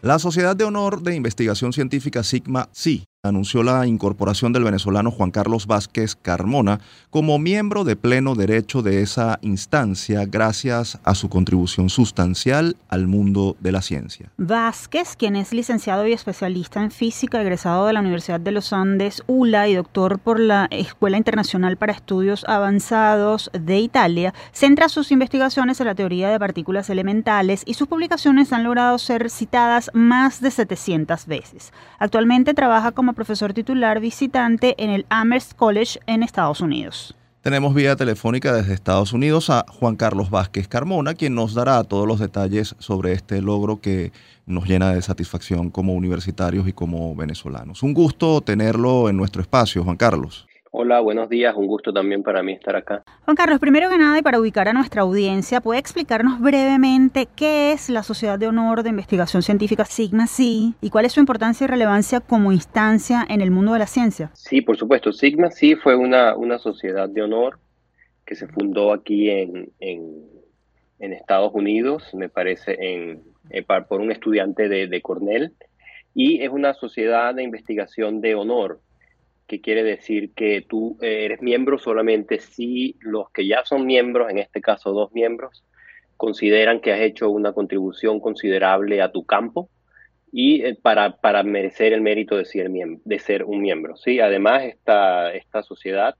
La 0.00 0.18
Sociedad 0.18 0.56
de 0.56 0.64
Honor 0.64 1.02
de 1.02 1.14
Investigación 1.14 1.74
Científica 1.74 2.22
Sigma 2.22 2.70
SI 2.72 3.04
anunció 3.24 3.62
la 3.62 3.86
incorporación 3.86 4.52
del 4.52 4.64
venezolano 4.64 5.12
Juan 5.12 5.30
Carlos 5.30 5.68
Vázquez 5.68 6.16
Carmona 6.16 6.80
como 7.08 7.38
miembro 7.38 7.84
de 7.84 7.94
pleno 7.94 8.34
derecho 8.34 8.82
de 8.82 9.00
esa 9.00 9.38
instancia 9.42 10.24
gracias 10.26 10.98
a 11.04 11.14
su 11.14 11.28
contribución 11.28 11.88
sustancial 11.88 12.74
al 12.88 13.06
mundo 13.06 13.56
de 13.60 13.70
la 13.70 13.80
ciencia. 13.80 14.32
Vázquez, 14.38 15.14
quien 15.14 15.36
es 15.36 15.52
licenciado 15.52 16.04
y 16.08 16.12
especialista 16.12 16.82
en 16.82 16.90
física, 16.90 17.40
egresado 17.40 17.86
de 17.86 17.92
la 17.92 18.00
Universidad 18.00 18.40
de 18.40 18.50
los 18.50 18.72
Andes, 18.72 19.22
ULA, 19.28 19.68
y 19.68 19.76
doctor 19.76 20.18
por 20.18 20.40
la 20.40 20.66
Escuela 20.72 21.16
Internacional 21.16 21.76
para 21.76 21.92
Estudios 21.92 22.44
Avanzados 22.48 23.52
de 23.52 23.78
Italia, 23.78 24.34
centra 24.50 24.88
sus 24.88 25.12
investigaciones 25.12 25.78
en 25.78 25.86
la 25.86 25.94
teoría 25.94 26.28
de 26.28 26.40
partículas 26.40 26.90
elementales 26.90 27.62
y 27.66 27.74
sus 27.74 27.86
publicaciones 27.86 28.52
han 28.52 28.64
logrado 28.64 28.98
ser 28.98 29.30
citadas 29.30 29.92
más 29.94 30.40
de 30.40 30.50
700 30.50 31.26
veces. 31.26 31.72
Actualmente 32.00 32.52
trabaja 32.52 32.90
como 32.90 33.11
profesor 33.14 33.52
titular 33.52 34.00
visitante 34.00 34.74
en 34.82 34.90
el 34.90 35.06
Amherst 35.08 35.54
College 35.54 36.00
en 36.06 36.22
Estados 36.22 36.60
Unidos. 36.60 37.16
Tenemos 37.42 37.74
vía 37.74 37.96
telefónica 37.96 38.52
desde 38.52 38.72
Estados 38.72 39.12
Unidos 39.12 39.50
a 39.50 39.64
Juan 39.68 39.96
Carlos 39.96 40.30
Vázquez 40.30 40.68
Carmona, 40.68 41.14
quien 41.14 41.34
nos 41.34 41.54
dará 41.54 41.82
todos 41.82 42.06
los 42.06 42.20
detalles 42.20 42.76
sobre 42.78 43.12
este 43.14 43.42
logro 43.42 43.80
que 43.80 44.12
nos 44.46 44.68
llena 44.68 44.94
de 44.94 45.02
satisfacción 45.02 45.70
como 45.70 45.94
universitarios 45.94 46.68
y 46.68 46.72
como 46.72 47.16
venezolanos. 47.16 47.82
Un 47.82 47.94
gusto 47.94 48.42
tenerlo 48.42 49.08
en 49.08 49.16
nuestro 49.16 49.42
espacio, 49.42 49.82
Juan 49.82 49.96
Carlos. 49.96 50.46
Hola, 50.74 51.00
buenos 51.00 51.28
días. 51.28 51.54
Un 51.54 51.66
gusto 51.66 51.92
también 51.92 52.22
para 52.22 52.42
mí 52.42 52.54
estar 52.54 52.74
acá. 52.74 53.02
Juan 53.26 53.36
Carlos, 53.36 53.58
primero 53.58 53.90
que 53.90 53.98
nada 53.98 54.18
y 54.18 54.22
para 54.22 54.40
ubicar 54.40 54.68
a 54.68 54.72
nuestra 54.72 55.02
audiencia, 55.02 55.60
¿puede 55.60 55.78
explicarnos 55.78 56.40
brevemente 56.40 57.28
qué 57.36 57.72
es 57.72 57.90
la 57.90 58.02
Sociedad 58.02 58.38
de 58.38 58.46
Honor 58.46 58.82
de 58.82 58.88
Investigación 58.88 59.42
Científica 59.42 59.84
Sigma 59.84 60.26
SI 60.26 60.72
y 60.80 60.88
cuál 60.88 61.04
es 61.04 61.12
su 61.12 61.20
importancia 61.20 61.66
y 61.66 61.68
relevancia 61.68 62.20
como 62.20 62.52
instancia 62.52 63.22
en 63.28 63.42
el 63.42 63.50
mundo 63.50 63.74
de 63.74 63.80
la 63.80 63.86
ciencia? 63.86 64.30
Sí, 64.32 64.62
por 64.62 64.78
supuesto. 64.78 65.12
Sigma 65.12 65.50
SI 65.50 65.74
fue 65.74 65.94
una, 65.94 66.34
una 66.36 66.58
sociedad 66.58 67.06
de 67.06 67.20
honor 67.20 67.58
que 68.24 68.34
se 68.34 68.48
fundó 68.48 68.94
aquí 68.94 69.28
en, 69.28 69.70
en, 69.78 70.32
Estados 70.98 71.52
Unidos, 71.52 72.02
me 72.14 72.30
parece, 72.30 72.78
en, 72.80 73.22
eh, 73.50 73.62
por 73.62 74.00
un 74.00 74.10
estudiante 74.10 74.70
de, 74.70 74.86
de 74.86 75.02
Cornell, 75.02 75.52
y 76.14 76.42
es 76.42 76.48
una 76.48 76.72
sociedad 76.72 77.34
de 77.34 77.42
investigación 77.42 78.22
de 78.22 78.34
honor 78.34 78.80
que 79.52 79.60
quiere 79.60 79.82
decir 79.82 80.32
que 80.32 80.64
tú 80.66 80.96
eh, 81.02 81.26
eres 81.26 81.42
miembro 81.42 81.78
solamente 81.78 82.40
si 82.40 82.96
los 83.00 83.28
que 83.32 83.46
ya 83.46 83.62
son 83.66 83.84
miembros, 83.84 84.30
en 84.30 84.38
este 84.38 84.62
caso 84.62 84.92
dos 84.92 85.12
miembros, 85.12 85.62
consideran 86.16 86.80
que 86.80 86.90
has 86.90 87.00
hecho 87.00 87.28
una 87.28 87.52
contribución 87.52 88.18
considerable 88.18 89.02
a 89.02 89.12
tu 89.12 89.26
campo 89.26 89.68
y 90.32 90.64
eh, 90.64 90.74
para, 90.80 91.18
para, 91.20 91.42
merecer 91.42 91.92
el 91.92 92.00
mérito 92.00 92.38
de 92.38 92.46
ser, 92.46 92.70
de 92.70 93.18
ser 93.18 93.44
un 93.44 93.60
miembro. 93.60 93.94
¿sí? 93.96 94.20
Además, 94.20 94.62
esta, 94.62 95.34
esta 95.34 95.62
sociedad 95.62 96.14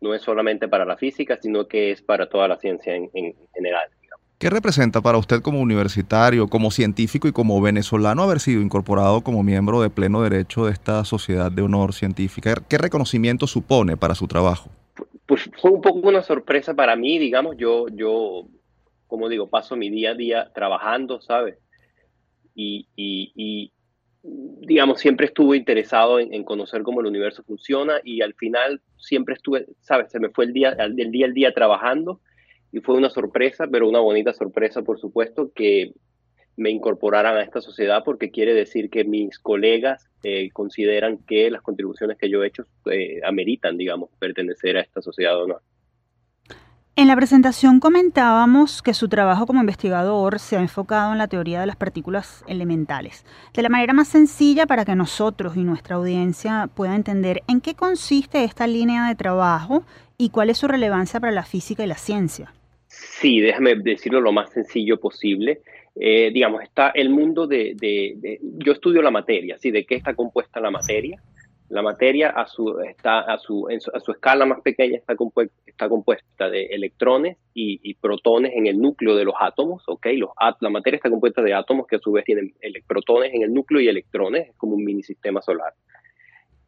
no 0.00 0.14
es 0.14 0.22
solamente 0.22 0.66
para 0.66 0.86
la 0.86 0.96
física, 0.96 1.38
sino 1.38 1.68
que 1.68 1.90
es 1.90 2.00
para 2.00 2.30
toda 2.30 2.48
la 2.48 2.56
ciencia 2.56 2.94
en, 2.94 3.10
general. 3.54 3.90
¿Qué 4.38 4.50
representa 4.50 5.00
para 5.00 5.18
usted 5.18 5.40
como 5.42 5.60
universitario, 5.60 6.48
como 6.48 6.72
científico 6.72 7.28
y 7.28 7.32
como 7.32 7.60
venezolano 7.62 8.22
haber 8.24 8.40
sido 8.40 8.62
incorporado 8.62 9.20
como 9.20 9.44
miembro 9.44 9.80
de 9.80 9.90
pleno 9.90 10.22
derecho 10.22 10.66
de 10.66 10.72
esta 10.72 11.04
sociedad 11.04 11.52
de 11.52 11.62
honor 11.62 11.92
científica? 11.92 12.54
¿Qué 12.68 12.76
reconocimiento 12.76 13.46
supone 13.46 13.96
para 13.96 14.16
su 14.16 14.26
trabajo? 14.26 14.70
Pues 15.26 15.48
fue 15.60 15.70
un 15.70 15.80
poco 15.80 16.08
una 16.08 16.22
sorpresa 16.22 16.74
para 16.74 16.96
mí, 16.96 17.18
digamos, 17.18 17.56
yo, 17.56 17.86
yo, 17.92 18.46
como 19.06 19.28
digo, 19.28 19.48
paso 19.48 19.76
mi 19.76 19.88
día 19.88 20.10
a 20.10 20.14
día 20.14 20.50
trabajando, 20.52 21.20
¿sabes? 21.20 21.56
Y, 22.56 22.88
y, 22.96 23.72
digamos, 24.22 25.00
siempre 25.00 25.26
estuve 25.26 25.56
interesado 25.56 26.18
en, 26.18 26.42
conocer 26.44 26.82
cómo 26.82 27.00
el 27.00 27.06
universo 27.06 27.44
funciona 27.44 28.00
y 28.02 28.20
al 28.20 28.34
final 28.34 28.80
siempre 28.98 29.34
estuve, 29.36 29.66
¿sabes? 29.80 30.10
Se 30.10 30.18
me 30.18 30.30
fue 30.30 30.46
el 30.46 30.52
día, 30.52 30.70
el 30.70 30.96
día 30.96 31.26
al 31.26 31.34
día 31.34 31.54
trabajando 31.54 32.20
y 32.74 32.80
fue 32.80 32.96
una 32.96 33.08
sorpresa, 33.08 33.68
pero 33.70 33.88
una 33.88 34.00
bonita 34.00 34.34
sorpresa, 34.34 34.82
por 34.82 34.98
supuesto, 34.98 35.52
que 35.54 35.92
me 36.56 36.70
incorporaran 36.70 37.36
a 37.36 37.42
esta 37.42 37.60
sociedad 37.60 38.02
porque 38.04 38.32
quiere 38.32 38.52
decir 38.52 38.90
que 38.90 39.04
mis 39.04 39.38
colegas 39.38 40.10
eh, 40.24 40.50
consideran 40.50 41.18
que 41.18 41.52
las 41.52 41.62
contribuciones 41.62 42.18
que 42.18 42.28
yo 42.28 42.42
he 42.42 42.48
hecho 42.48 42.64
eh, 42.90 43.20
ameritan, 43.24 43.76
digamos, 43.76 44.10
pertenecer 44.18 44.76
a 44.76 44.80
esta 44.80 45.00
sociedad 45.02 45.40
o 45.40 45.46
no. 45.46 45.60
En 46.96 47.06
la 47.06 47.14
presentación 47.14 47.78
comentábamos 47.78 48.82
que 48.82 48.92
su 48.92 49.08
trabajo 49.08 49.46
como 49.46 49.60
investigador 49.60 50.40
se 50.40 50.56
ha 50.56 50.60
enfocado 50.60 51.12
en 51.12 51.18
la 51.18 51.28
teoría 51.28 51.60
de 51.60 51.66
las 51.66 51.76
partículas 51.76 52.44
elementales. 52.48 53.24
De 53.52 53.62
la 53.62 53.68
manera 53.68 53.92
más 53.92 54.08
sencilla 54.08 54.66
para 54.66 54.84
que 54.84 54.96
nosotros 54.96 55.56
y 55.56 55.62
nuestra 55.62 55.94
audiencia 55.94 56.68
pueda 56.74 56.96
entender 56.96 57.44
en 57.46 57.60
qué 57.60 57.76
consiste 57.76 58.42
esta 58.42 58.66
línea 58.66 59.06
de 59.06 59.14
trabajo 59.14 59.84
y 60.18 60.30
cuál 60.30 60.50
es 60.50 60.58
su 60.58 60.66
relevancia 60.66 61.20
para 61.20 61.32
la 61.32 61.44
física 61.44 61.84
y 61.84 61.86
la 61.86 61.98
ciencia. 61.98 62.52
Sí, 62.94 63.40
déjame 63.40 63.74
decirlo 63.76 64.20
lo 64.20 64.32
más 64.32 64.50
sencillo 64.50 64.98
posible. 65.00 65.62
Eh, 65.96 66.30
digamos, 66.32 66.62
está 66.62 66.90
el 66.90 67.10
mundo 67.10 67.46
de, 67.46 67.76
Yo 68.58 68.72
estudio 68.72 69.02
la 69.02 69.10
materia, 69.10 69.58
¿sí? 69.58 69.70
¿De 69.70 69.84
qué 69.84 69.96
está 69.96 70.14
compuesta 70.14 70.60
la 70.60 70.70
materia? 70.70 71.22
La 71.68 71.82
materia 71.82 72.30
a 72.30 72.46
su, 72.46 72.78
está 72.80 73.20
a 73.20 73.38
su, 73.38 73.66
a 73.68 74.00
su 74.00 74.12
escala 74.12 74.44
más 74.44 74.60
pequeña 74.60 74.96
está, 74.96 75.16
compuesta, 75.16 75.54
está 75.66 75.88
compuesta 75.88 76.50
de 76.50 76.66
electrones 76.66 77.38
y, 77.54 77.94
protones 77.94 78.52
en 78.54 78.66
el 78.66 78.78
núcleo 78.78 79.16
de 79.16 79.24
los 79.24 79.34
átomos, 79.40 79.82
¿ok? 79.86 80.06
Los, 80.16 80.30
la 80.60 80.70
materia 80.70 80.96
está 80.96 81.10
compuesta 81.10 81.42
de 81.42 81.54
átomos 81.54 81.86
que 81.86 81.96
a 81.96 82.00
su 82.00 82.12
vez 82.12 82.24
tienen 82.24 82.54
protones 82.86 83.32
en 83.32 83.42
el 83.42 83.54
núcleo 83.54 83.80
y 83.80 83.88
electrones, 83.88 84.48
es 84.50 84.56
como 84.56 84.74
un 84.74 84.84
mini 84.84 85.02
sistema 85.02 85.40
solar. 85.40 85.72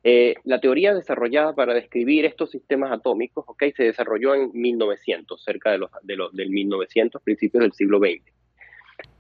Eh, 0.09 0.36
la 0.44 0.61
teoría 0.61 0.94
desarrollada 0.94 1.52
para 1.57 1.74
describir 1.74 2.26
estos 2.26 2.52
sistemas 2.52 2.92
atómicos, 2.92 3.44
¿ok? 3.48 3.64
Se 3.76 3.82
desarrolló 3.82 4.36
en 4.36 4.52
1900, 4.52 5.42
cerca 5.42 5.72
de 5.72 5.78
los, 5.78 5.90
de 6.04 6.14
los, 6.14 6.32
del 6.32 6.50
1900, 6.50 7.20
principios 7.22 7.62
del 7.62 7.72
siglo 7.72 7.98
XX. 7.98 8.22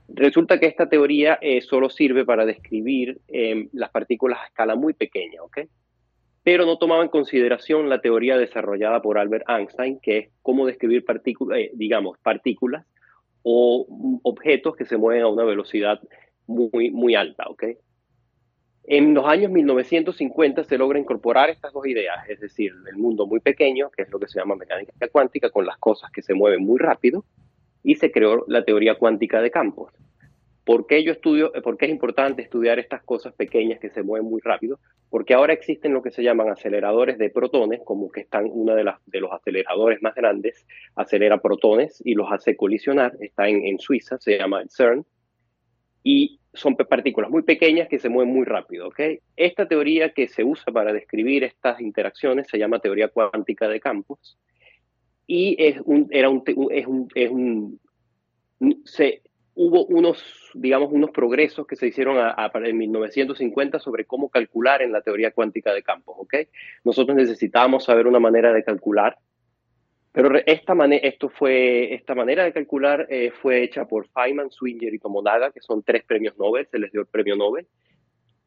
Resulta 0.06 0.60
que 0.60 0.66
esta 0.66 0.88
teoría 0.88 1.40
eh, 1.40 1.60
solo 1.60 1.90
sirve 1.90 2.24
para 2.24 2.46
describir 2.46 3.20
em, 3.26 3.68
las 3.72 3.90
partículas 3.90 4.38
a 4.38 4.46
escala 4.46 4.76
muy 4.76 4.94
pequeña, 4.94 5.42
¿ok? 5.42 5.62
Pero 6.44 6.64
no 6.66 6.78
tomaba 6.78 7.02
en 7.02 7.08
consideración 7.08 7.88
la 7.88 8.00
teoría 8.00 8.38
desarrollada 8.38 9.02
por 9.02 9.18
Albert 9.18 9.46
Einstein, 9.48 9.98
que 9.98 10.18
es 10.18 10.28
cómo 10.40 10.68
describir 10.68 11.04
partículas, 11.04 11.58
eh, 11.58 11.70
digamos, 11.74 12.16
partículas 12.18 12.86
o 13.42 14.20
objetos 14.22 14.76
que 14.76 14.84
se 14.84 14.96
mueven 14.96 15.24
a 15.24 15.28
una 15.28 15.42
velocidad 15.42 16.00
muy, 16.46 16.92
muy 16.92 17.16
alta, 17.16 17.46
¿ok? 17.48 17.64
En 18.88 19.14
los 19.14 19.26
años 19.26 19.50
1950 19.50 20.62
se 20.62 20.78
logra 20.78 20.98
incorporar 21.00 21.50
estas 21.50 21.72
dos 21.72 21.84
ideas, 21.88 22.28
es 22.28 22.38
decir, 22.38 22.72
el 22.88 22.96
mundo 22.96 23.26
muy 23.26 23.40
pequeño, 23.40 23.90
que 23.90 24.02
es 24.02 24.10
lo 24.10 24.20
que 24.20 24.28
se 24.28 24.38
llama 24.38 24.54
mecánica 24.54 25.08
cuántica, 25.08 25.50
con 25.50 25.66
las 25.66 25.76
cosas 25.78 26.12
que 26.12 26.22
se 26.22 26.34
mueven 26.34 26.64
muy 26.64 26.78
rápido, 26.78 27.24
y 27.82 27.96
se 27.96 28.12
creó 28.12 28.44
la 28.46 28.64
teoría 28.64 28.94
cuántica 28.94 29.40
de 29.40 29.50
campos. 29.50 29.92
¿Por 30.64 30.86
qué 30.86 31.02
yo 31.02 31.10
estudio, 31.10 31.52
por 31.64 31.76
qué 31.76 31.86
es 31.86 31.90
importante 31.90 32.42
estudiar 32.42 32.78
estas 32.78 33.02
cosas 33.02 33.32
pequeñas 33.34 33.80
que 33.80 33.90
se 33.90 34.04
mueven 34.04 34.28
muy 34.28 34.40
rápido? 34.40 34.78
Porque 35.10 35.34
ahora 35.34 35.52
existen 35.52 35.92
lo 35.92 36.02
que 36.02 36.12
se 36.12 36.22
llaman 36.22 36.48
aceleradores 36.48 37.18
de 37.18 37.30
protones, 37.30 37.80
como 37.84 38.08
que 38.10 38.20
están 38.20 38.48
una 38.52 38.76
de 38.76 38.84
de 39.06 39.20
los 39.20 39.32
aceleradores 39.32 40.00
más 40.00 40.14
grandes, 40.14 40.64
acelera 40.94 41.38
protones 41.38 42.00
y 42.04 42.14
los 42.14 42.30
hace 42.30 42.56
colisionar, 42.56 43.16
está 43.18 43.48
en, 43.48 43.64
en 43.64 43.80
Suiza, 43.80 44.18
se 44.18 44.38
llama 44.38 44.62
CERN, 44.68 45.04
y 46.04 46.38
son 46.56 46.76
partículas 46.76 47.30
muy 47.30 47.42
pequeñas 47.42 47.88
que 47.88 47.98
se 47.98 48.08
mueven 48.08 48.32
muy 48.32 48.44
rápido. 48.44 48.88
¿okay? 48.88 49.20
Esta 49.36 49.66
teoría 49.66 50.10
que 50.10 50.28
se 50.28 50.44
usa 50.44 50.72
para 50.72 50.92
describir 50.92 51.44
estas 51.44 51.80
interacciones 51.80 52.48
se 52.48 52.58
llama 52.58 52.80
teoría 52.80 53.08
cuántica 53.08 53.68
de 53.68 53.80
campos 53.80 54.38
y 55.26 55.56
es 55.58 55.80
un, 55.84 56.08
era 56.10 56.28
un, 56.28 56.42
es 56.70 56.86
un, 56.86 57.08
es 57.14 57.30
un 57.30 57.80
se, 58.84 59.22
hubo 59.54 59.86
unos, 59.86 60.22
digamos, 60.54 60.90
unos 60.92 61.10
progresos 61.10 61.66
que 61.66 61.76
se 61.76 61.86
hicieron 61.86 62.18
a, 62.18 62.50
en 62.54 62.78
1950 62.78 63.80
sobre 63.80 64.04
cómo 64.04 64.28
calcular 64.28 64.82
en 64.82 64.92
la 64.92 65.00
teoría 65.00 65.32
cuántica 65.32 65.72
de 65.72 65.82
campos, 65.82 66.16
¿ok? 66.18 66.34
Nosotros 66.84 67.16
necesitábamos 67.16 67.84
saber 67.84 68.06
una 68.06 68.20
manera 68.20 68.52
de 68.52 68.62
calcular, 68.62 69.18
pero 70.16 70.34
esta, 70.46 70.72
esto 71.02 71.28
fue, 71.28 71.92
esta 71.92 72.14
manera 72.14 72.44
de 72.44 72.54
calcular 72.54 73.06
eh, 73.10 73.30
fue 73.42 73.62
hecha 73.62 73.84
por 73.84 74.08
Feynman, 74.08 74.50
Swinger 74.50 74.94
y 74.94 74.98
Tomonaga, 74.98 75.52
que 75.52 75.60
son 75.60 75.82
tres 75.82 76.04
premios 76.04 76.38
Nobel, 76.38 76.66
se 76.70 76.78
les 76.78 76.90
dio 76.90 77.02
el 77.02 77.06
premio 77.06 77.36
Nobel, 77.36 77.66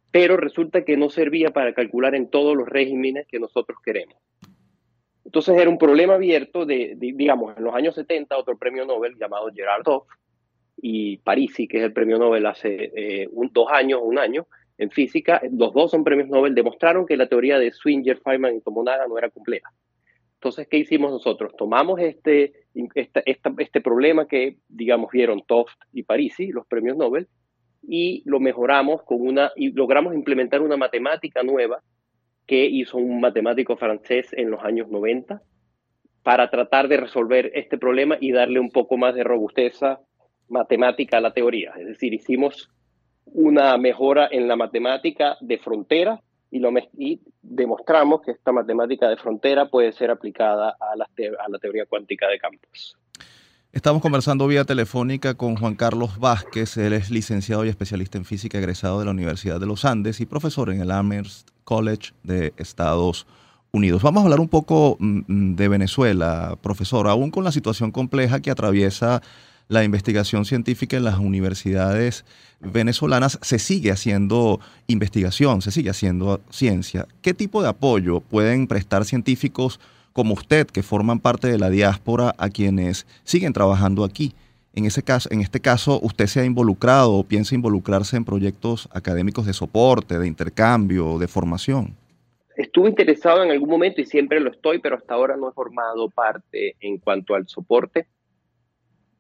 pero 0.10 0.36
resulta 0.36 0.84
que 0.84 0.98
no 0.98 1.12
servía 1.12 1.52
para 1.52 1.76
calcular 1.76 2.16
en 2.16 2.32
todos 2.32 2.58
los 2.58 2.68
regímenes 2.68 3.28
que 3.28 3.40
nosotros 3.40 3.78
queremos. 3.86 4.16
Entonces 5.24 5.56
era 5.60 5.70
un 5.70 5.78
problema 5.78 6.16
abierto 6.16 6.66
de, 6.66 6.96
digamos, 6.98 7.56
en 7.56 7.64
los 7.64 7.76
años 7.76 7.94
70, 7.94 8.36
otro 8.36 8.58
premio 8.58 8.88
Nobel 8.88 9.16
llamado 9.20 9.52
Gerard 9.54 9.88
Hoff 9.88 10.08
y 10.76 11.18
Parisi, 11.18 11.68
que 11.68 11.78
es 11.78 11.84
el 11.84 11.94
premio 11.94 12.18
Nobel 12.18 12.48
hace 12.48 12.92
eh, 12.96 13.30
dos 13.32 13.68
años, 13.72 14.00
un 14.02 14.18
año, 14.18 14.48
en 14.80 14.90
física, 14.90 15.40
los 15.52 15.72
dos 15.74 15.92
son 15.92 16.04
premios 16.04 16.30
Nobel, 16.30 16.56
demostraron 16.56 17.06
que 17.06 17.16
la 17.16 17.28
teoría 17.28 17.60
de 17.60 17.72
Swinger, 17.72 18.18
Feynman 18.18 18.56
y 18.56 18.62
Tomonaga 18.62 19.06
no 19.08 19.20
era 19.20 19.30
completa. 19.30 19.70
Entonces, 20.40 20.68
¿qué 20.70 20.78
hicimos 20.78 21.12
nosotros? 21.12 21.52
Tomamos 21.58 22.00
este, 22.00 22.54
este 22.74 23.82
problema 23.82 24.26
que, 24.26 24.56
digamos, 24.70 25.12
vieron 25.12 25.44
Toft 25.46 25.76
y 25.92 26.04
Parisi, 26.04 26.48
los 26.48 26.66
premios 26.66 26.96
Nobel, 26.96 27.28
y 27.82 28.24
lo 28.26 28.40
mejoramos 28.40 29.04
con 29.04 29.20
una, 29.20 29.52
y 29.58 29.74
logramos 29.74 30.14
implementar 30.14 30.62
una 30.62 30.78
matemática 30.78 31.44
nueva 31.44 31.82
que 32.48 32.66
hizo 32.66 32.98
un 32.98 33.20
matemático 33.20 33.76
francés 33.76 34.32
en 34.32 34.50
los 34.50 34.64
años 34.64 34.88
90 34.88 35.42
para 36.24 36.50
tratar 36.50 36.88
de 36.88 36.98
resolver 36.98 37.52
este 37.54 37.78
problema 37.78 38.18
y 38.22 38.32
darle 38.32 38.62
un 38.62 38.72
poco 38.72 38.96
más 38.96 39.16
de 39.16 39.26
robusteza 39.26 40.00
matemática 40.48 41.18
a 41.18 41.22
la 41.22 41.34
teoría. 41.34 41.74
Es 41.78 41.86
decir, 41.86 42.14
hicimos 42.14 42.70
una 43.26 43.78
mejora 43.78 44.30
en 44.32 44.48
la 44.48 44.56
matemática 44.56 45.36
de 45.42 45.58
frontera 45.58 46.22
y, 46.52 46.60
lo, 46.60 46.72
demostramos 47.42 48.22
que 48.22 48.32
esta 48.32 48.52
matemática 48.52 49.08
de 49.08 49.18
frontera 49.18 49.70
puede 49.70 49.92
ser 49.92 50.12
aplicada 50.12 50.76
a 50.80 50.96
la, 50.96 51.06
a 51.06 51.50
la 51.50 51.60
teoría 51.60 51.86
cuántica 51.86 52.28
de 52.28 52.40
campos. 52.40 52.98
Estamos 53.72 54.02
conversando 54.02 54.48
vía 54.48 54.66
telefónica 54.66 55.36
con 55.36 55.56
Juan 55.56 55.76
Carlos 55.76 56.18
Vázquez. 56.18 56.76
Él 56.78 56.94
es 56.94 57.12
licenciado 57.12 57.66
y 57.66 57.70
especialista 57.70 58.18
en 58.18 58.26
física 58.26 58.58
egresado 58.58 58.98
de 58.98 59.06
la 59.06 59.12
Universidad 59.12 59.60
de 59.60 59.68
los 59.68 59.86
Andes 59.86 60.22
y 60.22 60.26
profesor 60.26 60.72
en 60.72 60.82
el 60.82 60.90
Amherst 60.90 61.50
College 61.66 62.14
de 62.24 62.52
Estados 62.58 63.28
Unidos. 63.72 64.02
Vamos 64.02 64.22
a 64.22 64.24
hablar 64.24 64.40
un 64.40 64.50
poco 64.50 64.98
mm, 65.00 65.22
mm, 65.28 65.56
de 65.56 65.68
Venezuela, 65.68 66.58
profesor, 66.64 67.08
aún 67.08 67.30
con 67.30 67.44
la 67.44 67.52
situación 67.52 67.92
compleja 67.92 68.42
que 68.42 68.50
atraviesa 68.50 69.22
la 69.70 69.84
investigación 69.84 70.46
científica 70.46 70.98
en 70.98 71.04
las 71.04 71.20
universidades 71.20 72.26
venezolanas, 72.60 73.38
se 73.44 73.60
sigue 73.60 73.92
haciendo 73.92 74.60
investigación, 74.88 75.62
se 75.62 75.70
sigue 75.70 75.92
haciendo 75.92 76.42
ciencia. 76.50 77.08
¿Qué 77.22 77.36
tipo 77.36 77.62
de 77.62 77.70
apoyo 77.70 78.20
pueden 78.20 78.66
prestar 78.66 79.06
científicos 79.06 79.80
como 80.12 80.34
usted, 80.34 80.66
que 80.66 80.82
forman 80.82 81.20
parte 81.20 81.48
de 81.48 81.60
la 81.60 81.70
diáspora, 81.70 82.34
a 82.40 82.50
quienes 82.50 83.06
siguen 83.24 83.54
trabajando 83.54 84.04
aquí? 84.04 84.34
En, 84.74 84.86
ese 84.86 85.04
caso, 85.04 85.30
en 85.32 85.42
este 85.42 85.60
caso, 85.60 86.00
¿usted 86.02 86.26
se 86.26 86.40
ha 86.40 86.46
involucrado 86.46 87.14
o 87.14 87.24
piensa 87.24 87.54
involucrarse 87.54 88.18
en 88.18 88.26
proyectos 88.26 88.90
académicos 88.92 89.46
de 89.46 89.54
soporte, 89.54 90.18
de 90.18 90.28
intercambio, 90.28 91.20
de 91.20 91.28
formación? 91.28 91.96
Estuve 92.56 92.90
interesado 92.90 93.44
en 93.44 93.52
algún 93.52 93.70
momento 93.70 94.02
y 94.02 94.06
siempre 94.06 94.40
lo 94.40 94.50
estoy, 94.50 94.80
pero 94.80 94.98
hasta 94.98 95.14
ahora 95.14 95.38
no 95.38 95.48
he 95.48 95.54
formado 95.54 96.10
parte 96.10 96.76
en 96.82 96.98
cuanto 96.98 97.36
al 97.36 97.48
soporte, 97.48 98.08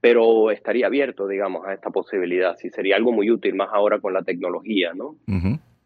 pero 0.02 0.52
estaría 0.52 0.88
abierto, 0.88 1.28
digamos, 1.28 1.66
a 1.68 1.74
esta 1.74 1.89
posibilidad. 1.89 2.56
Sí, 2.58 2.70
sería 2.70 2.95
algo 2.95 3.12
muy 3.12 3.30
útil, 3.30 3.56
más 3.56 3.70
ahora 3.72 4.00
con 4.00 4.14
la 4.14 4.24
tecnología, 4.24 4.93
¿no? 4.93 5.16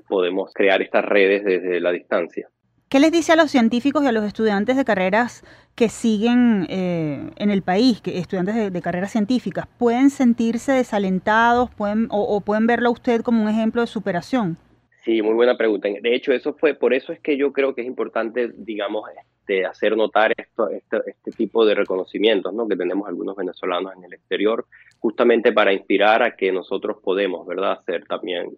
Podemos 0.08 0.52
crear 0.54 0.82
estas 0.82 1.06
redes 1.06 1.44
desde 1.44 1.80
la 1.80 1.92
distancia. 1.92 2.48
¿Qué 2.94 3.00
les 3.00 3.12
dice 3.12 3.32
a 3.32 3.36
los 3.36 3.50
científicos 3.50 4.04
y 4.04 4.08
a 4.08 4.12
los 4.12 4.24
estudiantes 4.24 4.78
de 4.78 4.86
carreras 4.86 5.44
que 5.74 5.90
siguen 5.90 6.68
eh, 6.70 7.32
en 7.38 7.50
el 7.50 7.64
país, 7.64 8.02
que 8.02 8.20
estudiantes 8.20 8.72
de, 8.72 8.82
carreras 8.84 9.12
científicas? 9.12 9.66
¿Pueden 9.80 10.12
sentirse 10.12 10.74
desalentados 10.74 11.72
pueden, 11.72 12.08
o, 12.12 12.40
pueden 12.42 12.68
verlo 12.68 12.90
a 12.90 12.92
usted 12.92 13.22
como 13.22 13.42
un 13.42 13.50
ejemplo 13.50 13.82
de 13.82 13.88
superación? 13.88 14.58
Sí, 15.04 15.24
muy 15.24 15.34
buena 15.34 15.58
pregunta. 15.58 15.90
De 15.90 16.14
hecho, 16.14 16.34
eso 16.34 16.54
fue, 16.54 16.76
por 16.76 16.94
eso 16.94 17.12
es 17.12 17.20
que 17.20 17.36
yo 17.36 17.52
creo 17.52 17.74
que 17.74 17.82
es 17.82 17.88
importante, 17.88 18.52
digamos, 18.56 19.10
este, 19.44 19.66
hacer 19.66 19.98
notar 19.98 20.34
esto, 20.38 20.70
este, 20.70 21.02
este 21.06 21.32
tipo 21.32 21.66
de 21.66 21.76
reconocimientos 21.76 22.54
¿no? 22.54 22.66
que 22.66 22.78
tenemos 22.78 23.10
algunos 23.10 23.36
venezolanos 23.36 23.92
en 23.94 24.06
el 24.06 24.14
exterior, 24.14 24.66
justamente 25.00 25.52
para 25.52 25.74
inspirar 25.74 26.24
a 26.24 26.38
que 26.38 26.54
nosotros 26.54 26.98
podemos, 27.04 27.46
¿verdad?, 27.46 27.74
hacer 27.74 28.06
también 28.06 28.58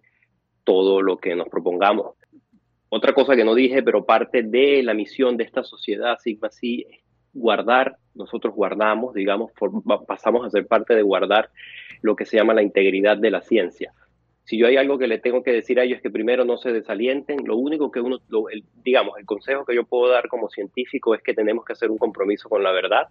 todo 0.62 1.02
lo 1.02 1.16
que 1.16 1.34
nos 1.34 1.48
propongamos. 1.48 2.14
Otra 2.88 3.12
cosa 3.14 3.34
que 3.34 3.44
no 3.44 3.56
dije, 3.56 3.82
pero 3.82 4.06
parte 4.06 4.44
de 4.44 4.84
la 4.84 4.94
misión 4.94 5.36
de 5.36 5.42
esta 5.42 5.64
sociedad 5.64 6.18
Sigma 6.20 6.50
Psi 6.50 6.86
es 6.88 7.00
guardar, 7.34 7.96
nosotros 8.14 8.54
guardamos, 8.54 9.12
digamos, 9.12 9.50
pasamos 10.06 10.46
a 10.46 10.50
ser 10.50 10.68
parte 10.68 10.94
de 10.94 11.02
guardar 11.02 11.50
lo 12.00 12.14
que 12.14 12.26
se 12.26 12.36
llama 12.36 12.54
la 12.54 12.62
integridad 12.62 13.16
de 13.16 13.32
la 13.32 13.42
ciencia 13.42 13.92
si 14.46 14.56
yo 14.58 14.68
hay 14.68 14.76
algo 14.76 14.96
que 14.96 15.08
le 15.08 15.18
tengo 15.18 15.42
que 15.42 15.52
decir 15.52 15.80
a 15.80 15.82
ellos 15.82 15.96
es 15.96 16.02
que 16.02 16.10
primero 16.10 16.44
no 16.44 16.56
se 16.56 16.72
desalienten, 16.72 17.44
lo 17.44 17.56
único 17.56 17.90
que 17.90 18.00
uno, 18.00 18.18
digamos, 18.84 19.18
el 19.18 19.26
consejo 19.26 19.64
que 19.64 19.74
yo 19.74 19.84
puedo 19.84 20.12
dar 20.12 20.28
como 20.28 20.48
científico 20.48 21.16
es 21.16 21.22
que 21.22 21.34
tenemos 21.34 21.64
que 21.64 21.72
hacer 21.72 21.90
un 21.90 21.98
compromiso 21.98 22.48
con 22.48 22.62
la 22.62 22.70
verdad 22.70 23.08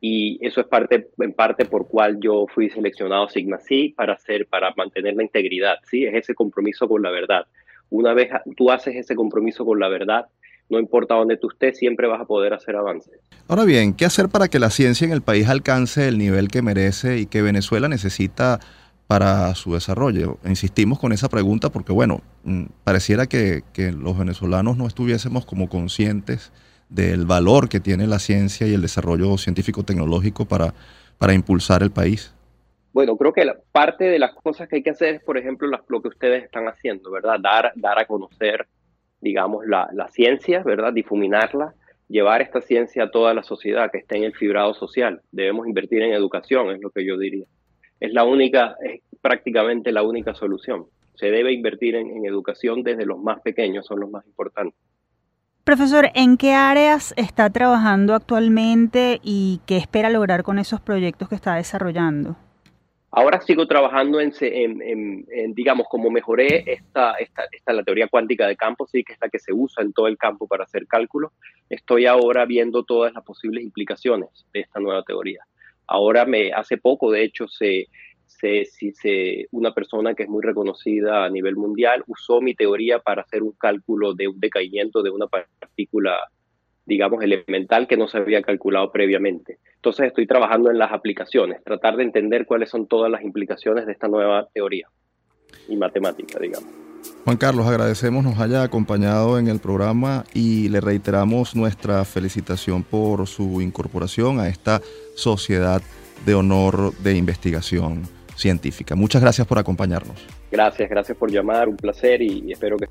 y 0.00 0.38
eso 0.40 0.62
es 0.62 0.66
parte, 0.68 1.08
en 1.18 1.32
parte 1.34 1.66
por 1.66 1.86
cual 1.86 2.18
yo 2.18 2.46
fui 2.46 2.70
seleccionado 2.70 3.28
Sigma 3.28 3.58
Psi 3.58 3.90
para 3.90 4.14
hacer, 4.14 4.46
para 4.46 4.72
mantener 4.74 5.16
la 5.16 5.22
integridad, 5.22 5.76
¿sí? 5.84 6.06
Es 6.06 6.14
ese 6.14 6.34
compromiso 6.34 6.88
con 6.88 7.02
la 7.02 7.10
verdad. 7.10 7.44
Una 7.90 8.14
vez 8.14 8.30
tú 8.56 8.70
haces 8.70 8.96
ese 8.96 9.14
compromiso 9.14 9.66
con 9.66 9.78
la 9.78 9.88
verdad, 9.88 10.26
no 10.70 10.78
importa 10.78 11.14
dónde 11.14 11.36
tú 11.36 11.50
estés, 11.50 11.76
siempre 11.76 12.06
vas 12.06 12.22
a 12.22 12.24
poder 12.24 12.54
hacer 12.54 12.74
avances. 12.74 13.20
Ahora 13.48 13.64
bien, 13.64 13.92
¿qué 13.92 14.06
hacer 14.06 14.30
para 14.30 14.48
que 14.48 14.58
la 14.58 14.70
ciencia 14.70 15.04
en 15.04 15.12
el 15.12 15.20
país 15.20 15.46
alcance 15.46 16.08
el 16.08 16.16
nivel 16.16 16.48
que 16.48 16.62
merece 16.62 17.18
y 17.18 17.26
que 17.26 17.42
Venezuela 17.42 17.88
necesita 17.88 18.60
para 19.06 19.54
su 19.54 19.74
desarrollo? 19.74 20.38
Insistimos 20.44 20.98
con 20.98 21.12
esa 21.12 21.28
pregunta 21.28 21.70
porque, 21.70 21.92
bueno, 21.92 22.20
mm, 22.44 22.64
pareciera 22.84 23.26
que, 23.26 23.62
los 23.98 24.18
venezolanos 24.18 24.76
no 24.76 24.86
estuviésemos 24.86 25.46
como 25.46 25.68
conscientes 25.68 26.52
del 26.88 27.26
valor 27.26 27.68
que 27.68 27.80
tiene 27.80 28.06
la 28.06 28.18
ciencia 28.18 28.66
y 28.66 28.74
el 28.74 28.82
desarrollo 28.82 29.36
científico-tecnológico 29.38 30.44
para, 30.44 30.74
para 31.18 31.34
impulsar 31.34 31.82
el 31.82 31.90
país. 31.90 32.32
Bueno, 32.92 33.16
creo 33.16 33.32
que 33.32 33.44
la, 33.44 33.56
parte 33.72 34.04
de 34.04 34.18
las 34.18 34.32
cosas 34.34 34.68
que 34.68 34.76
hay 34.76 34.82
que 34.82 34.90
hacer 34.90 35.16
es, 35.16 35.22
por 35.22 35.36
ejemplo, 35.36 35.68
lo 35.88 36.02
que 36.02 36.08
ustedes 36.08 36.44
están 36.44 36.66
haciendo, 36.66 37.10
¿verdad? 37.10 37.38
Dar, 37.40 37.72
dar 37.76 37.98
a 37.98 38.06
conocer, 38.06 38.66
digamos, 39.20 39.66
la, 39.66 39.88
la 39.92 40.08
ciencia, 40.08 40.62
¿verdad? 40.62 40.92
Difuminarla, 40.92 41.74
llevar 42.08 42.40
esta 42.40 42.62
ciencia 42.62 43.04
a 43.04 43.10
toda 43.10 43.34
la 43.34 43.42
sociedad 43.42 43.90
que 43.90 43.98
esté 43.98 44.16
en 44.16 44.24
el 44.24 44.34
fibrado 44.34 44.72
social. 44.72 45.20
Debemos 45.30 45.66
invertir 45.66 46.02
en 46.02 46.12
educación, 46.12 46.70
es 46.70 46.80
lo 46.80 46.90
que 46.90 47.04
yo 47.04 47.18
diría 47.18 47.46
es 48.00 48.12
la 48.12 48.24
única, 48.24 48.76
es 48.82 49.00
prácticamente 49.20 49.92
la 49.92 50.02
única 50.02 50.34
solución. 50.34 50.86
Se 51.14 51.26
debe 51.30 51.52
invertir 51.52 51.94
en, 51.94 52.24
educación 52.26 52.82
desde 52.82 53.06
los 53.06 53.18
más 53.18 53.40
pequeños, 53.40 53.86
son 53.86 54.00
los 54.00 54.10
más 54.10 54.26
importantes. 54.26 54.78
Profesor, 55.64 56.10
¿en 56.14 56.36
qué 56.36 56.52
áreas 56.52 57.12
está 57.16 57.50
trabajando 57.50 58.14
actualmente 58.14 59.18
y 59.22 59.60
qué 59.66 59.78
espera 59.78 60.10
lograr 60.10 60.42
con 60.42 60.58
esos 60.58 60.80
proyectos 60.80 61.28
que 61.28 61.34
está 61.34 61.56
desarrollando? 61.56 62.36
Ahora 63.10 63.40
sigo 63.40 63.66
trabajando 63.66 64.20
en, 64.20 65.54
digamos, 65.54 65.86
como 65.88 66.10
mejoré 66.10 66.70
esta, 66.70 67.14
esta, 67.14 67.44
esta, 67.50 67.72
la 67.72 67.82
teoría 67.82 68.08
cuántica 68.08 68.46
de 68.46 68.56
campo, 68.56 68.86
sí, 68.86 69.02
que 69.02 69.14
es 69.14 69.18
la 69.20 69.30
que 69.30 69.38
se 69.38 69.54
usa 69.54 69.82
en 69.82 69.92
todo 69.92 70.06
el 70.06 70.18
campo 70.18 70.46
para 70.46 70.64
hacer 70.64 70.86
cálculos. 70.86 71.32
Estoy 71.70 72.06
ahora 72.06 72.44
viendo 72.44 72.84
todas 72.84 73.14
las 73.14 73.24
posibles 73.24 73.64
implicaciones 73.64 74.46
de 74.52 74.60
esta 74.60 74.80
nueva 74.80 75.02
teoría. 75.02 75.46
Ahora, 75.86 76.24
me, 76.24 76.52
hace 76.52 76.76
poco, 76.78 77.10
de 77.10 77.22
hecho, 77.22 77.46
se, 77.48 77.88
se, 78.26 78.64
se, 78.64 79.46
una 79.52 79.72
persona 79.72 80.14
que 80.14 80.24
es 80.24 80.28
muy 80.28 80.42
reconocida 80.42 81.24
a 81.24 81.30
nivel 81.30 81.56
mundial 81.56 82.04
usó 82.06 82.40
mi 82.40 82.54
teoría 82.54 82.98
para 82.98 83.22
hacer 83.22 83.42
un 83.42 83.52
cálculo 83.52 84.14
de 84.14 84.28
un 84.28 84.38
decaimiento 84.38 85.02
de 85.02 85.10
una 85.10 85.26
partícula, 85.26 86.18
digamos, 86.84 87.22
elemental 87.22 87.86
que 87.86 87.96
no 87.96 88.08
se 88.08 88.18
había 88.18 88.42
calculado 88.42 88.90
previamente. 88.92 89.58
Entonces 89.76 90.08
estoy 90.08 90.26
trabajando 90.26 90.70
en 90.70 90.78
las 90.78 90.92
aplicaciones, 90.92 91.62
tratar 91.64 91.96
de 91.96 92.04
entender 92.04 92.46
cuáles 92.46 92.70
son 92.70 92.86
todas 92.86 93.10
las 93.10 93.22
implicaciones 93.22 93.86
de 93.86 93.92
esta 93.92 94.08
nueva 94.08 94.48
teoría 94.52 94.88
y 95.68 95.76
matemática, 95.76 96.38
digamos. 96.38 96.85
Juan 97.24 97.36
Carlos, 97.36 97.66
agradecemos 97.66 98.22
nos 98.22 98.38
haya 98.38 98.62
acompañado 98.62 99.38
en 99.38 99.48
el 99.48 99.58
programa 99.58 100.24
y 100.32 100.68
le 100.68 100.80
reiteramos 100.80 101.56
nuestra 101.56 102.04
felicitación 102.04 102.84
por 102.84 103.26
su 103.26 103.60
incorporación 103.60 104.38
a 104.38 104.48
esta 104.48 104.80
Sociedad 105.16 105.82
de 106.24 106.34
Honor 106.34 106.94
de 106.98 107.16
Investigación 107.16 108.02
Científica. 108.36 108.94
Muchas 108.94 109.22
gracias 109.22 109.46
por 109.46 109.58
acompañarnos. 109.58 110.24
Gracias, 110.52 110.88
gracias 110.88 111.18
por 111.18 111.30
llamar, 111.30 111.68
un 111.68 111.76
placer 111.76 112.22
y, 112.22 112.52
espero 112.52 112.76
que 112.76 112.86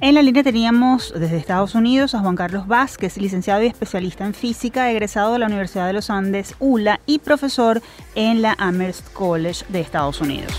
en 0.00 0.14
la 0.14 0.20
línea 0.20 0.42
teníamos 0.42 1.14
desde 1.18 1.38
Estados 1.38 1.74
Unidos 1.74 2.14
a 2.14 2.20
Juan 2.20 2.36
Carlos 2.36 2.68
Vázquez, 2.68 3.16
licenciado 3.16 3.62
y 3.62 3.66
especialista 3.66 4.26
en 4.26 4.34
física, 4.34 4.90
egresado 4.90 5.32
de 5.32 5.38
la 5.38 5.46
Universidad 5.46 5.86
de 5.86 5.94
los 5.94 6.10
Andes, 6.10 6.54
ULA, 6.58 7.00
y 7.06 7.18
profesor 7.18 7.80
en 8.14 8.42
la 8.42 8.54
Amherst 8.58 9.10
College 9.14 9.64
de 9.70 9.80
Estados 9.80 10.20
Unidos. 10.20 10.52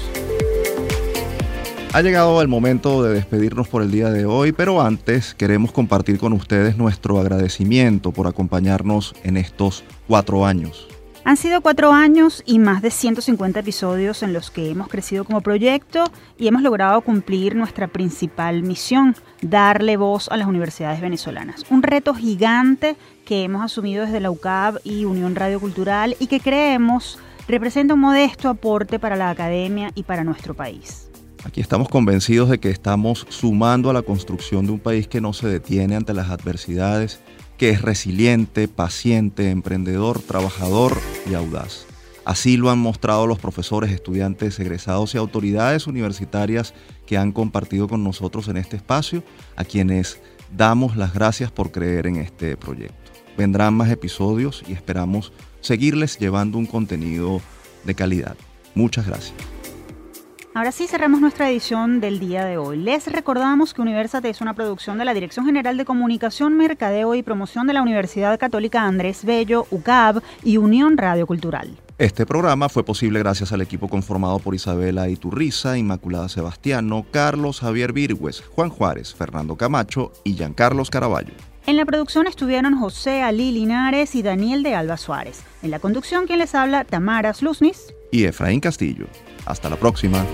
Ha 1.98 2.04
llegado 2.04 2.44
el 2.44 2.48
momento 2.48 3.02
de 3.02 3.16
despedirnos 3.16 3.68
por 3.70 3.82
el 3.82 3.90
día 3.90 4.12
de 4.12 4.28
hoy, 4.28 4.52
pero 4.52 4.84
antes 4.84 5.34
queremos 5.34 5.72
compartir 5.72 6.20
con 6.20 6.32
ustedes 6.32 6.78
nuestro 6.78 7.20
agradecimiento 7.20 8.12
por 8.12 8.28
acompañarnos 8.28 9.16
en 9.24 9.36
estos 9.36 9.84
cuatro 10.08 10.46
años. 10.46 10.88
Han 11.24 11.38
sido 11.38 11.62
cuatro 11.62 11.94
años 11.94 12.44
y 12.46 12.60
más 12.60 12.84
de 12.84 12.92
150 12.92 13.62
episodios 13.62 14.22
en 14.22 14.32
los 14.32 14.52
que 14.52 14.70
hemos 14.70 14.90
crecido 14.90 15.26
como 15.26 15.42
proyecto 15.42 16.04
y 16.38 16.48
hemos 16.48 16.62
logrado 16.62 17.02
cumplir 17.02 17.56
nuestra 17.56 17.88
principal 17.88 18.62
misión, 18.62 19.16
darle 19.42 19.98
voz 19.98 20.30
a 20.30 20.38
las 20.38 20.48
universidades 20.48 21.02
venezolanas. 21.02 21.64
Un 21.72 21.82
reto 21.82 22.14
gigante 22.14 22.96
que 23.26 23.42
hemos 23.44 23.64
asumido 23.64 24.06
desde 24.06 24.20
la 24.20 24.30
UCAB 24.30 24.82
y 24.84 25.06
Unión 25.06 25.34
Radio 25.34 25.60
Cultural 25.60 26.16
y 26.20 26.28
que 26.28 26.42
creemos 26.42 27.18
representa 27.48 27.96
un 27.96 28.02
modesto 28.02 28.50
aporte 28.50 29.00
para 29.00 29.16
la 29.16 29.32
academia 29.32 29.90
y 29.96 30.04
para 30.04 30.24
nuestro 30.24 30.54
país. 30.54 31.07
Aquí 31.48 31.62
estamos 31.62 31.88
convencidos 31.88 32.50
de 32.50 32.60
que 32.60 32.70
estamos 32.70 33.26
sumando 33.30 33.90
a 33.90 33.94
la 33.94 34.02
construcción 34.02 34.66
de 34.66 34.74
un 34.74 34.80
país 34.80 35.08
que 35.08 35.22
no 35.22 35.32
se 35.32 35.48
detiene 35.48 35.96
ante 35.96 36.14
las 36.14 36.30
adversidades, 36.30 37.22
que 37.58 37.70
es 37.70 37.82
resiliente, 37.82 38.68
paciente, 38.68 39.50
emprendedor, 39.50 40.20
trabajador 40.20 40.98
y 41.26 41.36
audaz. 41.36 41.86
Así 42.26 42.58
lo 42.58 42.70
han 42.70 42.80
mostrado 42.80 43.28
los 43.28 43.40
profesores, 43.40 43.92
estudiantes, 43.92 44.60
egresados 44.60 45.16
y 45.16 45.20
autoridades 45.20 45.88
universitarias 45.88 46.74
que 47.06 47.18
han 47.18 47.32
compartido 47.32 47.88
con 47.88 48.04
nosotros 48.04 48.50
en 48.50 48.58
este 48.58 48.76
espacio, 48.76 49.24
a 49.56 49.64
quienes 49.64 50.20
damos 50.54 50.98
las 50.98 51.14
gracias 51.14 51.50
por 51.50 51.72
creer 51.72 52.08
en 52.08 52.18
este 52.18 52.58
proyecto. 52.58 53.14
Vendrán 53.38 53.74
más 53.74 53.90
episodios 53.90 54.66
y 54.68 54.74
esperamos 54.74 55.32
seguirles 55.62 56.20
llevando 56.20 56.58
un 56.58 56.66
contenido 56.66 57.40
de 57.86 57.96
calidad. 57.96 58.36
Muchas 58.76 59.08
gracias. 59.08 59.57
Ahora 60.58 60.72
sí 60.72 60.88
cerramos 60.88 61.22
nuestra 61.22 61.52
edición 61.52 62.02
del 62.02 62.18
día 62.18 62.44
de 62.44 62.58
hoy. 62.58 62.78
Les 62.78 63.06
recordamos 63.12 63.76
que 63.76 63.82
Universate 63.84 64.28
es 64.28 64.42
una 64.42 64.56
producción 64.56 64.98
de 64.98 65.06
la 65.06 65.14
Dirección 65.14 65.46
General 65.46 65.78
de 65.78 65.86
Comunicación, 65.86 66.58
Mercadeo 66.58 67.14
y 67.14 67.22
Promoción 67.22 67.68
de 67.68 67.74
la 67.74 67.84
Universidad 67.84 68.40
Católica 68.40 68.82
Andrés 68.82 69.24
Bello, 69.24 69.68
UCAB 69.70 70.24
y 70.44 70.58
Unión 70.58 70.98
Radio 70.98 71.28
Cultural. 71.28 71.78
Este 72.00 72.26
programa 72.26 72.70
fue 72.70 72.84
posible 72.84 73.20
gracias 73.20 73.52
al 73.52 73.62
equipo 73.62 73.88
conformado 73.88 74.40
por 74.40 74.56
Isabela 74.56 75.08
Iturriza, 75.10 75.78
Inmaculada 75.78 76.28
Sebastiano, 76.28 77.06
Carlos 77.12 77.60
Javier 77.60 77.94
Virgües, 77.94 78.42
Juan 78.56 78.72
Juárez, 78.72 79.14
Fernando 79.14 79.58
Camacho 79.58 80.12
y 80.24 80.34
Giancarlos 80.34 80.90
Caraballo. 80.90 81.34
En 81.68 81.78
la 81.78 81.86
producción 81.86 82.26
estuvieron 82.26 82.80
José 82.80 83.22
Ali 83.22 83.52
Linares 83.52 84.16
y 84.16 84.24
Daniel 84.24 84.64
de 84.64 84.74
Alba 84.74 84.98
Suárez. 84.98 85.44
En 85.62 85.70
la 85.70 85.78
conducción, 85.78 86.26
quien 86.26 86.40
les 86.40 86.56
habla, 86.56 86.84
Tamara 86.84 87.36
Slusnis 87.36 87.94
y 88.12 88.24
Efraín 88.24 88.60
Castillo. 88.60 89.06
Hasta 89.48 89.70
la 89.70 89.78
próxima. 89.78 90.26